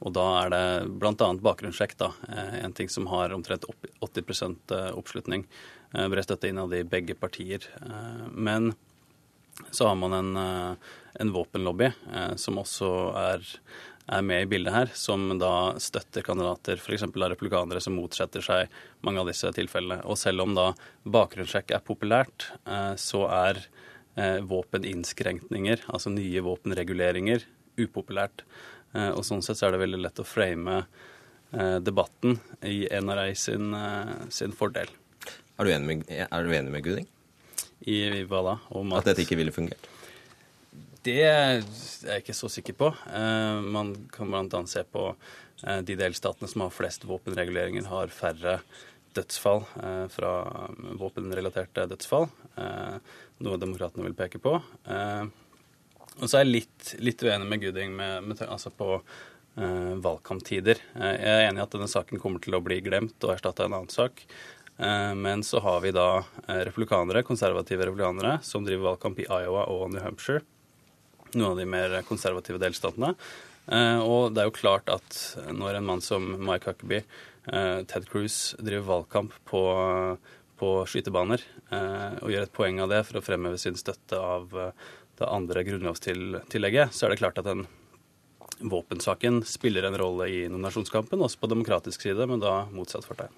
og 0.01 0.15
da 0.17 0.27
er 0.45 0.53
det 0.55 0.63
bl.a. 1.03 1.15
bakgrunnssjekk, 1.45 1.97
da. 2.01 2.13
Eh, 2.31 2.61
en 2.65 2.75
ting 2.77 2.89
som 2.93 3.09
har 3.11 3.35
omtrent 3.35 3.67
80 3.67 4.23
eh, 4.77 4.91
oppslutning. 4.95 5.47
Bred 5.91 6.23
støtte 6.23 6.47
innad 6.47 6.71
i 6.77 6.85
begge 6.87 7.17
partier. 7.19 7.65
Men 8.31 8.71
så 9.75 9.89
har 9.89 9.97
man 9.99 10.13
en, 10.15 10.37
en 11.19 11.33
våpenlobby 11.35 11.89
som 12.39 12.61
også 12.63 12.91
er 13.19 13.49
er 14.11 14.25
med 14.27 14.43
i 14.43 14.49
bildet 14.51 14.75
her, 14.75 14.91
som 14.99 15.29
da 15.39 15.79
støtter 15.81 16.25
kandidater, 16.27 16.81
f.eks. 16.81 17.05
av 17.07 17.29
republikanere 17.31 17.83
som 17.83 17.95
motsetter 17.95 18.43
seg 18.45 18.73
mange 19.07 19.23
av 19.23 19.31
disse 19.31 19.51
tilfellene. 19.55 20.01
Og 20.11 20.19
selv 20.19 20.45
om 20.45 20.57
da 20.57 20.71
bakgrunnssjekk 21.07 21.75
er 21.77 21.85
populært, 21.87 22.51
eh, 22.67 22.95
så 22.99 23.25
er 23.31 23.63
eh, 24.17 24.41
våpeninnskrenkninger, 24.51 25.87
altså 25.95 26.13
nye 26.15 26.43
våpenreguleringer, 26.47 27.47
upopulært. 27.81 28.45
Eh, 28.97 29.13
og 29.15 29.23
sånn 29.27 29.45
sett 29.47 29.61
så 29.61 29.69
er 29.69 29.77
det 29.77 29.85
veldig 29.85 30.03
lett 30.03 30.23
å 30.23 30.29
frame 30.29 30.83
debatten 31.51 32.37
i 32.63 32.85
NRA 33.03 33.25
sin, 33.35 33.73
sin 34.31 34.53
fordel. 34.55 34.87
Er 35.59 35.67
du 35.67 35.71
enig 35.75 35.89
med, 35.89 36.13
er 36.23 36.45
du 36.47 36.53
enig 36.55 36.71
med 36.71 36.85
Guding? 36.87 37.09
I, 37.83 37.97
i 38.21 38.23
hva 38.31 38.45
da? 38.47 38.53
Om 38.71 38.95
at, 38.95 39.03
at 39.03 39.11
dette 39.11 39.25
ikke 39.27 39.41
ville 39.41 39.51
fungert? 39.51 39.89
Det 41.01 41.21
er 41.25 41.63
jeg 41.63 42.21
ikke 42.21 42.37
så 42.37 42.49
sikker 42.53 42.77
på. 42.77 42.91
Eh, 43.09 43.59
man 43.73 43.95
kan 44.13 44.29
bl.a. 44.29 44.61
se 44.69 44.83
på 44.85 45.07
eh, 45.09 45.81
de 45.87 45.97
delstatene 45.97 46.49
som 46.51 46.67
har 46.67 46.75
flest 46.75 47.07
våpenreguleringer, 47.09 47.89
har 47.89 48.13
færre 48.13 48.59
dødsfall 49.17 49.65
eh, 49.81 50.05
fra 50.13 50.35
våpenrelaterte 51.01 51.89
dødsfall. 51.91 52.29
Noe 53.41 53.61
demokratene 53.63 54.05
vil 54.05 54.19
peke 54.19 54.43
på. 54.43 54.53
Og 56.21 56.27
så 56.29 56.37
er 56.37 56.45
jeg 56.45 56.51
litt, 56.51 56.93
litt 57.01 57.25
uenig 57.25 57.49
med 57.49 57.63
Gooding 57.63 57.95
med, 57.97 58.27
med, 58.27 58.43
altså 58.45 58.73
på 58.75 58.99
valgkamptider. 59.57 60.79
Jeg 60.93 61.31
er 61.31 61.47
enig 61.47 61.63
i 61.63 61.65
at 61.65 61.73
denne 61.73 61.89
saken 61.91 62.21
kommer 62.21 62.43
til 62.45 62.59
å 62.59 62.61
bli 62.65 62.83
glemt 62.85 63.17
og 63.25 63.33
erstatte 63.33 63.65
en 63.65 63.79
annen 63.79 63.93
sak. 63.93 64.21
Men 64.77 65.43
så 65.47 65.63
har 65.65 65.81
vi 65.85 65.95
da 65.97 66.23
republikanere, 66.69 67.25
konservative 67.27 67.89
republikanere 67.89 68.37
som 68.45 68.67
driver 68.67 68.91
valgkamp 68.93 69.25
i 69.25 69.29
Iowa 69.29 69.65
og 69.73 69.89
New 69.95 70.05
Hampshire 70.05 70.45
noen 71.35 71.53
av 71.53 71.61
de 71.61 71.67
mer 71.69 71.97
konservative 72.09 72.61
delstatene. 72.63 73.15
Eh, 73.71 73.99
og 74.03 74.35
det 74.35 74.43
er 74.43 74.51
jo 74.51 74.57
klart 74.57 74.91
at 74.93 75.19
når 75.55 75.79
en 75.79 75.89
mann 75.93 76.05
som 76.05 76.27
Mike 76.39 76.71
Huckabee, 76.71 77.05
eh, 77.53 77.83
Ted 77.91 78.09
Cruz, 78.11 78.55
driver 78.59 78.89
valgkamp 78.89 79.37
på, 79.49 79.65
på 80.61 80.71
skytebaner 80.91 81.45
eh, 81.71 82.17
og 82.21 82.33
gjør 82.33 82.49
et 82.49 82.57
poeng 82.57 82.81
av 82.83 82.91
det 82.93 83.05
for 83.09 83.21
å 83.21 83.25
fremheve 83.25 83.61
sin 83.61 83.79
støtte 83.79 84.19
av 84.19 84.57
det 85.21 85.29
andre 85.29 85.63
grunnlovstillegget, 85.67 86.97
så 86.97 87.07
er 87.07 87.13
det 87.13 87.21
klart 87.21 87.39
at 87.39 87.49
den 87.51 87.67
våpensaken 88.61 89.43
spiller 89.49 89.87
en 89.89 89.99
rolle 90.01 90.27
i 90.29 90.41
nominasjonskampen, 90.49 91.21
også 91.21 91.41
på 91.41 91.49
demokratisk 91.53 92.03
side, 92.05 92.27
men 92.29 92.43
da 92.43 92.65
motsatt 92.73 93.07
fortegn. 93.09 93.33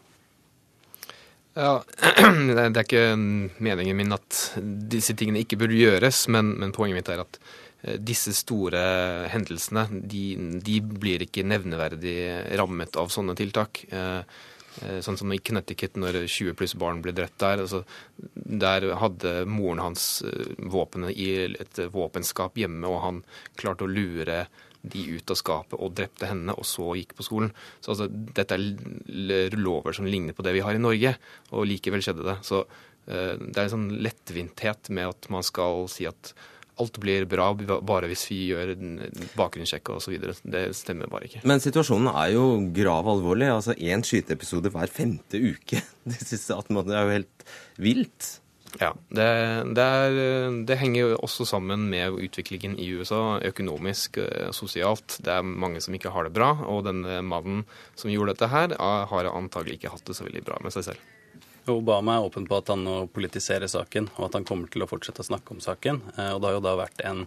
Ja, 1.58 1.82
Det 2.56 2.62
er 2.64 2.80
ikke 2.80 3.04
meningen 3.16 3.98
min 3.98 4.14
at 4.16 4.38
disse 4.62 5.14
tingene 5.18 5.42
ikke 5.42 5.58
burde 5.60 5.76
gjøres, 5.76 6.24
men, 6.32 6.54
men 6.62 6.72
poenget 6.72 7.02
mitt 7.02 7.10
er 7.12 7.26
at 7.26 7.38
disse 7.82 8.30
store 8.36 8.80
hendelsene 9.32 9.88
de, 9.90 10.24
de, 10.62 10.78
blir 10.80 11.24
ikke 11.24 11.42
nevneverdig 11.46 12.16
rammet 12.60 12.98
av 13.00 13.10
sånne 13.10 13.34
tiltak. 13.38 13.82
Eh, 13.90 14.20
eh, 14.82 14.98
sånn 15.02 15.18
som 15.18 15.32
i 15.34 15.40
Connecticut, 15.42 15.98
når 15.98 16.20
20 16.22 16.54
pluss 16.58 16.76
barn 16.78 17.02
ble 17.02 17.14
drept 17.16 17.40
der. 17.42 17.64
Altså, 17.64 17.82
der 18.34 18.86
hadde 19.00 19.34
moren 19.50 19.82
hans 19.82 20.22
våpenet 20.58 21.18
i 21.18 21.32
et 21.50 21.82
våpenskap 21.94 22.60
hjemme, 22.62 22.86
og 22.86 23.02
han 23.06 23.24
klarte 23.58 23.88
å 23.88 23.90
lure 23.90 24.44
de 24.82 25.02
ut 25.14 25.30
av 25.30 25.38
skapet 25.38 25.78
og 25.78 25.92
drepte 25.98 26.26
henne, 26.26 26.54
og 26.58 26.66
så 26.66 26.94
gikk 26.98 27.16
på 27.18 27.26
skolen. 27.26 27.50
Så 27.82 27.96
altså, 27.96 28.08
dette 28.10 28.58
er 28.58 29.58
lover 29.58 29.94
som 29.98 30.06
ligner 30.06 30.38
på 30.38 30.46
det 30.46 30.54
vi 30.54 30.62
har 30.62 30.78
i 30.78 30.82
Norge, 30.82 31.16
og 31.50 31.66
likevel 31.70 32.02
skjedde 32.02 32.30
det. 32.30 32.38
Så 32.46 32.62
det 33.02 33.56
er 33.58 33.64
en 33.64 33.72
sånn 33.72 33.88
lettvinthet 34.06 34.86
med 34.94 35.08
at 35.10 35.26
man 35.34 35.42
skal 35.42 35.88
si 35.90 36.06
at 36.06 36.30
alt 36.80 36.98
blir 37.02 37.26
bra 37.28 37.50
bare 37.84 38.08
hvis 38.10 38.24
vi 38.30 38.38
gjør 38.50 38.74
bakgrunnssjekk 39.38 39.92
osv. 39.96 40.14
Det 40.42 40.62
stemmer 40.76 41.10
bare 41.12 41.28
ikke. 41.28 41.42
Men 41.48 41.62
situasjonen 41.62 42.12
er 42.12 42.32
jo 42.34 42.46
grav 42.74 43.10
alvorlig. 43.12 43.50
Altså 43.52 43.76
Én 43.76 44.04
skyteepisode 44.06 44.72
hver 44.72 44.92
femte 44.92 45.40
uke 45.40 45.82
de 45.82 46.16
siste 46.18 46.56
18 46.56 46.72
månedene 46.72 46.98
er 47.00 47.04
jo 47.04 47.18
helt 47.18 47.50
vilt. 47.82 48.30
Ja, 48.80 48.94
det, 49.12 49.26
det, 49.76 49.84
er, 49.84 50.14
det, 50.64 50.78
henger 50.80 51.02
jo 51.02 51.16
også 51.20 51.44
sammen 51.44 51.90
med 51.92 52.16
utviklingen 52.24 52.78
i 52.80 52.88
USA, 52.96 53.36
økonomisk, 53.44 54.16
eh, 54.22 54.48
sosialt. 54.56 55.18
Det 55.20 55.34
er 55.34 55.44
mange 55.44 55.82
som 55.84 55.92
ikke 55.92 56.12
har 56.14 56.24
det 56.24 56.32
bra, 56.32 56.54
og 56.64 56.86
denne 56.88 57.20
mannen 57.26 57.66
som 58.00 58.12
gjorde 58.12 58.32
dette 58.32 58.48
her, 58.48 58.72
har 58.80 59.28
antagelig 59.28 59.76
ikke 59.76 59.92
hatt 59.92 60.06
det 60.08 60.16
så 60.16 60.24
veldig 60.24 60.44
bra 60.48 60.56
med 60.64 60.72
seg 60.72 60.88
selv. 60.88 61.10
Obama 61.66 62.16
er 62.16 62.26
åpen 62.26 62.46
på 62.46 62.58
at 62.58 62.70
han 62.72 62.84
nå 62.84 63.06
politiserer 63.14 63.70
saken, 63.70 64.10
og 64.16 64.28
at 64.28 64.38
han 64.38 64.46
kommer 64.48 64.70
til 64.72 64.84
å 64.84 64.90
fortsette 64.90 65.22
å 65.22 65.30
snakke 65.30 65.54
om 65.54 65.62
saken. 65.62 66.02
Eh, 66.16 66.30
og 66.34 66.42
det 66.42 66.50
har 66.50 66.56
jo 66.56 66.64
da 66.64 66.74
vært 66.80 67.02
en, 67.06 67.24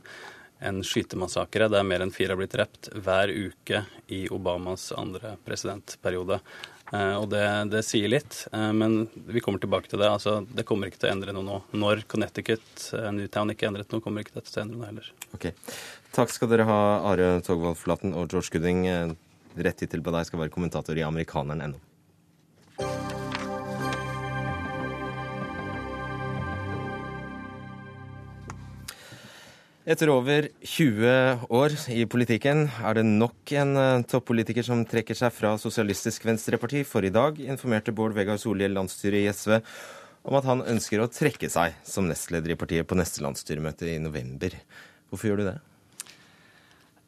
en 0.60 0.84
skytemassakre 0.84 1.70
der 1.72 1.88
mer 1.88 2.04
enn 2.04 2.14
fire 2.16 2.36
har 2.36 2.42
blitt 2.42 2.56
drept 2.56 2.92
hver 2.94 3.32
uke 3.32 3.86
i 4.12 4.26
Obamas 4.34 4.92
andre 4.98 5.36
presidentperiode. 5.48 6.42
Eh, 6.92 7.16
og 7.16 7.30
det, 7.32 7.46
det, 7.72 7.84
sier 7.88 8.12
litt, 8.12 8.44
eh, 8.52 8.72
men 8.76 9.06
vi 9.14 9.44
kommer 9.44 9.64
tilbake 9.64 9.92
til 9.92 10.04
det. 10.04 10.12
Altså, 10.12 10.42
det 10.46 10.68
kommer 10.68 10.92
ikke 10.92 11.06
til 11.06 11.12
å 11.12 11.16
endre 11.16 11.36
noe 11.36 11.48
nå. 11.48 11.62
Når 11.80 12.04
Connecticut, 12.12 12.90
Newtown 13.16 13.56
ikke 13.56 13.72
endret 13.72 13.96
noe, 13.96 14.04
kommer 14.04 14.26
ikke 14.26 14.42
dette 14.42 14.52
til 14.52 14.62
å 14.62 14.68
endre 14.68 14.82
noe 14.82 14.92
heller. 14.92 15.12
Okay. 15.38 15.56
Takk 16.16 16.32
skal 16.32 16.52
dere 16.52 16.68
ha, 16.68 16.82
Are 17.08 17.38
Togvold 17.44 17.80
Flaten 17.80 18.16
og 18.16 18.32
George 18.32 18.52
Gooding. 18.56 18.86
Rett 19.56 19.84
hittil 19.84 20.04
på 20.04 20.12
deg 20.12 20.28
skal 20.28 20.44
være 20.44 20.52
kommentator 20.52 21.00
i 21.00 21.04
amerikaneren.no. 21.08 23.15
Etter 29.86 30.10
over 30.10 30.48
20 30.66 31.44
år 31.54 31.74
i 31.94 32.08
politikken 32.10 32.64
er 32.82 32.96
det 32.98 33.04
nok 33.06 33.52
en 33.54 33.76
uh, 33.78 34.06
toppolitiker 34.10 34.66
som 34.66 34.80
trekker 34.90 35.14
seg 35.14 35.30
fra 35.30 35.52
Sosialistisk 35.62 36.26
Venstreparti, 36.26 36.82
for 36.90 37.06
i 37.06 37.12
dag 37.14 37.38
informerte 37.44 37.94
Bård 37.94 38.16
Vegar 38.18 38.40
Solhjell 38.42 38.74
landsstyret 38.74 39.22
i 39.22 39.30
SV 39.30 39.60
om 40.26 40.40
at 40.40 40.48
han 40.50 40.66
ønsker 40.74 41.04
å 41.04 41.08
trekke 41.14 41.52
seg 41.54 41.78
som 41.86 42.10
nestleder 42.10 42.56
i 42.56 42.58
partiet 42.58 42.90
på 42.90 42.98
neste 42.98 43.22
landsstyremøte 43.22 43.92
i 43.92 44.00
november. 44.02 44.58
Hvorfor 45.14 45.30
gjør 45.30 45.44
du 45.44 45.48
det? 45.52 45.56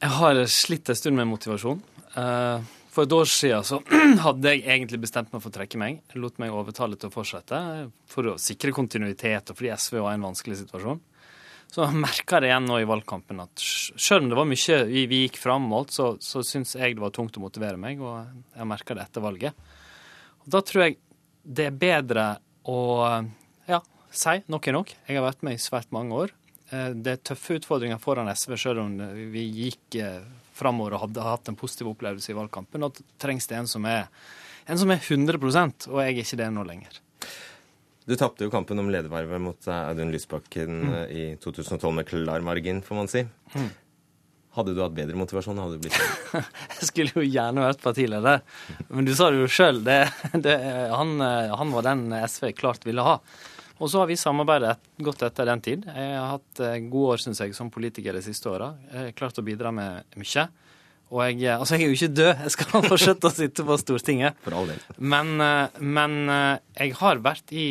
Jeg 0.06 0.14
har 0.20 0.44
slitt 0.46 0.94
en 0.94 1.02
stund 1.02 1.18
med 1.18 1.32
motivasjon. 1.34 1.82
Uh, 2.14 2.62
for 2.94 3.10
et 3.10 3.18
år 3.18 3.34
siden 3.40 3.66
så 3.66 3.82
hadde 4.28 4.54
jeg 4.54 4.68
egentlig 4.70 5.02
bestemt 5.02 5.34
meg 5.34 5.42
for 5.42 5.50
å 5.50 5.58
trekke 5.58 5.82
meg. 5.82 6.04
Jeg 6.14 6.22
lot 6.22 6.38
meg 6.38 6.54
overtale 6.54 6.94
til 6.94 7.10
å 7.10 7.18
fortsette 7.18 7.66
for 8.06 8.36
å 8.36 8.38
sikre 8.38 8.70
kontinuitet 8.70 9.50
og 9.50 9.58
fordi 9.58 9.74
SV 9.74 10.04
var 10.04 10.14
i 10.14 10.22
en 10.22 10.30
vanskelig 10.30 10.62
situasjon. 10.62 11.02
Så 11.68 11.84
jeg 11.84 12.00
merka 12.00 12.40
det 12.42 12.50
igjen 12.50 12.68
nå 12.70 12.80
i 12.82 12.88
valgkampen 12.88 13.42
at 13.44 13.62
selv 13.62 14.24
om 14.24 14.32
det 14.32 14.38
var 14.40 14.48
mye 14.50 14.78
vi, 14.88 15.04
vi 15.12 15.24
gikk 15.26 15.40
fram 15.42 15.68
mot, 15.70 15.92
så, 15.92 16.14
så 16.24 16.42
syns 16.46 16.78
jeg 16.78 16.96
det 16.96 17.04
var 17.04 17.14
tungt 17.16 17.38
å 17.38 17.44
motivere 17.44 17.80
meg, 17.82 18.00
og 18.02 18.24
jeg 18.56 18.70
merka 18.70 18.96
det 18.98 19.04
etter 19.04 19.26
valget. 19.26 19.68
Og 20.46 20.50
da 20.56 20.64
tror 20.66 20.86
jeg 20.86 20.98
det 21.44 21.70
er 21.70 21.80
bedre 21.80 22.26
å 22.68 22.80
ja, 23.68 23.82
si 24.12 24.36
nok 24.52 24.68
er 24.68 24.78
nok. 24.80 24.94
Jeg 25.08 25.20
har 25.20 25.28
vært 25.28 25.46
med 25.48 25.58
i 25.58 25.62
svært 25.62 25.94
mange 25.96 26.24
år. 26.26 26.34
Eh, 26.72 26.92
det 26.96 27.14
er 27.14 27.24
tøffe 27.32 27.60
utfordringer 27.60 28.02
foran 28.04 28.32
SV, 28.32 28.58
selv 28.60 28.84
om 28.84 28.96
vi 29.32 29.46
gikk 29.62 30.00
eh, 30.04 30.22
framover 30.58 30.98
og 30.98 31.06
hadde 31.06 31.28
hatt 31.28 31.52
en 31.52 31.60
positiv 31.60 31.92
opplevelse 31.94 32.34
i 32.34 32.38
valgkampen. 32.38 32.84
Nå 32.84 32.92
trengs 33.22 33.48
det 33.48 33.60
en 33.60 33.70
som 33.70 33.86
er, 33.88 34.08
en 34.68 34.80
som 34.80 34.92
er 34.92 35.04
100 35.04 35.38
og 35.92 36.02
jeg 36.02 36.16
er 36.16 36.24
ikke 36.24 36.42
det 36.42 36.50
nå 36.56 36.66
lenger. 36.68 37.00
Du 38.08 38.16
tapte 38.16 38.46
jo 38.46 38.52
kampen 38.52 38.80
om 38.80 38.88
ledervervet 38.88 39.42
mot 39.44 39.68
eh, 39.68 39.82
Audun 39.90 40.14
Lysbakken 40.14 40.78
mm. 40.80 40.94
Eh, 40.96 41.10
i 41.12 41.24
2012 41.44 41.92
med 41.92 42.08
klar 42.08 42.40
margin, 42.46 42.80
får 42.82 42.96
man 42.96 43.10
si. 43.12 43.26
Mm. 43.52 43.68
Hadde 44.56 44.74
du 44.74 44.80
hatt 44.80 44.94
bedre 44.96 45.18
motivasjon? 45.20 45.60
hadde 45.60 45.76
du 45.76 45.84
blitt 45.84 45.98
Jeg 46.80 46.88
skulle 46.88 47.12
jo 47.20 47.26
gjerne 47.28 47.66
vært 47.66 47.82
partileder, 47.84 48.46
men 48.88 49.06
du 49.06 49.12
sa 49.12 49.28
det 49.28 49.42
jo 49.42 49.50
sjøl. 49.52 49.82
Han, 49.84 51.18
eh, 51.20 51.52
han, 51.52 51.74
var 51.76 51.84
den 51.90 52.06
SV 52.16 52.54
klart 52.56 52.88
ville 52.88 53.04
ha. 53.04 53.18
Og 53.78 53.92
så 53.92 54.00
har 54.00 54.08
vi 54.10 54.16
samarbeidet 54.18 54.78
godt 55.04 55.26
etter 55.28 55.50
den 55.52 55.64
tid. 55.66 55.84
Jeg 55.92 56.14
har 56.16 56.32
hatt 56.38 56.62
gode 56.88 57.18
år, 57.18 57.22
syns 57.22 57.44
jeg, 57.44 57.52
som 57.54 57.70
politiker 57.70 58.16
de 58.16 58.24
siste 58.26 58.50
åra. 58.50 58.72
Klart 59.20 59.38
å 59.38 59.44
bidra 59.46 59.70
med 59.76 60.16
mye. 60.18 60.46
Og 61.12 61.22
jeg, 61.28 61.44
altså 61.54 61.76
jeg 61.76 61.86
er 61.86 61.92
jo 61.92 61.98
ikke 62.00 62.16
død, 62.16 62.32
jeg 62.48 62.56
skal 62.56 62.88
fortsette 62.88 63.30
å 63.30 63.36
sitte 63.36 63.68
på 63.68 63.78
Stortinget. 63.84 64.40
For 64.48 64.56
all 64.58 64.72
del. 64.72 64.82
Men, 64.98 65.36
men 65.78 66.18
jeg 66.32 66.96
har 67.04 67.22
vært 67.28 67.54
i 67.54 67.68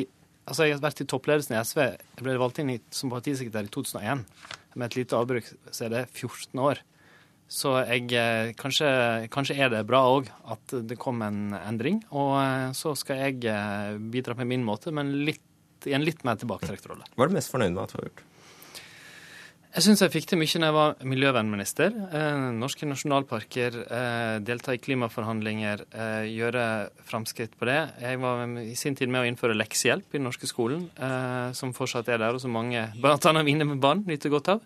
Altså, 0.46 0.66
jeg 0.66 0.76
har 0.76 0.84
vært 0.84 1.02
i 1.02 1.08
toppledelsen 1.10 1.56
i 1.56 1.62
SV. 1.62 1.80
Jeg 2.16 2.22
ble 2.22 2.36
valgt 2.38 2.60
inn 2.62 2.76
som 2.94 3.10
partisekretær 3.10 3.66
i 3.66 3.72
2001. 3.74 4.22
Med 4.76 4.86
et 4.86 4.98
lite 5.00 5.18
avbruk 5.18 5.48
så 5.74 5.86
er 5.88 5.94
det 5.94 6.04
14 6.12 6.62
år. 6.62 6.82
Så 7.46 7.72
jeg, 7.86 8.10
eh, 8.18 8.52
kanskje, 8.58 8.86
kanskje 9.30 9.54
er 9.58 9.70
det 9.70 9.84
bra 9.86 10.02
òg 10.10 10.30
at 10.50 10.74
det 10.86 10.98
kom 10.98 11.22
en 11.22 11.54
endring. 11.54 12.00
Og 12.10 12.34
eh, 12.40 12.70
så 12.74 12.94
skal 12.98 13.22
jeg 13.22 13.44
eh, 13.50 13.98
bidra 13.98 14.34
på 14.38 14.46
min 14.46 14.66
måte, 14.66 14.94
men 14.94 15.12
litt, 15.26 15.42
i 15.86 15.94
en 15.94 16.06
litt 16.06 16.24
mer 16.26 16.38
tilbaketrukket 16.40 16.90
rolle. 16.90 17.06
Hva 17.14 17.26
er 17.26 17.30
du 17.30 17.38
mest 17.38 17.52
fornøyd 17.54 17.74
med 17.74 17.84
at 17.84 17.94
du 17.94 18.00
har 18.00 18.08
gjort? 18.08 18.24
Jeg 19.76 19.84
syns 19.84 20.00
jeg 20.00 20.08
fikk 20.14 20.26
til 20.30 20.38
mye 20.40 20.56
når 20.56 20.70
jeg 20.70 20.72
var 20.72 20.94
miljøvernminister. 21.04 21.96
Eh, 22.16 22.44
norske 22.56 22.86
nasjonalparker, 22.88 23.74
eh, 23.84 24.36
delta 24.40 24.72
i 24.72 24.78
klimaforhandlinger, 24.80 25.82
eh, 25.92 26.28
gjøre 26.32 26.62
framskritt 27.04 27.58
på 27.60 27.66
det. 27.68 27.92
Jeg 28.00 28.18
var 28.22 28.40
i 28.56 28.72
sin 28.72 28.94
tid 28.96 29.10
med 29.10 29.20
å 29.20 29.28
innføre 29.28 29.52
leksehjelp 29.52 30.14
i 30.14 30.16
den 30.16 30.24
norske 30.24 30.48
skolen, 30.48 30.88
som 31.52 31.74
fortsatt 31.74 32.08
er 32.08 32.16
der, 32.16 32.32
og 32.32 32.40
som 32.40 32.52
mange, 32.52 32.90
bl.a. 32.96 33.42
mine 33.42 33.78
barn, 33.78 34.02
nyter 34.06 34.30
godt 34.30 34.48
av. 34.48 34.62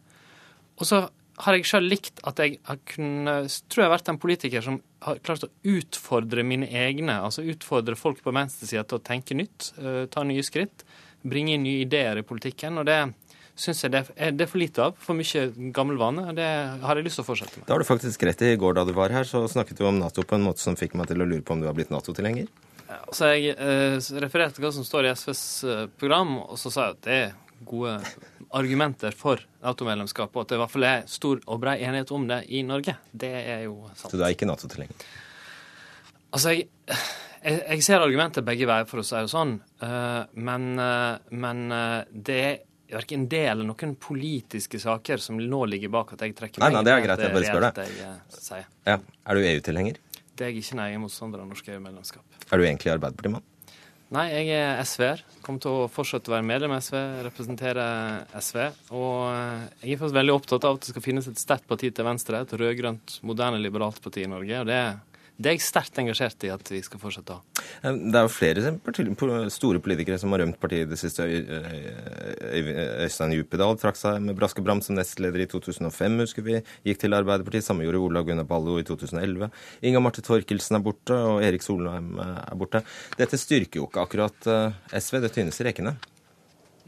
Og 0.78 0.86
så 0.86 1.10
har 1.38 1.54
jeg 1.54 1.64
sjøl 1.64 1.90
likt 1.90 2.20
at 2.22 2.36
jeg 2.36 2.60
har 2.62 2.78
kunnet, 2.86 3.50
tror 3.68 3.82
jeg 3.82 3.90
har 3.90 3.98
vært 3.98 4.10
en 4.10 4.18
politiker 4.18 4.62
som 4.62 4.80
har 5.02 5.18
klart 5.18 5.42
å 5.42 5.50
utfordre 5.64 6.44
mine 6.44 6.70
egne, 6.70 7.18
altså 7.18 7.42
utfordre 7.42 7.98
folk 7.98 8.22
på 8.22 8.30
venstresida 8.30 8.86
til 8.86 9.00
å 9.00 9.02
tenke 9.02 9.34
nytt, 9.34 9.72
ta 10.12 10.22
nye 10.22 10.46
skritt, 10.46 10.84
bringe 11.26 11.58
inn 11.58 11.64
nye 11.64 11.82
ideer 11.82 12.16
i 12.16 12.22
politikken. 12.22 12.78
og 12.78 12.86
det 12.86 13.12
syns 13.60 13.82
jeg 13.84 13.92
det 13.92 14.00
er, 14.16 14.32
det 14.34 14.46
er, 14.46 14.50
for 14.50 14.60
lite 14.62 14.86
av. 14.86 14.96
For 15.00 15.18
mye 15.18 15.70
gammel 15.76 16.00
vane. 16.00 16.24
og 16.30 16.38
Det 16.38 16.48
har 16.82 16.98
jeg 16.98 17.06
lyst 17.06 17.20
til 17.20 17.26
å 17.26 17.28
fortsette 17.28 17.60
med. 17.60 17.68
Da 17.68 17.76
har 17.76 17.82
du 17.82 17.88
faktisk 17.88 18.24
rett 18.26 18.42
i. 18.46 18.54
I 18.54 18.60
går 18.60 18.78
da 18.78 18.86
du 18.88 18.94
var 18.96 19.12
her, 19.14 19.28
så 19.28 19.44
snakket 19.50 19.80
du 19.80 19.86
om 19.88 20.00
Nato 20.00 20.24
på 20.26 20.38
en 20.38 20.46
måte 20.46 20.62
som 20.64 20.78
fikk 20.78 20.96
meg 20.98 21.10
til 21.10 21.22
å 21.22 21.28
lure 21.28 21.44
på 21.44 21.54
om 21.54 21.62
du 21.62 21.68
har 21.68 21.76
blitt 21.76 21.92
Nato-tilhenger. 21.92 22.48
Så 23.14 23.30
Jeg 23.30 23.54
eh, 23.54 23.98
refererte 24.22 24.62
hva 24.62 24.72
som 24.74 24.86
står 24.86 25.06
i 25.06 25.14
SVs 25.14 25.44
eh, 25.64 25.86
program, 26.00 26.38
og 26.42 26.58
så 26.58 26.72
sa 26.72 26.88
jeg 26.88 26.96
at 26.96 27.06
det 27.06 27.18
er 27.20 27.32
gode 27.68 27.94
argumenter 28.56 29.14
for 29.14 29.42
Nato-medlemskap, 29.62 30.32
og 30.34 30.42
at 30.42 30.50
det 30.50 30.58
i 30.58 30.62
hvert 30.62 30.74
fall 30.74 30.86
er 30.88 31.08
stor 31.10 31.42
og 31.44 31.60
brei 31.62 31.76
enighet 31.84 32.10
om 32.16 32.24
det 32.30 32.42
i 32.50 32.64
Norge. 32.66 32.96
Det 33.12 33.30
er 33.30 33.66
jo 33.68 33.84
sant. 33.92 34.08
Så 34.08 34.18
du 34.18 34.24
er 34.24 34.34
ikke 34.34 34.48
Nato-tilhenger? 34.50 35.04
Altså, 36.32 36.56
jeg, 36.56 36.70
jeg, 37.44 37.60
jeg, 37.60 37.84
ser 37.86 38.02
argumenter 38.02 38.46
begge 38.46 38.66
veier, 38.70 38.88
for 38.90 39.02
å 39.02 39.06
si 39.06 39.20
det 39.20 39.30
sånn. 39.30 39.58
Uh, 39.84 40.24
men, 40.34 40.72
men 41.30 41.62
det 42.10 42.42
verken 42.94 43.26
det 43.30 43.44
eller 43.52 43.66
noen 43.66 43.94
politiske 44.00 44.80
saker 44.82 45.22
som 45.22 45.38
nå 45.40 45.60
ligger 45.70 45.92
bak 45.92 46.14
at 46.16 46.24
jeg 46.26 46.36
trekker 46.38 46.62
meg. 46.62 46.70
Nei, 46.70 46.78
nei, 46.78 46.84
det 46.86 46.94
er 46.94 47.04
greit, 47.06 47.24
jeg 47.24 47.36
bare 47.36 47.50
spør 47.50 47.66
deg. 47.68 47.94
Jeg, 48.00 48.18
eh, 48.56 48.66
ja. 48.90 48.98
Er 49.00 49.38
du 49.38 49.48
EU-tilhenger? 49.52 50.00
Det 50.34 50.46
er 50.46 50.52
jeg 50.52 50.64
ikke, 50.64 50.76
nei. 50.80 50.90
Jeg 50.90 50.98
er 50.98 51.04
motstander 51.04 51.42
av 51.42 51.50
norsk 51.50 51.72
EU-medlemskap. 51.74 52.40
Er 52.50 52.60
du 52.60 52.66
egentlig 52.66 52.94
Arbeiderpartimann? 52.94 53.46
Nei, 54.10 54.24
jeg 54.32 54.56
er 54.56 54.80
SV-er. 54.82 55.20
Kommer 55.44 55.62
til 55.62 55.76
å 55.84 55.90
fortsette 55.92 56.32
å 56.32 56.34
være 56.34 56.46
medlem 56.48 56.72
av 56.74 56.80
SV, 56.82 56.96
representere 57.28 57.84
SV. 58.40 58.58
Og 58.98 59.20
eh, 59.30 59.68
jeg 59.84 59.94
er 59.94 60.00
faktisk 60.00 60.16
veldig 60.16 60.34
opptatt 60.34 60.66
av 60.66 60.78
at 60.78 60.86
det 60.86 60.94
skal 60.94 61.04
finnes 61.04 61.28
et 61.30 61.38
sterkt 61.38 61.68
parti 61.70 61.92
til 61.94 62.08
venstre, 62.08 62.40
et 62.42 62.56
rød-grønt, 62.58 63.20
moderne, 63.28 63.60
liberalt 63.62 64.02
parti 64.02 64.24
i 64.24 64.32
Norge. 64.32 64.64
og 64.64 64.66
det 64.66 64.80
er 64.80 64.98
det 65.40 65.48
er 65.48 65.56
jeg 65.56 65.64
sterkt 65.64 65.98
engasjert 66.02 66.44
i 66.44 66.50
at 66.52 66.68
vi 66.68 66.82
skal 66.84 67.00
fortsette 67.00 67.32
å 67.32 67.38
ha. 67.38 67.62
Det 67.80 68.18
er 68.18 68.26
jo 68.26 68.32
flere 68.32 68.72
store 69.52 69.80
politikere 69.80 70.18
som 70.20 70.34
har 70.34 70.42
rømt 70.42 70.58
partiet 70.60 70.84
i 70.84 70.90
det 70.90 70.98
siste. 71.00 71.24
Øystein 73.06 73.32
Djupedal 73.32 73.78
trakk 73.80 73.96
seg 73.96 74.20
med 74.24 74.36
braske 74.36 74.60
bram 74.64 74.82
som 74.84 74.98
nestleder 74.98 75.46
i 75.46 75.48
2005, 75.48 76.20
husker 76.20 76.44
vi. 76.44 76.58
Gikk 76.84 77.00
til 77.00 77.16
Arbeiderpartiet. 77.16 77.64
Samme 77.64 77.86
gjorde 77.86 78.04
Olav 78.04 78.28
Gunnar 78.28 78.48
Ballo 78.48 78.76
i 78.80 78.84
2011. 78.84 79.48
Inga 79.88 80.04
Marte 80.04 80.24
Torkelsen 80.26 80.76
er 80.76 80.84
borte, 80.84 81.16
og 81.16 81.40
Erik 81.46 81.64
Solheim 81.64 82.12
er 82.20 82.60
borte. 82.60 82.84
Dette 83.16 83.40
styrker 83.40 83.80
jo 83.80 83.88
ikke 83.88 84.04
akkurat 84.04 84.50
eh, 84.50 84.80
SV, 85.00 85.22
det 85.24 85.32
tynnes 85.38 85.60
i 85.62 85.70
rekkene. 85.70 85.96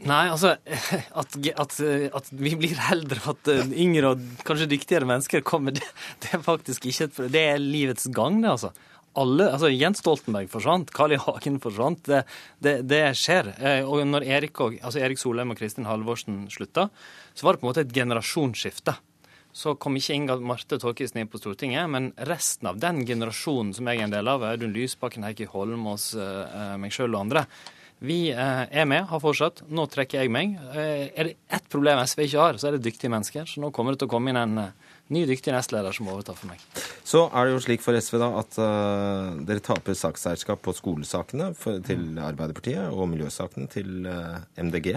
Nei, 0.07 0.23
altså 0.31 0.55
at, 1.21 1.35
at, 1.37 1.75
at, 2.19 2.31
vi 2.35 2.55
blir 2.59 2.79
eldre, 2.91 3.21
at 3.31 3.51
eh, 3.51 3.75
yngre 3.85 4.13
og 4.13 4.23
kanskje 4.47 4.69
dyktigere 4.73 5.07
mennesker 5.09 5.43
kommer, 5.47 5.75
det, 5.75 5.85
det 6.23 6.33
er 6.35 6.43
faktisk 6.43 6.89
ikke 6.89 7.07
et 7.07 7.21
Det 7.33 7.45
er 7.53 7.61
livets 7.61 8.09
gang, 8.13 8.41
det, 8.43 8.51
altså. 8.51 8.73
Alle, 9.13 9.45
altså 9.53 9.69
Jens 9.69 10.01
Stoltenberg 10.01 10.49
forsvant, 10.49 10.89
Carl 10.93 11.13
I. 11.13 11.19
Hagen 11.21 11.59
forsvant. 11.61 12.01
Det, 12.09 12.23
det, 12.65 12.79
det, 12.89 13.03
skjer. 13.17 13.51
Eh, 13.59 13.85
og 13.85 14.01
når 14.09 14.25
Erik, 14.25 14.57
og, 14.65 14.79
altså 14.81 15.03
Erik 15.05 15.21
Solheim 15.21 15.53
og 15.53 15.59
Kristin 15.59 15.85
Halvorsen 15.85 16.47
slutta, 16.51 16.87
så 17.37 17.45
var 17.45 17.53
det 17.53 17.61
på 17.61 17.67
en 17.67 17.71
måte 17.71 17.83
et 17.85 17.93
generasjonsskifte. 17.93 18.95
så 19.53 19.75
kom 19.77 19.93
ikke 19.99 20.15
Inga 20.17 20.39
Marte 20.41 20.79
Thorkildsen 20.81 21.19
inn 21.21 21.29
på 21.29 21.37
Stortinget, 21.37 21.85
men 21.93 22.09
resten 22.25 22.71
av 22.71 22.79
den 22.81 23.03
generasjonen 23.05 23.69
som 23.77 23.85
jeg 23.85 24.01
er 24.01 24.07
en 24.07 24.15
del 24.15 24.27
av, 24.27 24.41
Audun 24.49 24.73
Lysbakken, 24.73 25.27
Heikki 25.27 25.45
Holmås, 25.45 26.15
eh, 26.17 26.73
meg 26.81 26.95
sjøl 26.95 27.13
og 27.13 27.27
andre, 27.27 27.45
vi 28.03 28.17
eh, 28.33 28.63
er 28.67 28.87
med, 28.89 29.05
har 29.07 29.21
fortsatt. 29.23 29.61
Nå 29.71 29.85
trekker 29.91 30.19
jeg 30.23 30.31
meg. 30.33 30.57
Eh, 30.75 31.05
er 31.15 31.29
det 31.29 31.35
ett 31.55 31.69
problem 31.71 32.01
SV 32.03 32.25
ikke 32.25 32.41
har, 32.41 32.59
så 32.59 32.67
er 32.67 32.75
det 32.75 32.83
dyktige 32.83 33.11
mennesker. 33.13 33.47
Så 33.47 33.63
nå 33.63 33.69
kommer 33.75 33.95
det 33.95 34.01
til 34.01 34.09
å 34.09 34.13
komme 34.13 34.33
inn 34.33 34.39
en 34.41 34.57
ny 35.13 35.21
dyktig 35.29 35.53
nestleder 35.55 35.95
som 35.95 36.09
overtar 36.11 36.35
for 36.35 36.51
meg. 36.51 36.63
Så 37.07 37.25
er 37.29 37.47
det 37.47 37.53
jo 37.55 37.61
slik 37.63 37.83
for 37.85 37.95
SV 37.95 38.19
da 38.19 38.29
at 38.39 38.57
uh, 38.59 39.31
dere 39.47 39.63
taper 39.63 39.95
sakseierskap 39.99 40.63
på 40.63 40.73
skolesakene 40.75 41.51
for, 41.59 41.79
til 41.85 42.19
Arbeiderpartiet 42.23 42.91
og 42.91 43.07
miljøsakene 43.11 43.71
til 43.71 44.07
uh, 44.07 44.39
MDG. 44.59 44.95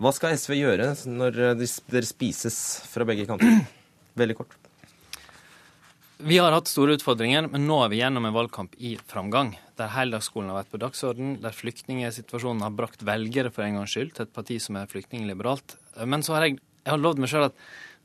Hva 0.00 0.14
skal 0.16 0.36
SV 0.40 0.56
gjøre 0.60 0.92
når 1.12 1.42
dere 1.60 2.06
spises 2.08 2.60
fra 2.88 3.08
begge 3.08 3.28
kanter? 3.28 3.64
Veldig 4.20 4.40
kort. 4.40 4.59
Vi 6.22 6.36
har 6.38 6.52
hatt 6.52 6.68
store 6.68 6.98
utfordringer, 6.98 7.46
men 7.48 7.64
nå 7.68 7.78
er 7.84 7.92
vi 7.92 8.00
gjennom 8.02 8.26
en 8.28 8.34
valgkamp 8.34 8.74
i 8.76 8.96
framgang. 9.08 9.54
Der 9.80 9.92
heldagsskolen 9.94 10.50
har 10.52 10.58
vært 10.60 10.72
på 10.72 10.80
dagsorden, 10.82 11.36
der 11.40 11.54
flyktningsituasjonen 11.56 12.64
har 12.66 12.74
brakt 12.76 13.04
velgere 13.06 13.52
for 13.54 13.64
en 13.64 13.78
gangs 13.78 13.94
skyld 13.94 14.12
til 14.16 14.26
et 14.26 14.34
parti 14.34 14.58
som 14.60 14.76
er 14.76 14.90
flyktningliberalt. 14.90 15.78
Men 16.04 16.24
så 16.26 16.36
har 16.36 16.44
jeg, 16.48 16.58
jeg 16.84 16.92
har 16.92 17.00
lovd 17.00 17.22
meg 17.22 17.32
sjøl 17.32 17.46
at 17.48 17.56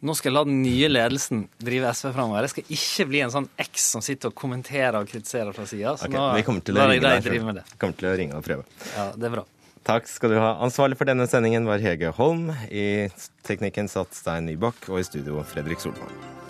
nå 0.05 0.13
skal 0.15 0.29
jeg 0.29 0.35
la 0.35 0.43
den 0.47 0.61
nye 0.61 0.89
ledelsen 0.91 1.45
drive 1.65 1.91
SV 1.91 2.11
framover. 2.13 2.45
Jeg 2.45 2.53
skal 2.53 2.71
ikke 2.77 3.07
bli 3.09 3.23
en 3.25 3.33
sånn 3.33 3.49
X 3.65 3.89
som 3.95 4.05
sitter 4.05 4.31
og 4.31 4.37
kommenterer 4.37 4.99
og 4.99 5.09
kritiserer 5.11 5.55
fra 5.55 5.67
sida. 5.67 5.95
Så 5.97 6.07
okay, 6.07 6.19
nå 6.19 6.29
vi 6.37 6.45
kommer 6.47 6.63
til 6.67 6.79
å 6.79 6.87
ringe 6.91 7.03
deg, 7.07 7.25
drive 7.25 7.65
kommer 7.81 7.99
til 7.99 8.11
å 8.11 8.15
ringe 8.21 8.39
og 8.39 8.47
prøve. 8.47 8.67
Ja, 8.93 9.09
det 9.15 9.31
er 9.31 9.37
bra. 9.39 9.45
Takk 9.85 10.07
skal 10.09 10.33
du 10.33 10.39
ha. 10.41 10.55
Ansvarlig 10.65 10.97
for 10.97 11.09
denne 11.09 11.27
sendingen 11.29 11.67
var 11.69 11.83
Hege 11.83 12.13
Holm. 12.17 12.47
I 12.71 13.11
teknikken 13.45 13.91
satt 13.91 14.17
Stein 14.17 14.49
Nybakk, 14.49 14.89
og 14.89 15.03
i 15.03 15.05
studio 15.05 15.43
Fredrik 15.45 15.83
Solvang. 15.83 16.44